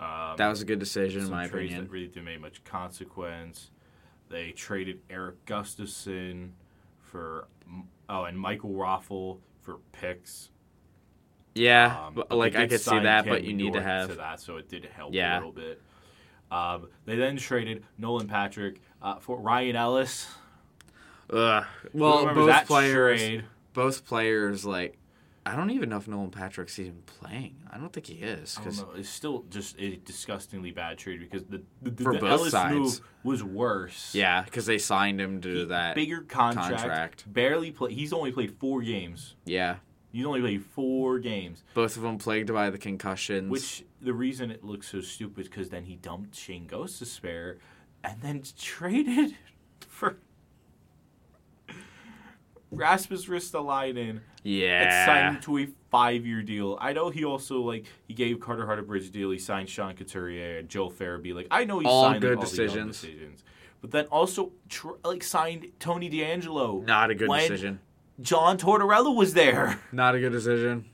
Um, 0.00 0.36
That 0.36 0.48
was 0.48 0.62
a 0.62 0.64
good 0.64 0.78
decision 0.78 1.22
in 1.24 1.30
my 1.30 1.46
opinion. 1.46 1.84
that 1.84 1.90
really 1.90 2.06
didn't 2.06 2.24
make 2.24 2.40
much 2.40 2.62
consequence. 2.64 3.70
They 4.28 4.52
traded 4.52 5.00
Erik 5.10 5.44
Gustafsson 5.46 6.50
for 7.00 7.48
oh, 8.08 8.24
and 8.24 8.38
Michael 8.38 8.70
Raffl 8.70 9.38
for 9.62 9.78
picks. 9.92 10.50
Yeah, 11.54 12.10
Um, 12.16 12.22
like 12.30 12.54
I 12.54 12.66
could 12.68 12.80
see 12.80 12.98
that, 13.00 13.24
Cam 13.24 13.32
but 13.34 13.42
you 13.42 13.52
need 13.54 13.72
to 13.72 13.82
have 13.82 14.16
that, 14.16 14.40
so 14.40 14.58
it 14.58 14.68
did 14.68 14.84
help 14.84 15.12
Yeah. 15.14 15.34
a 15.34 15.38
little 15.38 15.52
bit. 15.52 15.82
Um, 16.50 16.88
they 17.04 17.16
then 17.16 17.36
traded 17.36 17.84
Nolan 17.98 18.28
Patrick 18.28 18.80
uh, 19.02 19.16
for 19.16 19.38
Ryan 19.40 19.74
Ellis. 19.76 20.28
Ugh. 21.30 21.64
Well, 21.92 22.32
both 22.34 22.66
players, 22.66 23.20
trade? 23.20 23.44
both 23.74 24.06
players, 24.06 24.64
like 24.64 24.96
I 25.48 25.56
don't 25.56 25.70
even 25.70 25.88
know 25.88 25.96
if 25.96 26.06
Nolan 26.06 26.30
Patrick's 26.30 26.78
even 26.78 27.02
playing. 27.06 27.56
I 27.70 27.78
don't 27.78 27.92
think 27.92 28.06
he 28.06 28.16
is 28.16 28.56
I 28.58 28.64
don't 28.64 28.70
because 28.72 28.82
know. 28.82 28.92
It's 28.96 29.08
still 29.08 29.44
just 29.50 29.76
a 29.78 29.96
disgustingly 29.96 30.70
bad 30.72 30.98
trade 30.98 31.20
because 31.20 31.44
the 31.46 31.62
the, 31.82 31.90
the, 31.90 32.02
For 32.04 32.12
the 32.14 32.18
both 32.20 32.30
Ellis 32.30 32.50
sides. 32.52 32.74
move 32.74 33.00
was 33.24 33.42
worse. 33.42 34.14
yeah, 34.14 34.42
because 34.42 34.66
they 34.66 34.78
signed 34.78 35.20
him 35.20 35.40
to 35.40 35.60
He- 35.60 35.64
that. 35.66 35.94
bigger 35.94 36.20
contract, 36.20 36.76
contract. 36.76 37.32
Barely 37.32 37.70
play. 37.70 37.94
He's 37.94 38.12
only 38.12 38.30
played 38.32 38.56
four 38.58 38.82
games. 38.82 39.36
Yeah, 39.46 39.76
He's 40.12 40.26
only 40.26 40.40
played 40.40 40.64
four 40.64 41.18
games. 41.18 41.64
both 41.74 41.96
of 41.96 42.02
them 42.02 42.18
plagued 42.18 42.52
by 42.52 42.68
the 42.70 42.78
concussions. 42.78 43.50
Which 43.50 43.84
the 44.00 44.12
reason 44.12 44.50
it 44.50 44.62
looks 44.64 44.88
so 44.88 45.00
stupid 45.00 45.44
because 45.44 45.70
then 45.70 45.84
he 45.84 45.96
dumped 45.96 46.34
Shayne 46.36 46.66
Gostisbehere, 46.66 47.56
and 48.04 48.20
then 48.20 48.42
traded 48.58 49.34
for 49.88 50.18
Rasmus 52.70 53.26
Ristolainen 53.26 54.20
yeah, 54.42 55.06
signed 55.06 55.36
him 55.36 55.42
to 55.42 55.58
a 55.58 55.68
five-year 55.90 56.42
deal. 56.42 56.76
I 56.80 56.92
know 56.92 57.08
he 57.10 57.24
also 57.24 57.60
like 57.60 57.86
he 58.06 58.14
gave 58.14 58.40
Carter 58.40 58.66
Hart 58.66 58.78
a 58.78 58.82
bridge 58.82 59.10
deal. 59.10 59.30
He 59.30 59.38
signed 59.38 59.68
Sean 59.68 59.94
Couturier 59.94 60.58
and 60.58 60.68
Joe 60.68 60.90
Farabee. 60.90 61.34
Like 61.34 61.46
I 61.50 61.64
know 61.64 61.78
he 61.78 61.86
All 61.86 62.04
signed 62.04 62.14
like, 62.16 62.20
good 62.22 62.36
all 62.36 62.42
decisions. 62.42 63.00
decisions. 63.00 63.44
But 63.80 63.90
then 63.92 64.06
also 64.06 64.52
tr- 64.68 64.98
like 65.04 65.22
signed 65.22 65.68
Tony 65.78 66.08
D'Angelo. 66.08 66.80
not 66.80 67.10
a 67.10 67.14
good 67.14 67.28
decision. 67.30 67.80
John 68.20 68.58
Tortorella 68.58 69.14
was 69.14 69.34
there. 69.34 69.80
Not 69.92 70.14
a 70.14 70.20
good 70.20 70.32
decision. 70.32 70.84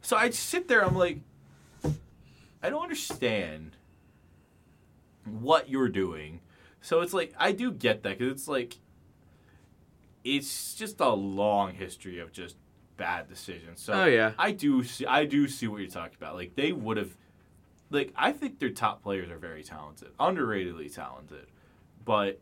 So 0.00 0.16
I 0.16 0.30
sit 0.30 0.66
there, 0.66 0.84
I'm 0.84 0.96
like, 0.96 1.20
I 2.60 2.68
don't 2.70 2.82
understand 2.82 3.76
what 5.24 5.68
you're 5.70 5.88
doing. 5.88 6.40
So 6.80 7.00
it's 7.00 7.12
like, 7.14 7.32
I 7.38 7.52
do 7.52 7.70
get 7.70 8.02
that 8.02 8.18
because 8.18 8.32
it's 8.32 8.48
like, 8.48 8.78
it's 10.24 10.74
just 10.74 11.00
a 11.00 11.08
long 11.10 11.74
history 11.74 12.18
of 12.20 12.32
just 12.32 12.56
bad 12.96 13.28
decisions. 13.28 13.80
So 13.80 13.92
Oh, 13.94 14.04
yeah. 14.06 14.32
I 14.38 14.52
do 14.52 14.84
see, 14.84 15.06
I 15.06 15.24
do 15.24 15.48
see 15.48 15.66
what 15.66 15.80
you're 15.80 15.90
talking 15.90 16.16
about. 16.18 16.34
Like 16.34 16.54
they 16.54 16.72
would 16.72 16.96
have, 16.96 17.16
like 17.90 18.12
I 18.16 18.32
think 18.32 18.58
their 18.58 18.70
top 18.70 19.02
players 19.02 19.30
are 19.30 19.38
very 19.38 19.62
talented, 19.62 20.16
underratedly 20.18 20.94
talented, 20.94 21.46
but 22.04 22.40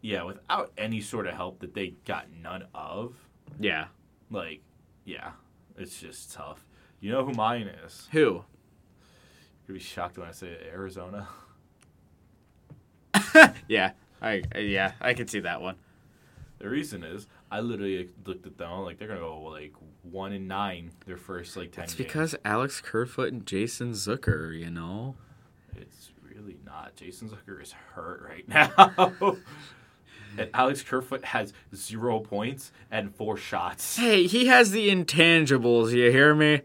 yeah, 0.00 0.22
without 0.24 0.72
any 0.78 1.00
sort 1.00 1.26
of 1.26 1.34
help 1.34 1.60
that 1.60 1.74
they 1.74 1.94
got 2.06 2.26
none 2.42 2.64
of, 2.74 3.14
Yeah. 3.60 3.86
like, 4.30 4.62
yeah, 5.04 5.32
it's 5.76 6.00
just 6.00 6.32
tough. 6.32 6.64
You 7.00 7.12
know 7.12 7.24
who 7.24 7.32
mine 7.32 7.68
is? 7.84 8.08
Who? 8.12 8.44
You'd 9.68 9.74
be 9.74 9.80
shocked 9.80 10.18
when 10.18 10.28
I 10.28 10.32
say 10.32 10.56
Arizona. 10.72 11.28
Yeah. 13.68 13.92
I 14.20 14.42
yeah 14.56 14.92
I 15.00 15.14
can 15.14 15.26
see 15.26 15.40
that 15.40 15.60
one. 15.60 15.76
The 16.62 16.68
reason 16.70 17.02
is 17.02 17.26
I 17.50 17.58
literally 17.60 18.08
looked 18.24 18.46
at 18.46 18.56
them 18.56 18.70
like 18.82 18.98
they're 18.98 19.08
gonna 19.08 19.18
go 19.20 19.42
like 19.42 19.74
one 20.02 20.32
and 20.32 20.46
nine 20.46 20.92
their 21.06 21.16
first 21.16 21.56
like 21.56 21.72
ten. 21.72 21.82
It's 21.84 21.94
games. 21.94 22.06
because 22.06 22.34
Alex 22.44 22.80
Kerfoot 22.80 23.32
and 23.32 23.44
Jason 23.44 23.90
Zucker, 23.92 24.56
you 24.56 24.70
know. 24.70 25.16
it's 25.76 26.12
really 26.22 26.58
not. 26.64 26.94
Jason 26.94 27.28
Zucker 27.28 27.60
is 27.60 27.72
hurt 27.72 28.22
right 28.22 28.48
now. 29.18 29.36
and 30.38 30.50
Alex 30.54 30.82
Kerfoot 30.82 31.24
has 31.24 31.52
zero 31.74 32.20
points 32.20 32.70
and 32.92 33.12
four 33.12 33.36
shots. 33.36 33.96
Hey, 33.96 34.28
he 34.28 34.46
has 34.46 34.70
the 34.70 34.88
intangibles. 34.88 35.90
You 35.92 36.12
hear 36.12 36.32
me? 36.32 36.62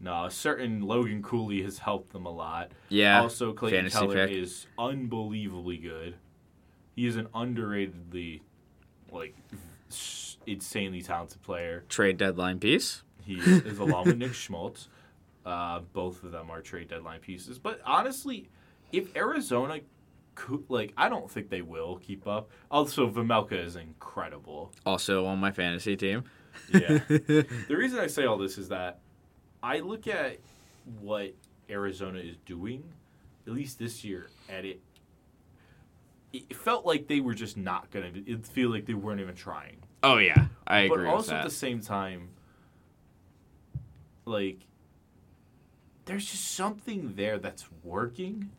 No, 0.00 0.24
a 0.24 0.30
certain 0.30 0.80
Logan 0.80 1.22
Cooley 1.22 1.62
has 1.64 1.80
helped 1.80 2.14
them 2.14 2.24
a 2.24 2.30
lot. 2.32 2.70
Yeah. 2.88 3.20
Also, 3.20 3.52
Clayton 3.52 3.90
fantasy 3.90 3.98
Keller 3.98 4.26
pick. 4.28 4.36
is 4.36 4.66
unbelievably 4.78 5.76
good. 5.76 6.14
He 6.96 7.06
is 7.06 7.16
an 7.16 7.26
underratedly, 7.34 8.40
like, 9.12 9.34
insanely 10.46 11.02
talented 11.02 11.42
player. 11.42 11.84
Trade 11.88 12.16
deadline 12.16 12.58
piece. 12.58 13.02
He 13.24 13.34
is 13.38 13.78
along 13.78 14.06
with 14.06 14.16
Nick 14.16 14.34
Schmaltz. 14.34 14.88
Uh, 15.44 15.80
both 15.92 16.24
of 16.24 16.32
them 16.32 16.50
are 16.50 16.60
trade 16.60 16.88
deadline 16.88 17.20
pieces. 17.20 17.58
But 17.58 17.80
honestly, 17.84 18.48
if 18.92 19.14
Arizona, 19.16 19.80
could, 20.34 20.64
like, 20.68 20.92
I 20.96 21.08
don't 21.08 21.30
think 21.30 21.50
they 21.50 21.62
will 21.62 21.96
keep 21.96 22.26
up. 22.26 22.50
Also, 22.70 23.10
Vejmelka 23.10 23.64
is 23.64 23.76
incredible. 23.76 24.72
Also 24.86 25.26
on 25.26 25.38
my 25.38 25.50
fantasy 25.50 25.96
team. 25.96 26.24
Yeah. 26.72 27.00
the 27.08 27.46
reason 27.68 27.98
I 27.98 28.06
say 28.06 28.24
all 28.24 28.38
this 28.38 28.56
is 28.56 28.68
that 28.68 29.00
I 29.62 29.80
look 29.80 30.06
at 30.06 30.38
what 31.00 31.34
Arizona 31.68 32.20
is 32.20 32.36
doing, 32.46 32.84
at 33.46 33.52
least 33.52 33.78
this 33.78 34.04
year, 34.04 34.30
and 34.48 34.64
it 34.64 34.80
it 36.48 36.56
felt 36.56 36.86
like 36.86 37.06
they 37.06 37.20
were 37.20 37.34
just 37.34 37.56
not 37.56 37.90
gonna. 37.90 38.10
It 38.14 38.46
feel 38.46 38.70
like 38.70 38.86
they 38.86 38.94
weren't 38.94 39.20
even 39.20 39.34
trying. 39.34 39.78
Oh 40.02 40.18
yeah, 40.18 40.46
I 40.66 40.80
agree 40.80 41.04
but 41.04 41.10
also 41.10 41.34
at 41.34 41.44
the 41.44 41.50
same 41.50 41.80
time, 41.80 42.30
like 44.24 44.58
there's 46.04 46.24
just 46.24 46.54
something 46.54 47.14
there 47.16 47.38
that's 47.38 47.66
working. 47.82 48.50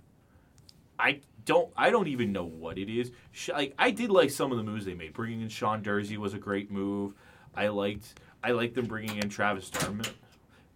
I 1.00 1.22
don't 1.46 1.72
I 1.76 1.90
don't 1.90 2.08
even 2.08 2.32
know 2.32 2.44
what 2.44 2.78
it 2.78 2.90
is. 2.90 3.12
Like 3.52 3.74
I 3.80 3.92
did 3.92 4.12
like 4.12 4.30
some 4.30 4.52
of 4.52 4.58
the 4.58 4.64
moves 4.64 4.86
they 4.86 4.94
made. 4.94 5.14
Bringing 5.14 5.42
in 5.42 5.50
Sean 5.50 5.82
Durzi 5.82 6.18
was 6.18 6.34
a 6.34 6.38
great 6.38 6.70
move. 6.70 7.14
I 7.56 7.70
liked 7.70 8.20
I 8.44 8.52
liked 8.52 8.76
them 8.76 8.86
bringing 8.86 9.18
in 9.18 9.30
Travis 9.30 9.70
Dermott. 9.70 10.14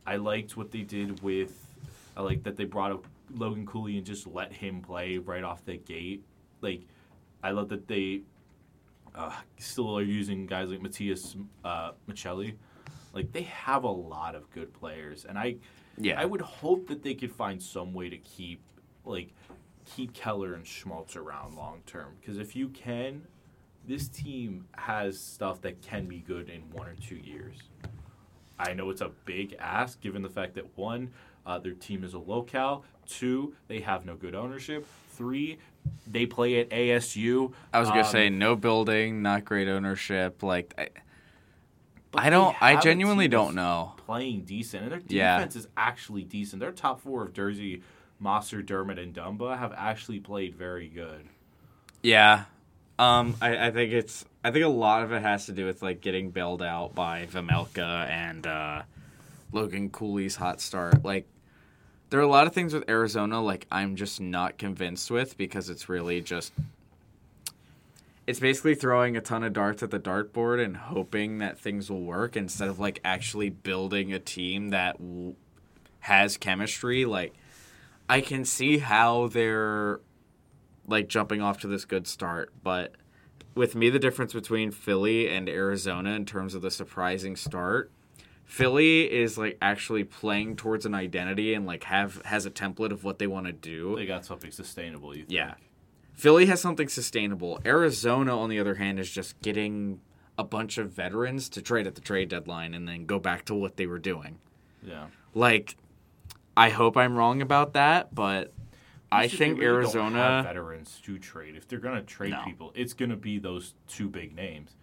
I 0.06 0.16
liked 0.18 0.58
what 0.58 0.72
they 0.72 0.82
did 0.82 1.22
with 1.22 1.68
I 2.18 2.22
like 2.22 2.44
that 2.44 2.58
they 2.58 2.66
brought 2.66 2.92
up 2.92 3.06
Logan 3.36 3.66
Cooley 3.66 3.98
and 3.98 4.06
just 4.06 4.28
let 4.28 4.52
him 4.52 4.82
play 4.82 5.18
right 5.18 5.44
off 5.44 5.64
the 5.66 5.78
gate. 5.78 6.24
Like 6.62 6.82
I 7.44 7.52
love 7.52 7.70
that 7.70 7.88
they 7.88 8.22
uh, 9.14 9.36
still 9.58 9.98
are 9.98 10.02
using 10.02 10.46
guys 10.48 10.70
like 10.70 10.82
Matthias 10.82 11.36
uh, 11.64 11.92
Maccelli. 12.10 12.56
Like 13.14 13.32
they 13.32 13.44
have 13.44 13.84
a 13.84 13.90
lot 13.90 14.34
of 14.34 14.50
good 14.52 14.74
players, 14.74 15.26
and 15.26 15.38
I 15.38 15.58
Yeah. 15.98 16.20
I 16.20 16.26
would 16.26 16.42
hope 16.42 16.88
that 16.88 17.04
they 17.04 17.14
could 17.14 17.32
find 17.32 17.62
some 17.62 17.94
way 17.94 18.10
to 18.10 18.18
keep 18.18 18.62
like 19.06 19.30
keep 19.86 20.14
Keller 20.14 20.54
and 20.54 20.66
Schmaltz 20.66 21.16
around 21.16 21.56
long 21.56 21.82
term. 21.86 22.16
Because 22.20 22.38
if 22.40 22.56
you 22.56 22.70
can, 22.70 23.28
this 23.86 24.08
team 24.08 24.66
has 24.74 25.20
stuff 25.20 25.62
that 25.62 25.82
can 25.82 26.08
be 26.08 26.20
good 26.20 26.50
in 26.50 26.62
one 26.72 26.88
or 26.88 26.96
two 26.96 27.18
years. 27.18 27.58
I 28.58 28.74
know 28.74 28.90
it's 28.90 29.02
a 29.02 29.12
big 29.26 29.56
ask 29.60 30.00
given 30.00 30.22
the 30.22 30.30
fact 30.30 30.56
that 30.56 30.78
one, 30.78 31.12
uh, 31.46 31.60
their 31.60 31.74
team 31.74 32.04
is 32.04 32.14
a 32.14 32.20
locale. 32.20 32.86
Two, 33.06 33.54
they 33.68 33.82
have 33.82 34.06
no 34.06 34.16
good 34.16 34.36
ownership. 34.36 34.88
Three, 35.10 35.58
they 36.08 36.26
play 36.26 36.60
at 36.60 36.70
ASU. 36.70 37.54
I 37.74 37.80
was 37.80 37.90
gonna 37.90 38.02
Um, 38.02 38.08
say 38.08 38.30
no 38.30 38.56
building, 38.56 39.22
not 39.22 39.46
great 39.46 39.68
ownership. 39.68 40.44
Like 40.44 40.74
I, 40.78 40.90
I 42.16 42.30
don't. 42.30 42.56
I 42.62 42.76
genuinely 42.80 43.28
don't 43.28 43.56
know. 43.56 43.94
Playing 44.06 44.42
decent, 44.44 44.84
and 44.84 44.92
their 44.92 45.02
Yeah. 45.08 45.38
defense 45.38 45.56
is 45.56 45.68
actually 45.76 46.24
decent. 46.24 46.60
Their 46.60 46.72
top 46.72 47.02
four 47.02 47.24
of 47.24 47.34
Durzi, 47.34 47.82
Moser, 48.20 48.62
Dermott, 48.62 49.00
and 49.00 49.14
Dumba 49.16 49.58
have 49.58 49.74
actually 49.76 50.20
played 50.20 50.56
very 50.56 50.88
good. 50.88 51.28
Yeah. 52.04 52.46
Um, 53.00 53.36
I, 53.42 53.68
I 53.68 53.72
think 53.72 53.92
it's 53.92 54.26
I 54.44 54.52
think 54.52 54.64
a 54.66 54.68
lot 54.70 55.04
of 55.04 55.12
it 55.12 55.22
has 55.24 55.48
to 55.48 55.52
do 55.52 55.66
with 55.66 55.82
like 55.82 56.02
getting 56.02 56.30
bailed 56.30 56.62
out 56.62 56.94
by 56.94 57.26
Vejmelka 57.26 58.08
and 58.08 58.46
uh, 58.46 58.84
Logan 59.52 59.90
Cooley's 59.90 60.36
hot 60.36 60.62
start. 60.62 61.04
Like 61.04 61.26
there 62.14 62.20
are 62.20 62.24
a 62.24 62.28
lot 62.28 62.46
of 62.46 62.54
things 62.54 62.76
with 62.76 62.88
Arizona 62.88 63.42
like 63.42 63.66
I'm 63.72 63.96
just 63.96 64.22
not 64.22 64.60
convinced 64.60 65.10
with 65.10 65.36
because 65.36 65.68
it's 65.68 65.90
really 65.90 66.22
just 66.22 66.54
it's 68.28 68.40
basically 68.40 68.76
throwing 68.76 69.18
a 69.18 69.20
ton 69.20 69.44
of 69.44 69.54
darts 69.54 69.82
at 69.82 69.90
the 69.90 70.00
dartboard 70.00 70.64
and 70.64 70.78
hoping 70.78 71.40
that 71.40 71.58
things 71.58 71.90
will 71.90 72.04
work 72.04 72.38
instead 72.38 72.70
of 72.70 72.78
like 72.78 73.00
actually 73.04 73.50
building 73.50 74.14
a 74.14 74.20
team 74.20 74.70
that 74.70 75.00
w- 75.00 75.34
has 76.02 76.38
chemistry. 76.38 77.04
Like 77.04 77.34
I 78.08 78.22
can 78.22 78.46
see 78.46 78.78
how 78.78 79.30
they're 79.30 80.00
like 80.88 81.08
jumping 81.08 81.42
off 81.42 81.62
to 81.62 81.68
this 81.68 81.84
good 81.84 82.06
start, 82.06 82.54
but 82.62 82.94
with 83.56 83.74
me 83.74 83.90
the 83.90 83.98
difference 83.98 84.34
between 84.34 84.70
Philly 84.70 85.28
and 85.30 85.50
Arizona 85.50 86.12
in 86.12 86.26
terms 86.26 86.54
of 86.54 86.62
the 86.62 86.70
surprising 86.70 87.36
start, 87.36 87.90
Philly 88.46 89.12
is 89.12 89.38
like 89.38 89.58
actually 89.62 90.04
playing 90.04 90.56
towards 90.58 90.86
an 90.86 90.94
identity 90.94 91.54
and 91.54 91.66
like 91.66 91.86
have 91.86 92.22
has 92.26 92.46
a 92.46 92.52
template 92.52 92.92
of 92.92 93.04
what 93.04 93.20
they 93.20 93.28
want 93.28 93.46
to 93.48 93.52
do. 93.54 93.96
They 93.96 94.06
got 94.06 94.26
something 94.26 94.52
sustainable. 94.52 95.16
You 95.16 95.24
think? 95.24 95.32
Yeah. 95.34 95.54
Philly 96.14 96.46
has 96.46 96.62
something 96.62 96.88
sustainable. 96.88 97.60
Arizona, 97.66 98.38
on 98.38 98.50
the 98.50 98.60
other 98.60 98.76
hand, 98.76 99.00
is 99.00 99.10
just 99.10 99.42
getting 99.42 100.00
a 100.38 100.44
bunch 100.44 100.78
of 100.78 100.92
veterans 100.92 101.50
to 101.50 101.62
trade 101.62 101.88
at 101.88 101.96
the 101.96 102.02
trade 102.02 102.30
deadline 102.30 102.74
and 102.74 102.88
then 102.88 103.06
go 103.06 103.18
back 103.20 103.46
to 103.46 103.56
what 103.56 103.78
they 103.78 103.88
were 103.88 104.00
doing. 104.00 104.38
yeah. 104.86 105.08
Like, 105.36 105.76
I 106.56 106.70
hope 106.70 106.96
I'm 106.98 107.16
wrong 107.16 107.42
about 107.42 107.74
that, 107.74 108.14
but 108.14 108.54
I 109.12 109.24
It's 109.24 109.32
just 109.32 109.40
they 109.40 109.46
think 109.48 109.60
really 109.60 109.74
Arizona. 109.74 110.42
veterans 110.44 111.02
to 111.06 111.18
trade. 111.18 111.56
If 111.56 111.68
they're 111.68 111.80
gonna 111.80 112.04
trade 112.04 112.32
No. 112.32 112.44
people, 112.46 112.72
it's 112.76 112.94
gonna 112.94 113.16
be 113.16 113.40
those 113.40 113.74
two 113.88 114.08
big 114.10 114.36
names. 114.36 114.76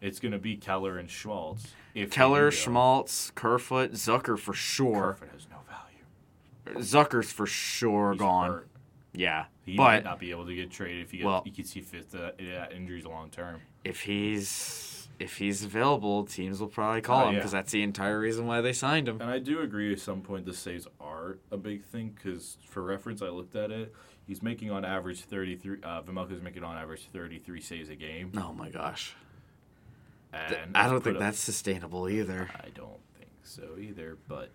It's 0.00 0.20
gonna 0.20 0.38
be 0.38 0.56
Keller 0.56 0.98
and 0.98 1.10
Schmaltz. 1.10 1.74
If 1.96 2.10
Keller. 2.10 2.50
Schmaltz, 2.50 3.30
Kerfoot, 3.34 3.92
Zucker 3.92 4.38
for 4.38 4.52
sure. 4.54 5.14
Kerfoot 5.18 5.30
has 5.32 5.46
no 5.50 5.56
value. 5.68 6.80
Zucker's 6.84 7.32
for 7.32 7.46
sure 7.46 8.12
He's 8.12 8.20
gone. 8.20 8.50
hurt. 8.50 8.68
Yeah, 9.14 9.46
He 9.64 9.76
might 9.76 10.02
but 10.02 10.04
not 10.10 10.18
be 10.20 10.30
able 10.30 10.44
to 10.46 10.54
get 10.54 10.70
traded 10.70 11.02
if 11.02 11.10
he 11.10 11.24
Well- 11.24 11.40
gets, 11.42 11.46
you 11.46 11.64
could 11.64 11.70
see 11.70 11.80
fit 11.80 12.34
yeah, 12.38 12.68
injuries 12.70 13.06
long 13.06 13.30
term. 13.30 13.62
if 13.84 14.02
he's 14.02 14.92
if 15.18 15.38
he's 15.38 15.64
available, 15.64 16.24
teams 16.26 16.60
will 16.60 16.68
probably 16.68 17.00
call 17.00 17.22
Oh, 17.24 17.28
him 17.28 17.32
yeah. 17.34 17.38
because 17.38 17.52
that's 17.52 17.72
the 17.72 17.82
entire 17.82 18.20
reason 18.20 18.46
why 18.46 18.60
they 18.60 18.74
signed 18.74 19.08
him. 19.08 19.18
And 19.22 19.30
I 19.30 19.38
do 19.38 19.60
agree 19.60 19.90
at 19.90 19.98
some 20.00 20.20
point 20.20 20.44
the 20.44 20.52
saves 20.52 20.86
are 21.00 21.38
a 21.50 21.56
big 21.56 21.82
thing 21.84 22.10
because, 22.14 22.58
for 22.68 22.82
reference, 22.82 23.22
I 23.22 23.28
looked 23.28 23.56
at 23.56 23.70
it. 23.70 23.94
He's 24.26 24.42
making 24.42 24.70
on 24.70 24.84
average 24.84 25.22
33. 25.22 25.78
Uh, 25.82 26.02
Vejmelka's 26.02 26.42
making 26.42 26.64
on 26.64 26.76
average 26.76 27.06
33 27.10 27.62
saves 27.62 27.88
a 27.88 27.96
game. 27.96 28.32
Oh 28.36 28.52
my 28.52 28.68
gosh, 28.68 29.14
And 30.36 30.76
I 30.76 30.88
don't 30.88 31.02
think 31.02 31.16
up- 31.16 31.20
that's 31.20 31.38
sustainable 31.38 32.08
either. 32.08 32.48
I 32.56 32.68
don't 32.70 33.00
think 33.18 33.30
so 33.42 33.76
either, 33.80 34.18
but 34.28 34.50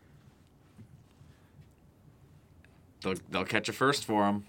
They'll 3.01 3.15
they'll 3.31 3.45
catch 3.45 3.67
a 3.67 3.73
first 3.73 4.05
for 4.05 4.27
him. 4.27 4.45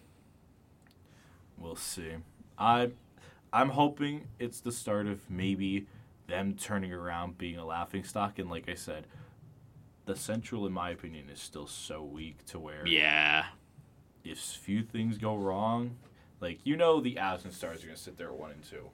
we'll 1.58 1.76
see. 1.76 2.10
I, 2.58 2.90
I'm 3.52 3.70
hoping 3.70 4.26
it's 4.38 4.60
the 4.60 4.72
start 4.72 5.06
of 5.06 5.20
maybe 5.30 5.86
them 6.26 6.54
turning 6.54 6.92
around, 6.92 7.38
being 7.38 7.56
a 7.56 7.64
laughing 7.64 8.04
stock. 8.04 8.38
And 8.38 8.50
like 8.50 8.68
I 8.68 8.74
said, 8.74 9.06
the 10.04 10.14
Central, 10.16 10.66
in 10.66 10.72
my 10.72 10.90
opinion, 10.90 11.30
is 11.30 11.40
still 11.40 11.66
so 11.66 12.02
weak 12.02 12.44
to 12.46 12.58
where 12.58 12.86
Yeah, 12.86 13.46
if 14.22 14.38
few 14.38 14.82
things 14.82 15.16
go 15.16 15.34
wrong, 15.36 15.96
like 16.40 16.58
you 16.64 16.76
know, 16.76 17.00
the 17.00 17.14
Avs 17.14 17.44
and 17.44 17.54
Stars 17.54 17.82
are 17.82 17.86
gonna 17.86 17.96
sit 17.96 18.18
there 18.18 18.28
at 18.28 18.34
one 18.38 18.50
and 18.50 18.62
two. 18.62 18.90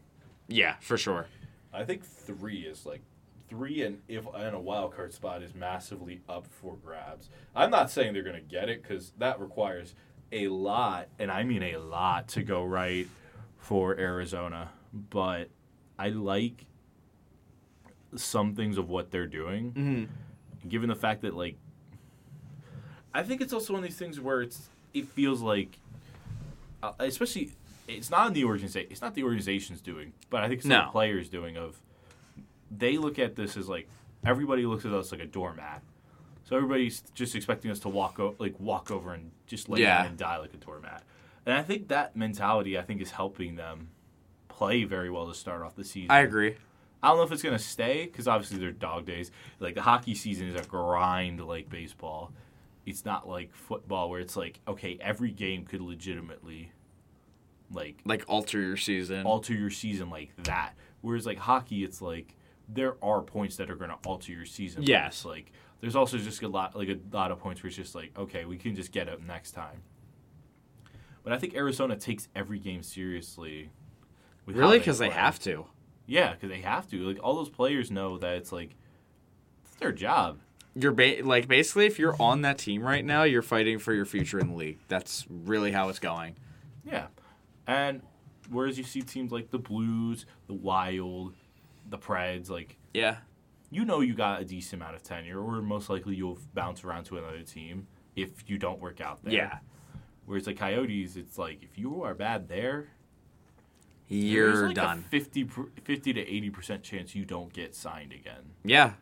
yeah, 0.47 0.77
for 0.81 0.97
sure. 0.97 1.27
I 1.73 1.85
think 1.85 2.05
three 2.05 2.61
is 2.61 2.87
like 2.87 3.03
three, 3.49 3.83
and 3.83 4.01
if 4.09 4.25
in 4.27 4.55
a 4.55 4.61
wild 4.61 4.95
card 4.95 5.13
spot 5.13 5.43
is 5.43 5.55
massively 5.55 6.21
up 6.29 6.47
for 6.47 6.77
grabs. 6.77 7.29
I'm 7.55 7.71
not 7.71 7.91
saying 7.91 8.13
they're 8.15 8.23
gonna 8.23 8.41
get 8.41 8.69
it 8.69 8.83
because 8.83 9.13
that 9.19 9.41
requires 9.41 9.95
a 10.33 10.49
lot, 10.49 11.09
and 11.19 11.31
I 11.31 11.45
mean 11.45 11.63
a 11.63 11.77
lot, 11.79 12.29
to 12.29 12.43
go 12.43 12.65
right 12.65 13.07
for 13.59 13.99
Arizona. 13.99 14.71
But 14.93 15.49
I 15.99 16.09
like 16.11 16.67
some 18.17 18.55
things 18.55 18.79
of 18.79 18.89
what 18.89 19.11
they're 19.11 19.27
doing, 19.27 19.73
Mm-hmm. 19.73 20.69
given 20.69 20.89
the 20.89 20.95
fact 20.97 21.23
that 21.23 21.35
like 21.35 21.57
I 23.15 23.23
think 23.23 23.41
it's 23.41 23.53
also 23.53 23.73
one 23.73 23.83
of 23.83 23.89
these 23.89 23.99
things 23.99 24.21
where 24.21 24.43
it's 24.43 24.69
it 24.95 25.07
feels 25.09 25.41
like, 25.43 25.79
uh, 26.83 26.93
especially 26.99 27.53
it's 27.89 28.11
not 28.11 28.35
the 28.35 28.45
organization. 28.45 28.89
It's 28.91 29.01
not 29.03 29.15
the 29.15 29.25
organization's 29.25 29.81
doing, 29.81 30.13
but 30.31 30.43
I 30.45 30.49
think 30.49 30.59
it's 30.59 30.67
No. 30.67 30.85
the 30.87 30.91
players 30.93 31.29
doing. 31.29 31.57
Of 31.57 31.81
they 32.71 32.99
look 32.99 33.19
at 33.19 33.35
this 33.37 33.57
as 33.57 33.69
like 33.69 33.89
everybody 34.25 34.67
looks 34.67 34.85
at 34.85 34.93
us 34.93 35.11
like 35.13 35.21
a 35.21 35.27
doormat. 35.27 35.83
So 36.45 36.57
everybody's 36.57 37.01
just 37.15 37.35
expecting 37.35 37.71
us 37.71 37.79
to 37.81 37.89
walk 37.89 38.19
o- 38.21 38.35
like 38.39 38.59
walk 38.61 38.91
over 38.91 39.13
and 39.15 39.31
just 39.47 39.69
lay 39.69 39.81
Yeah. 39.81 39.99
down 39.99 40.07
and 40.07 40.19
die 40.19 40.37
like 40.39 40.55
a 40.55 40.59
doormat. 40.59 41.03
And 41.47 41.55
I 41.57 41.63
think 41.63 41.89
that 41.89 42.15
mentality 42.17 42.79
I 42.79 42.83
think 42.83 43.01
is 43.01 43.13
helping 43.13 43.57
them 43.57 43.89
play 44.49 44.85
very 44.85 45.11
well 45.11 45.27
to 45.27 45.35
start 45.35 45.63
off 45.63 45.77
the 45.77 45.85
season. 45.85 46.11
I 46.11 46.21
agree. 46.21 46.57
I 47.03 47.09
don't 47.09 47.19
know 47.19 47.23
if 47.23 47.33
it's 47.33 47.43
gonna 47.43 47.59
stay 47.59 48.07
because 48.07 48.27
obviously 48.27 48.59
they're 48.59 48.73
dog 48.73 49.07
days. 49.07 49.31
Like 49.61 49.75
the 49.75 49.83
hockey 49.83 50.15
season 50.15 50.49
is 50.49 50.55
a 50.61 50.65
grind 50.65 51.41
like 51.47 51.69
baseball. 51.71 52.33
It's 52.87 53.05
not 53.05 53.29
like 53.29 53.55
football 53.55 54.11
where 54.11 54.21
it's 54.21 54.37
like 54.37 54.61
okay, 54.67 54.99
every 55.01 55.31
game 55.31 55.65
could 55.65 55.81
legitimately 55.81 56.73
like 57.71 58.01
Like 58.05 58.25
alter 58.29 58.61
your 58.61 58.77
season. 58.77 59.27
alter 59.27 59.55
your 59.55 59.71
season 59.71 60.11
like 60.11 60.31
that. 60.45 60.75
Whereas 61.01 61.27
like 61.27 61.39
hockey, 61.39 61.85
it's 61.85 62.01
like 62.03 62.35
there 62.69 62.97
are 63.03 63.23
points 63.23 63.57
that 63.57 63.71
are 63.71 63.77
gonna 63.77 63.99
alter 64.07 64.33
your 64.33 64.45
season. 64.47 64.83
Yes. 64.83 65.25
like 65.25 65.53
there's 65.81 65.95
also 65.97 66.19
just 66.19 66.43
a 66.43 66.49
lot 66.49 66.75
like 66.77 66.89
a 66.89 66.99
lot 67.13 67.31
of 67.31 67.39
points 67.39 67.63
where 67.63 67.69
it's 67.69 67.77
just 67.77 67.95
like 67.95 68.11
okay, 68.19 68.45
we 68.45 68.57
can 68.57 68.75
just 68.75 68.93
get 68.93 69.09
up 69.09 69.21
next 69.23 69.53
time. 69.53 69.83
But 71.23 71.33
I 71.33 71.39
think 71.39 71.55
Arizona 71.55 71.97
takes 71.97 72.29
every 72.35 72.59
game 72.59 72.83
seriously. 72.83 73.71
really, 74.47 74.79
because 74.79 74.99
they 74.99 75.09
play. 75.09 75.17
have 75.17 75.39
to. 75.41 75.67
Yeah, 76.07 76.33
because 76.33 76.49
they 76.49 76.61
have 76.63 76.89
to. 76.91 77.07
Like 77.07 77.19
all 77.23 77.35
those 77.37 77.51
players 77.51 77.91
know 77.91 78.17
that 78.19 78.37
it's 78.37 78.51
like 78.53 78.75
it's 79.65 79.75
their 79.77 79.93
job. 79.93 80.39
You're 80.75 80.93
ba- 80.93 81.19
like 81.23 81.49
basically 81.49 81.87
if 81.87 81.99
you're 81.99 82.17
on 82.21 82.43
that 82.43 82.57
team 82.59 82.83
right 82.83 83.05
now, 83.05 83.25
you're 83.25 83.43
fighting 83.43 83.79
for 83.79 83.93
your 83.93 84.05
future 84.07 84.39
in 84.39 84.49
the 84.49 84.55
league. 84.55 84.79
That's 84.89 85.27
really 85.29 85.73
how 85.73 85.89
it's 85.91 85.99
going. 85.99 86.37
Yeah, 86.85 87.09
and 87.69 88.03
whereas 88.51 88.77
you 88.79 88.83
see 88.85 89.03
teams 89.03 89.31
like 89.31 89.51
the 89.51 89.59
Blues, 89.59 90.27
the 90.49 90.55
Wild, 90.55 91.35
the 91.89 91.99
Preds, 91.99 92.51
like 92.51 92.77
Yeah. 92.93 93.19
you 93.71 93.85
know 93.85 94.01
you 94.01 94.15
got 94.15 94.41
a 94.41 94.45
decent 94.45 94.83
amount 94.83 94.97
of 94.97 95.03
tenure, 95.05 95.39
or 95.41 95.63
most 95.63 95.89
likely 95.89 96.17
you'll 96.17 96.39
bounce 96.55 96.83
around 96.83 97.05
to 97.05 97.19
another 97.19 97.43
team 97.43 97.87
if 98.17 98.49
you 98.51 98.59
don't 98.59 98.81
work 98.81 99.01
out 99.01 99.23
there. 99.23 99.33
Yeah. 99.33 99.59
Whereas 100.27 100.47
the 100.47 100.55
Coyotes, 100.55 101.15
it's 101.17 101.39
like 101.39 101.63
if 101.63 101.79
you 101.79 102.03
are 102.03 102.15
bad 102.15 102.49
there, 102.49 102.89
You're 104.09 104.67
like 104.69 104.75
done. 104.75 105.05
A 105.07 105.11
50, 105.11 105.49
50 105.85 106.13
to 106.15 106.21
eighty 106.21 106.51
percent 106.51 106.83
chance 106.83 107.15
you 107.15 107.25
don't 107.25 107.53
get 107.53 107.75
signed 107.75 108.13
again. 108.13 108.53
Yeah. 108.65 108.95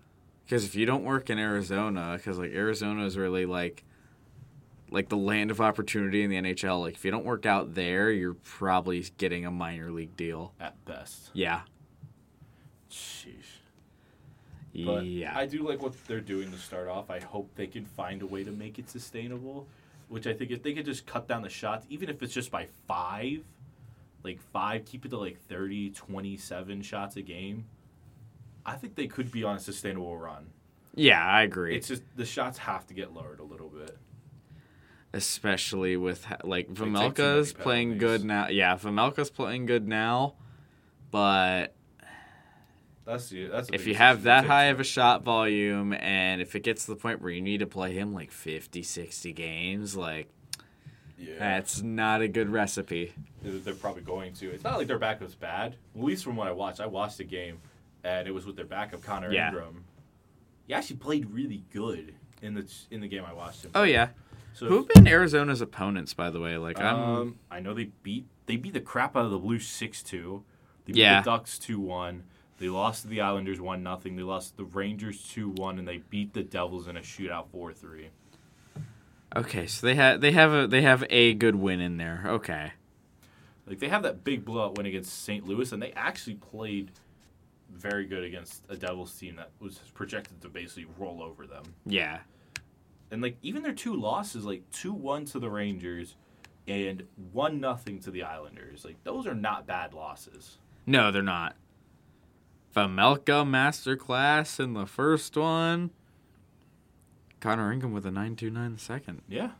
Because 0.45 0.65
if 0.65 0.75
you 0.77 0.87
don't 0.87 1.05
work 1.05 1.31
in 1.31 1.39
Arizona, 1.39 2.15
because 2.17 2.39
like 2.39 2.53
Arizona 2.53 3.05
is 3.07 3.17
really 3.17 3.47
like 3.47 3.85
like 4.97 5.11
the 5.11 5.17
land 5.17 5.51
of 5.51 5.61
opportunity 5.61 6.23
in 6.23 6.31
the 6.31 6.37
NHL. 6.37 6.81
Like 6.81 6.95
if 6.95 7.05
you 7.05 7.11
don't 7.11 7.27
work 7.27 7.45
out 7.45 7.75
there, 7.75 8.11
you're 8.11 8.33
probably 8.33 9.05
getting 9.19 9.45
a 9.45 9.51
minor 9.51 9.91
league 9.91 10.17
deal. 10.17 10.55
at 10.59 10.83
best. 10.87 11.29
Yeah. 11.35 11.61
Sheesh. 12.91 13.61
But 14.87 15.05
yeah. 15.05 15.37
I 15.37 15.45
do 15.45 15.69
like 15.69 15.83
what 15.83 15.93
they're 16.07 16.23
doing 16.23 16.51
to 16.51 16.57
start 16.57 16.89
off. 16.89 17.11
I 17.11 17.21
hope 17.21 17.51
they 17.57 17.67
can 17.67 17.85
find 17.85 18.23
a 18.23 18.27
way 18.27 18.43
to 18.43 18.51
make 18.51 18.79
it 18.79 18.89
sustainable. 18.89 19.67
Which 20.09 20.27
I 20.27 20.33
think 20.33 20.51
if 20.51 20.63
they 20.63 20.73
could 20.73 20.87
just 20.87 21.05
cut 21.05 21.29
down 21.29 21.43
the 21.43 21.51
shots, 21.51 21.85
even 21.91 22.09
if 22.09 22.23
it's 22.23 22.33
just 22.33 22.51
by 22.51 22.67
five, 22.89 23.45
like 24.25 24.41
five, 24.41 24.87
keep 24.87 25.05
it 25.05 25.11
to 25.11 25.19
like 25.19 25.39
30, 25.47 25.91
27 25.91 26.81
shots 26.81 27.17
a 27.17 27.23
game, 27.23 27.67
I 28.65 28.77
think 28.77 28.95
they 28.95 29.09
could 29.09 29.31
be 29.31 29.45
on 29.45 29.57
a 29.57 29.61
sustainable 29.61 30.17
run. 30.17 30.47
yeah, 30.95 31.23
I 31.23 31.43
agree. 31.43 31.77
It's 31.77 31.89
just 31.89 32.03
the 32.17 32.25
shots 32.25 32.57
have 32.57 32.87
to 32.87 32.95
get 32.95 33.13
lowered 33.13 33.41
a 33.41 33.45
little 33.45 33.69
bit. 33.69 33.99
Especially 35.17 35.97
with 35.97 36.27
like 36.45 36.69
Vejmelka's 36.69 37.55
playing 37.55 37.97
good 37.97 38.23
now. 38.23 38.49
Yeah, 38.49 38.77
Vejmelka's 38.77 39.31
playing 39.31 39.65
good 39.65 39.89
now, 39.89 40.35
but 41.11 41.75
That's 43.07 43.33
you. 43.33 43.49
that's 43.49 43.71
if 43.73 43.87
you 43.87 43.95
have 43.95 44.25
that 44.25 44.45
high 44.45 44.65
of 44.65 44.79
a 44.79 44.85
shot 44.85 45.23
volume 45.25 45.95
and 45.95 46.43
if 46.43 46.55
it 46.55 46.61
gets 46.63 46.85
to 46.85 46.91
the 46.91 46.97
point 46.97 47.23
where 47.23 47.31
you 47.31 47.41
need 47.41 47.61
to 47.61 47.67
play 47.67 47.95
him 47.95 48.13
like 48.13 48.31
50 48.31 48.83
60 48.83 49.33
games 49.33 49.97
like 49.97 50.29
yeah. 51.17 51.35
that's 51.39 51.81
not 51.83 52.21
a 52.21 52.29
good 52.29 52.51
recipe 52.51 53.15
They're, 53.43 53.73
probably 53.75 54.03
going 54.03 54.35
to. 54.35 54.51
It's 54.51 54.65
not 54.65 54.77
like 54.77 54.87
their 54.87 54.99
backup's 54.99 55.35
bad. 55.35 55.77
At 55.97 56.03
least 56.03 56.25
from 56.25 56.37
what 56.37 56.47
I 56.49 56.53
watched, 56.53 56.81
I 56.81 56.87
watched 56.87 57.17
the 57.17 57.25
game, 57.25 57.61
and 58.05 58.29
it 58.29 58.33
was 58.33 58.45
with 58.45 58.57
their 58.57 58.67
backup 58.67 59.03
Connor 59.03 59.33
Yeah. 59.33 59.49
Ingram. 59.49 59.85
He 60.67 60.75
actually 60.75 60.97
played 60.97 61.31
really 61.31 61.63
good 61.73 62.13
in 62.43 62.53
the 62.53 62.71
in 62.91 63.01
the 63.01 63.09
game 63.09 63.25
I 63.27 63.33
watched 63.33 63.65
him. 63.65 63.71
oh 63.75 63.85
yeah 63.85 64.09
So 64.57 64.67
who've 64.67 64.89
been 64.89 65.07
arizona's 65.07 65.61
opponents 65.61 66.15
by 66.15 66.31
the 66.31 66.41
way 66.41 66.57
like 66.57 66.81
i'm 66.81 66.97
um, 66.97 67.39
I 67.51 67.61
know 67.61 67.75
they 67.75 67.91
beat 68.03 68.27
they 68.47 68.57
beat 68.57 68.73
the 68.75 68.81
crap 68.81 69.17
out 69.17 69.25
of 69.27 69.31
the 69.31 69.39
Blues 69.39 69.67
six 69.67 70.03
two. 70.03 70.43
They 70.85 70.93
beat 70.93 71.01
Yeah. 71.01 71.21
the 71.21 71.31
Ducks 71.31 71.59
two 71.59 71.79
one. 71.81 72.25
They 72.59 72.69
lost 72.69 73.03
to 73.03 73.09
the 73.09 73.21
Islanders 73.21 73.61
one 73.61 73.83
nothing. 73.83 74.17
They 74.17 74.23
lost 74.23 74.53
to 74.53 74.57
the 74.59 74.65
Rangers 74.65 75.21
two 75.23 75.51
one, 75.51 75.79
and 75.79 75.87
they 75.87 75.99
beat 75.99 76.33
the 76.33 76.43
Devils 76.43 76.89
in 76.89 76.97
a 76.97 77.01
shootout 77.01 77.49
four 77.53 77.73
three. 77.75 78.09
okay 79.35 79.67
so 79.67 79.87
they 79.87 79.95
have 79.95 80.21
they 80.21 80.33
have 80.33 80.53
a 80.53 80.67
they 80.67 80.83
have 80.83 81.05
a 81.11 81.35
good 81.35 81.57
win 81.57 81.81
in 81.81 81.97
there 81.99 82.23
okay 82.27 82.73
Like 83.67 83.79
they 83.81 83.89
have 83.89 84.05
that 84.05 84.25
big 84.25 84.45
blowout 84.45 84.77
win 84.79 84.87
against 84.87 85.23
St. 85.25 85.47
Louis, 85.47 85.71
and 85.73 85.83
they 85.83 85.93
actually 85.93 86.37
played 86.37 86.93
very 87.75 88.07
good 88.07 88.23
against 88.25 88.63
a 88.69 88.77
Devils 88.77 89.13
team 89.19 89.37
that 89.37 89.51
was 89.61 89.79
projected 89.93 90.41
to 90.43 90.49
basically 90.49 90.87
roll 90.99 91.21
over 91.23 91.47
them. 91.47 91.65
yeah 91.85 92.21
And 93.11 93.23
like 93.23 93.37
even 93.43 93.63
their 93.63 93.73
two 93.73 93.95
losses, 93.95 94.45
like 94.45 94.69
two 94.73 94.93
one 94.93 95.25
to 95.27 95.39
the 95.39 95.49
Rangers 95.51 96.17
and 96.67 97.05
one 97.33 97.61
nothing 97.61 98.01
to 98.01 98.11
the 98.11 98.23
Islanders, 98.25 98.85
like 98.85 99.03
those 99.05 99.27
are 99.27 99.35
not 99.35 99.67
bad 99.67 99.95
losses. 99.95 100.59
no 100.87 101.11
they're 101.13 101.23
not 101.23 101.57
Vejmelka 102.75 103.45
masterclass 103.47 104.61
in 104.61 104.75
the 104.75 104.87
first 104.87 105.37
one 105.37 105.91
Connor 107.41 107.73
Ingram 107.73 107.93
with 107.93 108.05
a 108.07 108.11
929 108.11 108.73
the 108.73 108.79
second. 108.79 109.23
Yeah, 109.29 109.51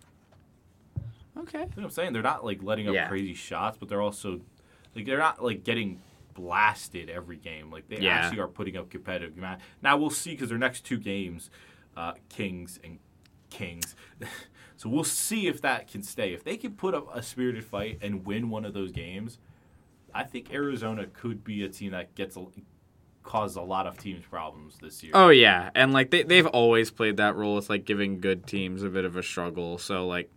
Okay. 1.39 1.59
you 1.61 1.65
know 1.65 1.71
what 1.77 1.85
I'm 1.85 1.91
saying? 1.91 2.13
They're 2.15 2.23
not 2.23 2.45
like 2.45 2.63
letting 2.63 2.89
up 2.89 2.95
Yeah. 2.95 3.09
crazy 3.09 3.35
shots, 3.35 3.77
but 3.79 3.89
they're 3.89 4.01
also 4.03 4.41
like 4.95 5.05
they're 5.07 5.19
not 5.19 5.43
like 5.45 5.63
getting 5.63 6.01
blasted 6.35 7.09
every 7.11 7.37
game. 7.37 7.71
Like 7.71 7.89
they 7.89 8.01
Yeah. 8.01 8.17
actually 8.19 8.41
are 8.41 8.49
putting 8.49 8.77
up 8.77 8.91
competitive. 8.91 9.37
Now 9.83 9.97
we'll 9.97 10.11
see 10.11 10.31
because 10.33 10.49
their 10.49 10.59
next 10.59 10.85
two 10.85 10.99
games, 10.99 11.51
uh, 11.97 12.15
Kings 12.29 12.79
and 12.83 12.99
Kings. 13.51 13.95
so 14.77 14.89
we'll 14.89 15.05
see 15.05 15.47
if 15.47 15.61
that 15.63 15.89
can 15.89 16.03
stay. 16.03 16.33
If 16.33 16.45
they 16.45 16.57
can 16.57 16.73
put 16.73 16.95
up 16.95 17.15
a 17.15 17.23
spirited 17.23 17.65
fight 17.65 17.99
and 18.03 18.25
win 18.27 18.51
one 18.51 18.65
of 18.65 18.75
those 18.75 18.93
games, 18.93 19.39
I 20.15 20.25
think 20.25 20.53
Arizona 20.53 21.07
could 21.07 21.45
be 21.45 21.63
a 21.65 21.69
team 21.69 21.93
that 21.93 22.15
gets 22.15 22.37
a, 22.37 22.47
cause 23.23 23.57
a 23.57 23.61
lot 23.61 23.87
of 23.87 23.99
teams 23.99 24.25
problems 24.25 24.79
this 24.81 25.03
year. 25.03 25.13
Oh 25.15 25.29
yeah, 25.29 25.71
and 25.75 25.93
like 25.93 26.11
they 26.11 26.23
they've 26.23 26.47
always 26.47 26.91
played 26.91 27.19
that 27.19 27.37
role 27.37 27.57
with 27.57 27.69
like 27.69 27.85
giving 27.85 28.21
good 28.21 28.47
teams 28.47 28.83
a 28.83 28.89
bit 28.89 29.05
of 29.05 29.17
a 29.17 29.23
struggle. 29.23 29.77
So 29.77 30.07
like, 30.07 30.31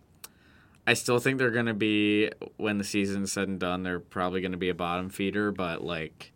I 0.86 0.96
still 0.96 1.20
think 1.20 1.38
they're 1.38 1.52
gonna 1.52 1.74
be 1.74 2.30
when 2.58 2.78
the 2.78 2.84
season's 2.84 3.32
said 3.32 3.48
and 3.48 3.60
done, 3.60 3.84
they're 3.84 4.00
probably 4.00 4.42
gonna 4.42 4.58
be 4.58 4.70
a 4.70 4.76
bottom 4.76 5.10
feeder. 5.10 5.52
But 5.52 5.84
like, 5.84 6.34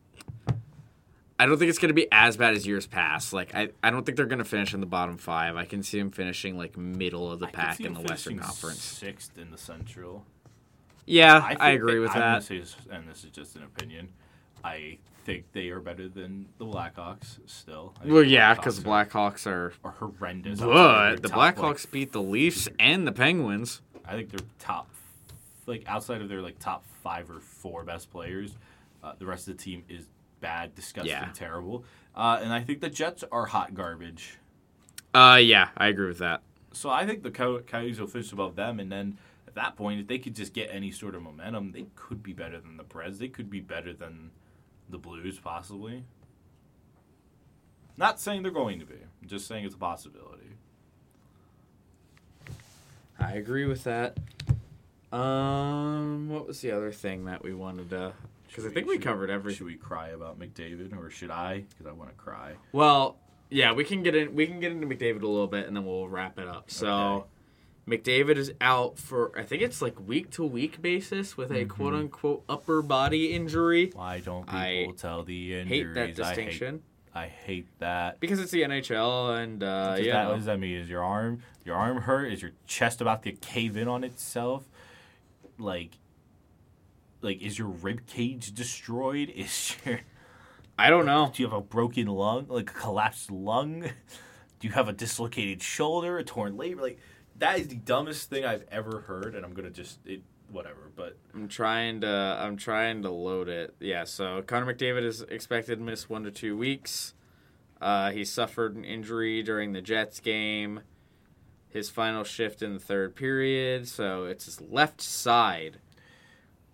I 1.40 1.46
don't 1.46 1.58
think 1.58 1.70
it's 1.70 1.80
gonna 1.80 1.94
be 1.94 2.08
as 2.12 2.38
bad 2.38 2.54
as 2.54 2.66
years 2.66 2.86
past. 2.86 3.34
Like 3.34 3.56
I, 3.56 3.70
I 3.82 3.90
don't 3.90 4.06
think 4.06 4.18
they're 4.18 4.26
gonna 4.26 4.44
finish 4.44 4.74
in 4.74 4.80
the 4.80 4.86
bottom 4.86 5.18
five. 5.18 5.56
I 5.56 5.66
can 5.66 5.84
see 5.84 6.00
them 6.00 6.12
finishing 6.12 6.58
like 6.58 6.78
middle 6.78 7.32
of 7.32 7.40
the 7.40 7.48
I 7.48 7.52
pack 7.52 7.80
in 7.80 7.94
the 7.94 8.02
Western 8.02 8.40
Conference. 8.40 8.82
sixth 8.82 9.38
in 9.38 9.52
the 9.52 9.58
Central. 9.58 10.26
Yeah, 11.06 11.44
I, 11.44 11.56
think 11.56 11.82
agree 11.82 12.00
with 12.00 12.14
that. 12.14 12.44
say 12.44 12.64
and 12.90 13.10
this 13.10 13.24
is 13.24 13.32
just 13.32 13.56
an 13.56 13.64
opinion. 13.64 14.10
I 14.64 15.00
think 15.26 15.46
they 15.52 15.70
are 15.70 15.80
better 15.80 16.08
than 16.08 16.48
the 16.58 16.66
Blackhawks 16.66 17.40
still. 17.46 17.94
Well, 18.06 18.24
yeah, 18.24 18.54
because 18.54 18.82
the 18.82 18.88
Blackhawks 18.88 19.48
are. 19.48 19.74
are 19.84 19.92
horrendous. 19.92 20.60
But 20.60 21.18
the 21.22 21.30
Blackhawks 21.30 21.86
like, 21.86 21.92
beat 21.92 22.12
the 22.12 22.22
Leafs 22.22 22.70
and 22.80 23.06
the 23.06 23.12
Penguins. 23.12 23.82
I 24.06 24.14
think 24.14 24.30
they're 24.30 24.48
top, 24.60 24.90
like 25.66 25.84
outside 25.88 26.22
of 26.22 26.30
their 26.30 26.42
like 26.42 26.60
top 26.60 26.86
five 27.02 27.30
or 27.30 27.40
four 27.40 27.84
best 27.84 28.12
players, 28.12 28.56
uh, 29.04 29.14
the 29.18 29.26
rest 29.26 29.48
of 29.48 29.58
the 29.58 29.64
team 29.64 29.84
is 29.90 30.08
bad, 30.44 30.76
disgusting, 30.76 31.10
Yeah. 31.14 31.30
terrible. 31.34 31.86
Uh, 32.14 32.40
and 32.44 32.54
I 32.54 32.62
think 32.62 32.82
the 32.82 32.90
Jets 32.90 33.24
are 33.32 33.48
hot 33.48 33.74
garbage. 33.74 34.38
Uh, 35.16 35.40
yeah, 35.42 35.70
I 35.78 35.88
agree 35.88 36.08
with 36.08 36.20
that. 36.20 36.44
So 36.74 36.90
I 36.90 37.06
think 37.08 37.24
the 37.24 37.32
Coy- 37.32 37.62
Coyotes 37.62 38.00
will 38.00 38.08
finish 38.08 38.32
above 38.34 38.56
them, 38.56 38.80
and 38.80 38.92
then 38.92 39.18
at 39.48 39.56
that 39.56 39.76
point, 39.76 40.02
if 40.02 40.08
they 40.08 40.20
could 40.20 40.36
just 40.36 40.54
get 40.54 40.70
any 40.72 40.92
sort 40.92 41.16
of 41.16 41.22
momentum, 41.24 41.72
they 41.72 41.86
could 41.96 42.22
be 42.22 42.34
better 42.34 42.60
than 42.60 42.78
the 42.78 42.84
Preds. 42.84 43.18
They 43.20 43.30
could 43.30 43.50
be 43.50 43.62
better 43.62 43.94
than 43.94 44.32
the 44.90 44.98
Blues, 44.98 45.40
possibly. 45.40 46.04
Not 47.96 48.20
saying 48.20 48.44
they're 48.44 48.52
going 48.52 48.80
to 48.80 48.86
be. 48.86 48.96
I'm 49.22 49.28
just 49.28 49.48
saying 49.48 49.66
it's 49.66 49.76
a 49.76 49.78
possibility. 49.78 50.58
I 53.20 53.34
agree 53.34 53.66
with 53.66 53.84
that. 53.86 54.18
Um, 55.12 56.28
what 56.30 56.48
was 56.48 56.60
the 56.62 56.72
other 56.72 56.92
thing 56.92 57.26
that 57.26 57.44
we 57.44 57.54
wanted 57.54 57.92
to? 57.92 58.14
Because 58.54 58.66
I 58.66 58.68
Should 58.68 58.74
think 58.76 58.88
we 58.88 58.94
should 58.94 59.04
covered 59.04 59.52
Should 59.52 59.66
we 59.66 59.76
cry 59.76 60.10
about 60.10 60.38
McDavid, 60.38 60.96
or 60.96 61.10
should 61.10 61.32
I? 61.32 61.64
Because 61.70 61.88
I 61.88 61.92
want 61.92 62.12
to 62.12 62.16
cry. 62.16 62.54
Well, 62.72 63.18
yeah, 63.50 63.74
we 63.74 63.84
can 63.84 64.04
get 64.04 64.16
in. 64.16 64.36
We 64.36 64.46
can 64.46 64.60
get 64.60 64.72
into 64.72 64.86
McDavid 64.86 65.24
a 65.24 65.28
little 65.28 65.48
bit, 65.48 65.66
and 65.66 65.76
then 65.76 65.86
we'll 65.86 66.08
wrap 66.08 66.38
it 66.38 66.48
up. 66.48 66.70
So, 66.70 67.26
McDavid 67.88 68.38
is 68.38 68.54
out 68.62 69.00
for 69.00 69.32
I 69.36 69.42
think 69.42 69.64
it's 69.64 69.82
like 69.82 70.00
week 70.00 70.30
to 70.32 70.44
week 70.44 70.84
basis 70.84 71.36
with 71.36 71.52
a 71.52 71.66
quote 71.66 71.96
unquote 71.96 72.44
upper 72.48 72.84
body 72.84 73.34
injury. 73.34 73.90
Why 73.94 74.20
don't 74.20 74.46
people 74.46 74.56
I 74.56 74.94
tell 74.96 75.24
the 75.24 75.56
injuries? 75.56 75.72
I 75.72 75.76
hate 75.76 75.94
that 75.96 76.16
distinction 76.16 76.84
I 77.16 77.22
hate, 77.22 77.26
I 77.26 77.28
hate 77.28 77.80
that. 77.80 78.20
because 78.20 78.40
it's 78.40 78.52
the 78.52 78.62
NHL, 78.62 79.44
and 79.44 79.64
uh, 79.64 79.98
yeah, 80.00 80.14
that, 80.14 80.30
what 80.30 80.36
does 80.36 80.46
that 80.46 80.60
mean? 80.60 80.78
Is 80.78 80.90
your 80.90 81.04
arm 81.04 81.42
your 81.66 81.76
arm 81.76 82.02
hurt? 82.02 82.32
Is 82.32 82.42
your 82.42 82.52
chest 82.68 83.02
about 83.02 83.24
to 83.24 83.32
cave 83.32 83.78
in 83.78 83.88
on 83.88 84.04
itself? 84.04 84.64
Like, 85.58 85.92
like 87.24 87.42
is 87.42 87.58
your 87.58 87.70
rib 87.70 88.06
cage 88.06 88.54
destroyed? 88.54 89.30
Is 89.36 89.76
your 89.86 90.02
I 90.78 90.90
don't 90.90 91.06
know. 91.06 91.32
do 91.34 91.44
you 91.44 91.48
have 91.50 91.58
a 91.58 91.62
broken 91.62 92.08
lung, 92.08 92.48
like 92.50 92.70
a 92.72 92.74
collapsed 92.74 93.30
lung? 93.32 93.82
Do 94.60 94.68
you 94.68 94.74
have 94.74 94.88
a 94.88 94.94
dislocated 94.94 95.62
shoulder, 95.62 96.18
a 96.18 96.24
torn 96.24 96.58
labor? 96.58 96.82
Like 96.82 97.00
that 97.38 97.60
is 97.60 97.68
the 97.68 97.76
dumbest 97.76 98.30
thing 98.30 98.46
I've 98.46 98.66
ever 98.72 99.02
heard, 99.02 99.36
and 99.36 99.46
I'm 99.46 99.54
gonna 99.54 99.70
just 99.70 100.00
it 100.06 100.22
whatever. 100.50 100.92
But 100.96 101.18
I'm 101.34 101.48
trying 101.48 102.02
to 102.02 102.38
I'm 102.40 102.58
trying 102.58 103.04
to 103.04 103.12
load 103.12 103.50
it. 103.50 103.76
Yeah, 103.80 104.06
so 104.06 104.42
Connor 104.42 104.74
McDavid 104.74 105.04
is 105.04 105.22
expected 105.22 105.80
to 105.80 105.84
miss 105.84 106.10
one 106.10 106.24
to 106.24 106.32
two 106.32 106.58
weeks. 106.58 107.14
Uh, 107.82 108.12
he 108.12 108.24
suffered 108.24 108.76
an 108.76 108.86
injury 108.86 109.44
during 109.44 109.74
the 109.74 109.82
Jets 109.82 110.20
game. 110.20 110.82
His 111.68 111.90
final 111.90 112.24
shift 112.24 112.62
in 112.62 112.74
the 112.74 112.80
third 112.80 113.16
period, 113.16 113.88
so 113.88 114.26
it's 114.26 114.46
his 114.46 114.62
left 114.62 115.02
side. 115.02 115.80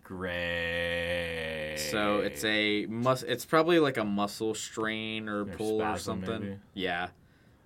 Great. 0.10 1.78
So 1.92 2.20
it's 2.20 2.44
a 2.44 2.86
mus- 2.88 3.24
It's 3.24 3.46
probably 3.46 3.80
like 3.80 3.98
a 3.98 4.04
muscle 4.06 4.54
strain 4.54 5.30
or 5.30 5.42
Or 5.42 5.46
pull 5.46 5.82
or 5.82 5.98
something. 5.98 6.42
maybe? 6.42 6.58
Yeah, 6.74 7.10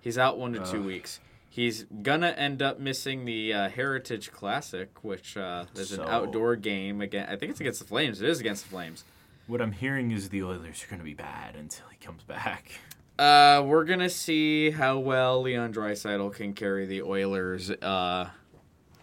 he's 0.00 0.18
out 0.18 0.38
one 0.38 0.52
to 0.54 0.64
two 0.70 0.82
weeks. 0.82 1.20
He's 1.48 1.84
gonna 2.02 2.30
end 2.30 2.62
up 2.62 2.80
missing 2.80 3.24
the 3.24 3.52
uh, 3.52 3.68
Heritage 3.68 4.32
Classic, 4.32 4.90
which 5.02 5.36
uh, 5.36 5.66
is 5.74 5.92
an 5.92 6.00
outdoor 6.00 6.56
game 6.56 7.00
again. 7.00 7.26
I 7.28 7.36
think 7.36 7.50
it's 7.50 7.60
against 7.60 7.78
the 7.80 7.86
Flames. 7.86 8.20
It 8.20 8.28
is 8.28 8.40
against 8.40 8.64
the 8.64 8.70
Flames. 8.70 9.04
what 9.46 9.60
I'm 9.60 9.72
hearing 9.72 10.10
is 10.10 10.30
the 10.30 10.42
Oilers 10.42 10.82
are 10.84 10.90
gonna 10.90 11.04
be 11.04 11.14
bad 11.14 11.54
until 11.54 11.86
he 11.90 11.96
comes 12.04 12.22
back. 12.24 12.72
Uh, 13.18 13.62
we're 13.64 13.84
gonna 13.84 14.10
see 14.10 14.70
how 14.72 14.98
well 14.98 15.40
Leon 15.42 15.72
Draisaitl 15.72 16.34
can 16.34 16.52
carry 16.54 16.86
the 16.86 17.02
Oilers 17.02 17.70
uh, 17.70 18.30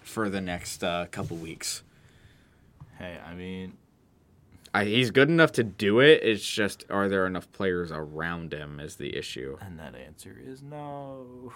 for 0.02 0.28
the 0.30 0.42
next 0.42 0.84
uh, 0.84 1.06
couple 1.12 1.38
weeks. 1.38 1.84
Hey, 3.02 3.18
I 3.26 3.34
mean, 3.34 3.78
I, 4.76 4.86
he's 4.86 5.10
good 5.10 5.28
enough 5.28 5.52
to 5.54 5.64
do 5.64 6.00
it. 6.00 6.22
It's 6.22 6.48
just, 6.48 6.86
are 6.92 7.10
there 7.10 7.26
enough 7.26 7.52
players 7.52 7.92
around 7.92 8.54
him? 8.54 8.80
Is 8.80 8.98
the 8.98 9.18
issue? 9.18 9.58
And 9.60 9.80
that 9.80 9.96
answer 9.96 10.38
is 10.40 10.62
no. 10.62 11.52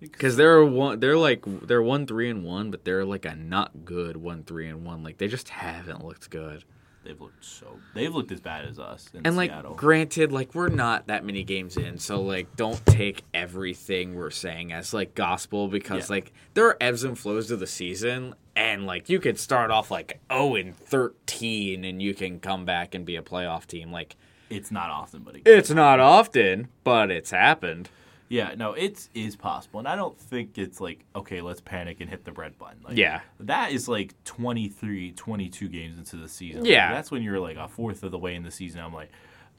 Because 0.00 0.36
they're 0.36 0.64
one, 0.64 0.98
they're 0.98 1.16
like 1.16 1.44
they're 1.46 1.82
one 1.82 2.04
three 2.04 2.28
and 2.28 2.44
one, 2.44 2.72
but 2.72 2.84
they're 2.84 3.04
like 3.04 3.24
a 3.24 3.36
not 3.36 3.84
good 3.84 4.16
one 4.16 4.42
three 4.42 4.66
and 4.66 4.84
one. 4.84 5.04
Like 5.04 5.18
they 5.18 5.28
just 5.28 5.50
haven't 5.50 6.04
looked 6.04 6.30
good. 6.30 6.64
They've 7.06 7.20
looked 7.20 7.44
so 7.44 7.78
they've 7.94 8.14
looked 8.14 8.32
as 8.32 8.40
bad 8.40 8.64
as 8.66 8.78
us 8.78 9.08
in 9.14 9.26
And 9.26 9.36
like, 9.36 9.50
Seattle. 9.50 9.74
granted, 9.74 10.32
like 10.32 10.54
we're 10.54 10.68
not 10.68 11.06
that 11.06 11.24
many 11.24 11.42
games 11.44 11.76
in, 11.76 11.98
so 11.98 12.20
like, 12.20 12.54
don't 12.56 12.84
take 12.84 13.22
everything 13.32 14.14
we're 14.14 14.30
saying 14.30 14.72
as 14.72 14.92
like 14.92 15.14
gospel 15.14 15.68
because 15.68 16.08
Yeah. 16.10 16.16
like 16.16 16.32
there 16.54 16.66
are 16.66 16.76
ebbs 16.80 17.04
and 17.04 17.18
flows 17.18 17.46
to 17.48 17.56
the 17.56 17.66
season, 17.66 18.34
and 18.54 18.84
like 18.86 19.08
you 19.08 19.20
could 19.20 19.38
start 19.38 19.70
off 19.70 19.90
like 19.90 20.20
zero 20.30 20.56
and 20.56 20.76
thirteen, 20.76 21.84
and 21.84 22.02
you 22.02 22.12
can 22.14 22.40
come 22.40 22.64
back 22.64 22.94
and 22.94 23.04
be 23.06 23.16
a 23.16 23.22
playoff 23.22 23.66
team. 23.66 23.90
Like 23.92 24.16
it's 24.50 24.70
not 24.70 24.90
often, 24.90 25.22
but 25.22 25.36
it 25.36 25.42
it's 25.46 25.70
not 25.70 26.00
often, 26.00 26.68
but 26.84 27.10
it's 27.10 27.30
happened. 27.30 27.88
Yeah, 28.28 28.54
no, 28.56 28.72
it 28.72 29.08
is 29.14 29.36
possible. 29.36 29.78
And 29.78 29.86
I 29.88 29.94
don't 29.94 30.18
think 30.18 30.58
it's 30.58 30.80
like, 30.80 31.04
okay, 31.14 31.40
let's 31.40 31.60
panic 31.60 32.00
and 32.00 32.10
hit 32.10 32.24
the 32.24 32.32
red 32.32 32.58
button. 32.58 32.78
Like, 32.82 32.96
Yeah. 32.96 33.20
That 33.40 33.70
is 33.72 33.88
like 33.88 34.14
23, 34.24 35.12
22 35.12 35.68
games 35.68 35.98
into 35.98 36.16
the 36.16 36.28
season. 36.28 36.62
Like, 36.62 36.70
Yeah. 36.70 36.92
that's 36.92 37.10
when 37.10 37.22
you're 37.22 37.38
like 37.40 37.56
a 37.56 37.68
fourth 37.68 38.02
of 38.02 38.10
the 38.10 38.18
way 38.18 38.34
in 38.34 38.42
the 38.42 38.50
season. 38.50 38.80
I'm 38.80 38.92
like, 38.92 39.10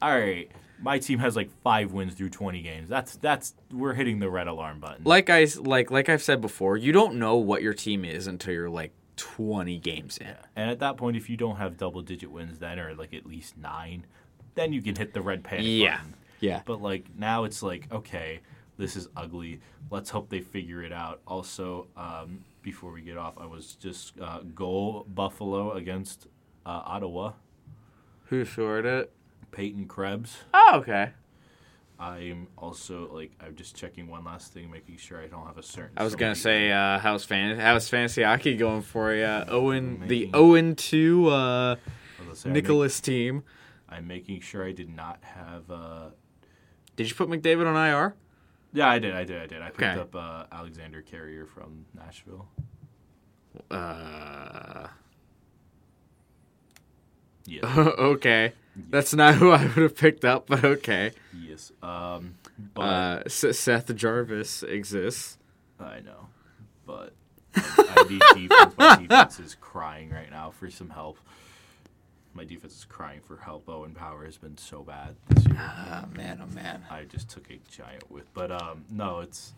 all 0.02 0.10
right, 0.16 0.50
my 0.80 0.98
team 0.98 1.18
has 1.18 1.34
like 1.34 1.50
five 1.62 1.92
wins 1.92 2.14
through 2.14 2.30
20 2.30 2.60
games. 2.62 2.88
That's, 2.88 3.16
that's, 3.16 3.54
we're 3.72 3.94
hitting 3.94 4.18
the 4.18 4.28
red 4.30 4.48
alarm 4.48 4.80
button. 4.80 5.02
Like 5.04 5.30
I 5.30 5.46
like 5.58 5.90
like 5.90 6.08
I've 6.08 6.22
said 6.22 6.40
before, 6.40 6.76
you 6.76 6.92
don't 6.92 7.16
know 7.16 7.36
what 7.36 7.62
your 7.62 7.74
team 7.74 8.04
is 8.04 8.26
until 8.26 8.52
you're 8.54 8.70
like 8.70 8.92
twenty 9.16 9.78
games 9.78 10.18
in. 10.18 10.34
And 10.54 10.70
at 10.70 10.78
that 10.78 10.96
point, 10.96 11.16
if 11.16 11.28
you 11.28 11.36
don't 11.36 11.56
have 11.56 11.76
double 11.76 12.02
digit 12.02 12.30
wins 12.30 12.58
then, 12.60 12.78
or 12.78 12.94
like 12.94 13.12
at 13.14 13.26
least 13.26 13.56
nine, 13.58 14.06
then 14.54 14.72
you 14.72 14.80
can 14.82 14.94
hit 14.94 15.14
the 15.14 15.20
red 15.20 15.42
panic 15.42 15.64
Yeah. 15.66 15.96
button. 15.96 16.14
Yeah. 16.40 16.60
But 16.64 16.80
like 16.80 17.06
now 17.18 17.42
it's 17.42 17.60
like, 17.62 17.92
okay, 17.92 18.38
this 18.78 18.96
is 18.96 19.08
ugly. 19.16 19.60
Let's 19.90 20.10
hope 20.10 20.30
they 20.30 20.40
figure 20.40 20.82
it 20.82 20.92
out. 20.92 21.20
Also, 21.26 21.88
um, 21.96 22.44
before 22.62 22.92
we 22.92 23.02
get 23.02 23.18
off, 23.18 23.34
I 23.38 23.46
was 23.46 23.74
just 23.74 24.18
uh, 24.20 24.40
goal 24.54 25.04
Buffalo 25.12 25.72
against 25.72 26.26
uh, 26.64 26.82
Ottawa. 26.86 27.32
Who 28.26 28.44
scored 28.44 28.86
it? 28.86 29.12
Peyton 29.50 29.86
Krebs. 29.86 30.38
Oh, 30.54 30.76
okay. 30.76 31.10
I'm 31.98 32.46
also 32.56 33.10
like 33.12 33.32
I'm 33.40 33.56
just 33.56 33.74
checking 33.74 34.06
one 34.06 34.24
last 34.24 34.52
thing, 34.52 34.70
making 34.70 34.98
sure 34.98 35.20
I 35.20 35.26
don't 35.26 35.46
have 35.46 35.58
a 35.58 35.64
certain. 35.64 35.90
I 35.96 36.04
was 36.04 36.14
gonna 36.14 36.36
say, 36.36 36.70
uh, 36.70 36.98
how's 37.00 37.24
fan 37.24 37.58
how's 37.58 37.88
fantasy 37.88 38.22
hockey 38.22 38.56
going 38.56 38.82
for 38.82 39.12
you? 39.12 39.24
Owen, 39.24 40.04
the 40.06 40.30
Owen 40.32 40.76
two 40.76 41.28
uh, 41.28 41.74
I 41.74 42.28
was 42.28 42.46
I'm 42.46 42.52
Nicholas 42.52 43.00
team. 43.00 43.42
I'm 43.88 44.06
making 44.06 44.42
sure 44.42 44.64
I 44.64 44.72
did 44.72 44.94
not 44.94 45.18
have. 45.22 45.70
Uh, 45.70 46.10
Did 46.94 47.08
you 47.08 47.16
put 47.16 47.28
McDavid 47.28 47.66
on 47.66 47.74
IR? 47.74 48.14
Yeah, 48.72 48.88
I 48.88 48.98
did. 48.98 49.14
I 49.14 49.24
did. 49.24 49.40
I 49.42 49.46
did. 49.46 49.62
I 49.62 49.68
picked 49.70 49.82
Okay. 49.82 50.00
up 50.00 50.14
uh, 50.14 50.44
Alexander 50.52 51.02
Carrier 51.02 51.46
from 51.46 51.84
Nashville. 51.94 52.46
Uh, 53.70 54.88
Yes. 57.46 57.64
okay, 57.78 58.52
that's 58.90 59.14
not 59.14 59.36
who 59.36 59.50
I 59.52 59.62
would 59.62 59.70
have 59.76 59.96
picked 59.96 60.22
up, 60.24 60.46
but 60.48 60.64
okay. 60.64 61.12
yes. 61.34 61.72
Um, 61.82 62.34
but 62.74 62.82
Uh, 62.82 63.22
S- 63.24 63.58
Seth 63.58 63.94
Jarvis 63.96 64.62
exists. 64.64 65.38
I 65.80 66.00
know, 66.00 66.28
but 66.84 67.14
I 67.54 68.04
need 68.10 68.48
defense. 68.48 68.74
My 68.76 68.96
defense 68.96 69.40
is 69.40 69.54
crying 69.54 70.10
right 70.10 70.30
now 70.30 70.50
for 70.50 70.70
some 70.70 70.90
help. 70.90 71.18
My 72.34 72.44
defense 72.44 72.76
is 72.76 72.84
crying 72.84 73.20
for 73.26 73.36
help. 73.36 73.68
Owen 73.68 73.94
Power 73.94 74.24
has 74.24 74.36
been 74.36 74.56
so 74.56 74.82
bad 74.82 75.16
this 75.28 75.46
year. 75.46 75.56
Oh 75.60 76.04
man, 76.16 76.40
oh 76.42 76.54
man. 76.54 76.84
I 76.90 77.04
just 77.04 77.28
took 77.28 77.50
a 77.50 77.58
giant 77.70 78.10
whiff, 78.10 78.26
but 78.34 78.52
um, 78.52 78.84
no, 78.90 79.20
it's. 79.20 79.54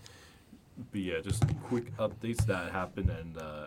But 0.93 1.01
yeah, 1.01 1.21
just 1.21 1.45
quick 1.65 1.95
updates 1.99 2.47
that 2.47 2.73
happened, 2.73 3.11
and 3.11 3.37
uh, 3.37 3.67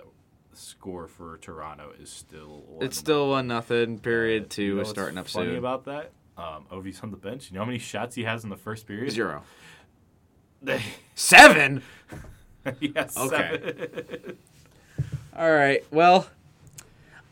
score 0.54 1.08
for 1.08 1.38
Toronto 1.38 1.92
is 2.02 2.10
still. 2.10 2.64
one 2.68 2.86
It's 2.86 2.98
still 2.98 3.30
one 3.30 3.48
nothing. 3.48 4.00
Period 4.00 4.50
two 4.50 4.64
you 4.64 4.76
know 4.76 4.82
is 4.82 4.90
starting 4.90 5.18
up 5.18 5.28
funny 5.28 5.50
soon. 5.50 5.58
about 5.58 5.86
that? 5.86 6.12
Um, 6.38 6.66
Ovi's 6.72 7.02
on 7.02 7.12
the 7.12 7.18
bench. 7.18 7.50
You 7.50 7.56
know 7.56 7.62
how 7.62 7.68
many 7.68 7.80
shots 7.80 8.16
he 8.16 8.24
has 8.24 8.44
in 8.44 8.50
the 8.50 8.58
first 8.58 8.88
period? 8.88 9.12
Zero. 9.12 9.44
Seven. 11.16 11.84
yes. 12.80 13.18
Okay. 13.18 13.60
seven. 13.62 14.38
All 15.36 15.52
right. 15.52 15.84
Well, 15.92 16.28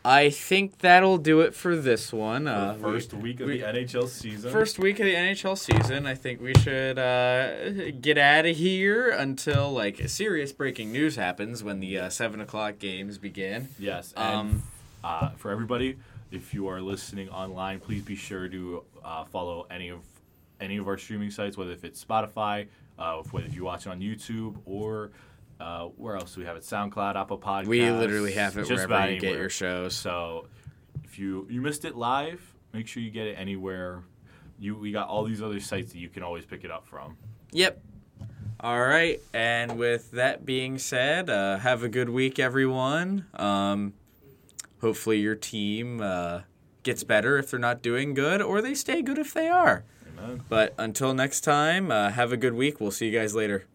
I 0.04 0.32
think 0.32 0.80
that'll 0.80 1.20
do 1.20 1.41
it 1.41 1.54
for 1.54 1.76
this 1.76 2.12
one. 2.12 2.47
Uh, 2.47 2.74
the 2.74 2.80
first 2.80 3.14
week 3.14 3.39
of 3.39 3.47
we- 3.47 3.60
the 3.60 3.66
NHL 3.68 4.08
season. 4.08 4.52
First 4.52 4.80
week 4.80 4.99
of 4.99 5.06
the 5.06 5.14
NHL 5.16 5.56
season, 5.56 6.08
I 6.08 6.16
think 6.16 6.41
we 6.41 6.54
should 6.56 6.97
uh, 6.97 7.91
get 7.91 8.18
out 8.18 8.47
of 8.47 8.56
here 8.58 9.10
until 9.10 9.72
like 9.72 10.10
serious 10.10 10.52
breaking 10.52 10.91
news 10.91 11.18
happens 11.18 11.64
when 11.64 11.80
the 11.80 11.99
uh, 11.99 12.10
seven 12.10 12.41
o'clock 12.41 12.80
games 12.80 13.20
begin. 13.20 13.68
Yes. 13.78 14.14
And 14.18 14.36
Um, 14.36 14.64
uh, 15.04 15.30
for 15.32 15.52
everybody, 15.52 15.97
if 16.32 16.54
you 16.54 16.68
are 16.68 16.82
listening 16.82 17.30
online, 17.30 17.80
please 17.80 18.02
be 18.02 18.16
sure 18.16 18.47
to 18.47 18.84
uh, 19.04 19.26
follow 19.26 19.68
any 19.70 19.89
of 19.89 19.99
any 20.60 20.78
of 20.78 20.88
our 20.88 20.97
streaming 20.97 21.30
sites, 21.32 21.58
whether 21.58 21.72
if 21.72 21.84
it's 21.84 22.04
Spotify, 22.04 22.68
uh, 22.97 23.18
whether 23.32 23.45
if 23.47 23.56
you 23.56 23.64
watch 23.66 23.86
it 23.86 23.89
on 23.89 23.99
YouTube, 23.99 24.56
or 24.66 25.12
uh, 25.62 25.86
where 25.95 26.16
else 26.16 26.34
do 26.34 26.41
we 26.41 26.47
have 26.47 26.57
it? 26.57 26.64
SoundCloud, 26.64 27.16
Apple 27.16 27.38
Podcasts. 27.38 27.68
We 27.68 27.89
literally 27.91 28.34
have 28.34 28.57
it 28.57 28.66
just 28.66 28.88
wherever 28.88 29.12
you 29.12 29.20
get 29.20 29.38
your 29.38 29.49
shows. 29.49 29.95
So 29.95 30.47
if 31.03 31.20
you 31.20 31.47
you 31.49 31.62
missed 31.62 31.86
it 31.86 31.95
live, 31.95 32.41
make 32.74 32.88
sure 32.88 33.03
you 33.03 33.12
get 33.12 33.28
it 33.28 33.36
anywhere. 33.38 34.03
You 34.59 34.76
we 34.76 34.91
got 34.91 35.07
all 35.07 35.24
these 35.24 35.41
other 35.41 35.59
sites 35.59 35.91
that 35.93 35.99
you 35.99 36.09
can 36.09 36.24
always 36.24 36.45
pick 36.45 36.64
it 36.64 36.72
up 36.72 36.88
from. 36.88 37.18
Yep. 37.51 37.82
All 38.59 38.80
right. 38.80 39.20
And 39.34 39.78
with 39.78 40.12
that 40.12 40.45
being 40.45 40.78
said, 40.78 41.30
uh, 41.30 41.57
have 41.57 41.84
a 41.84 41.89
good 41.89 42.09
week, 42.09 42.39
everyone. 42.39 43.26
Um, 43.34 43.93
hopefully, 44.82 45.20
your 45.20 45.36
team 45.36 46.01
uh, 46.01 46.41
gets 46.84 47.03
better 47.03 47.38
if 47.38 47.51
they're 47.51 47.59
not 47.59 47.82
doing 47.82 48.14
good, 48.14 48.41
or 48.41 48.62
they 48.62 48.74
stay 48.74 49.01
good 49.01 49.18
if 49.18 49.34
they 49.34 49.47
are. 49.47 49.84
Amen. 50.18 50.43
But 50.47 50.76
until 50.78 51.14
next 51.14 51.41
time, 51.41 51.91
uh, 51.91 52.12
have 52.12 52.32
a 52.32 52.38
good 52.38 52.53
week. 52.53 52.80
We'll 52.80 52.91
see 52.91 53.07
you 53.07 53.18
guys 53.18 53.34
later. 53.36 53.66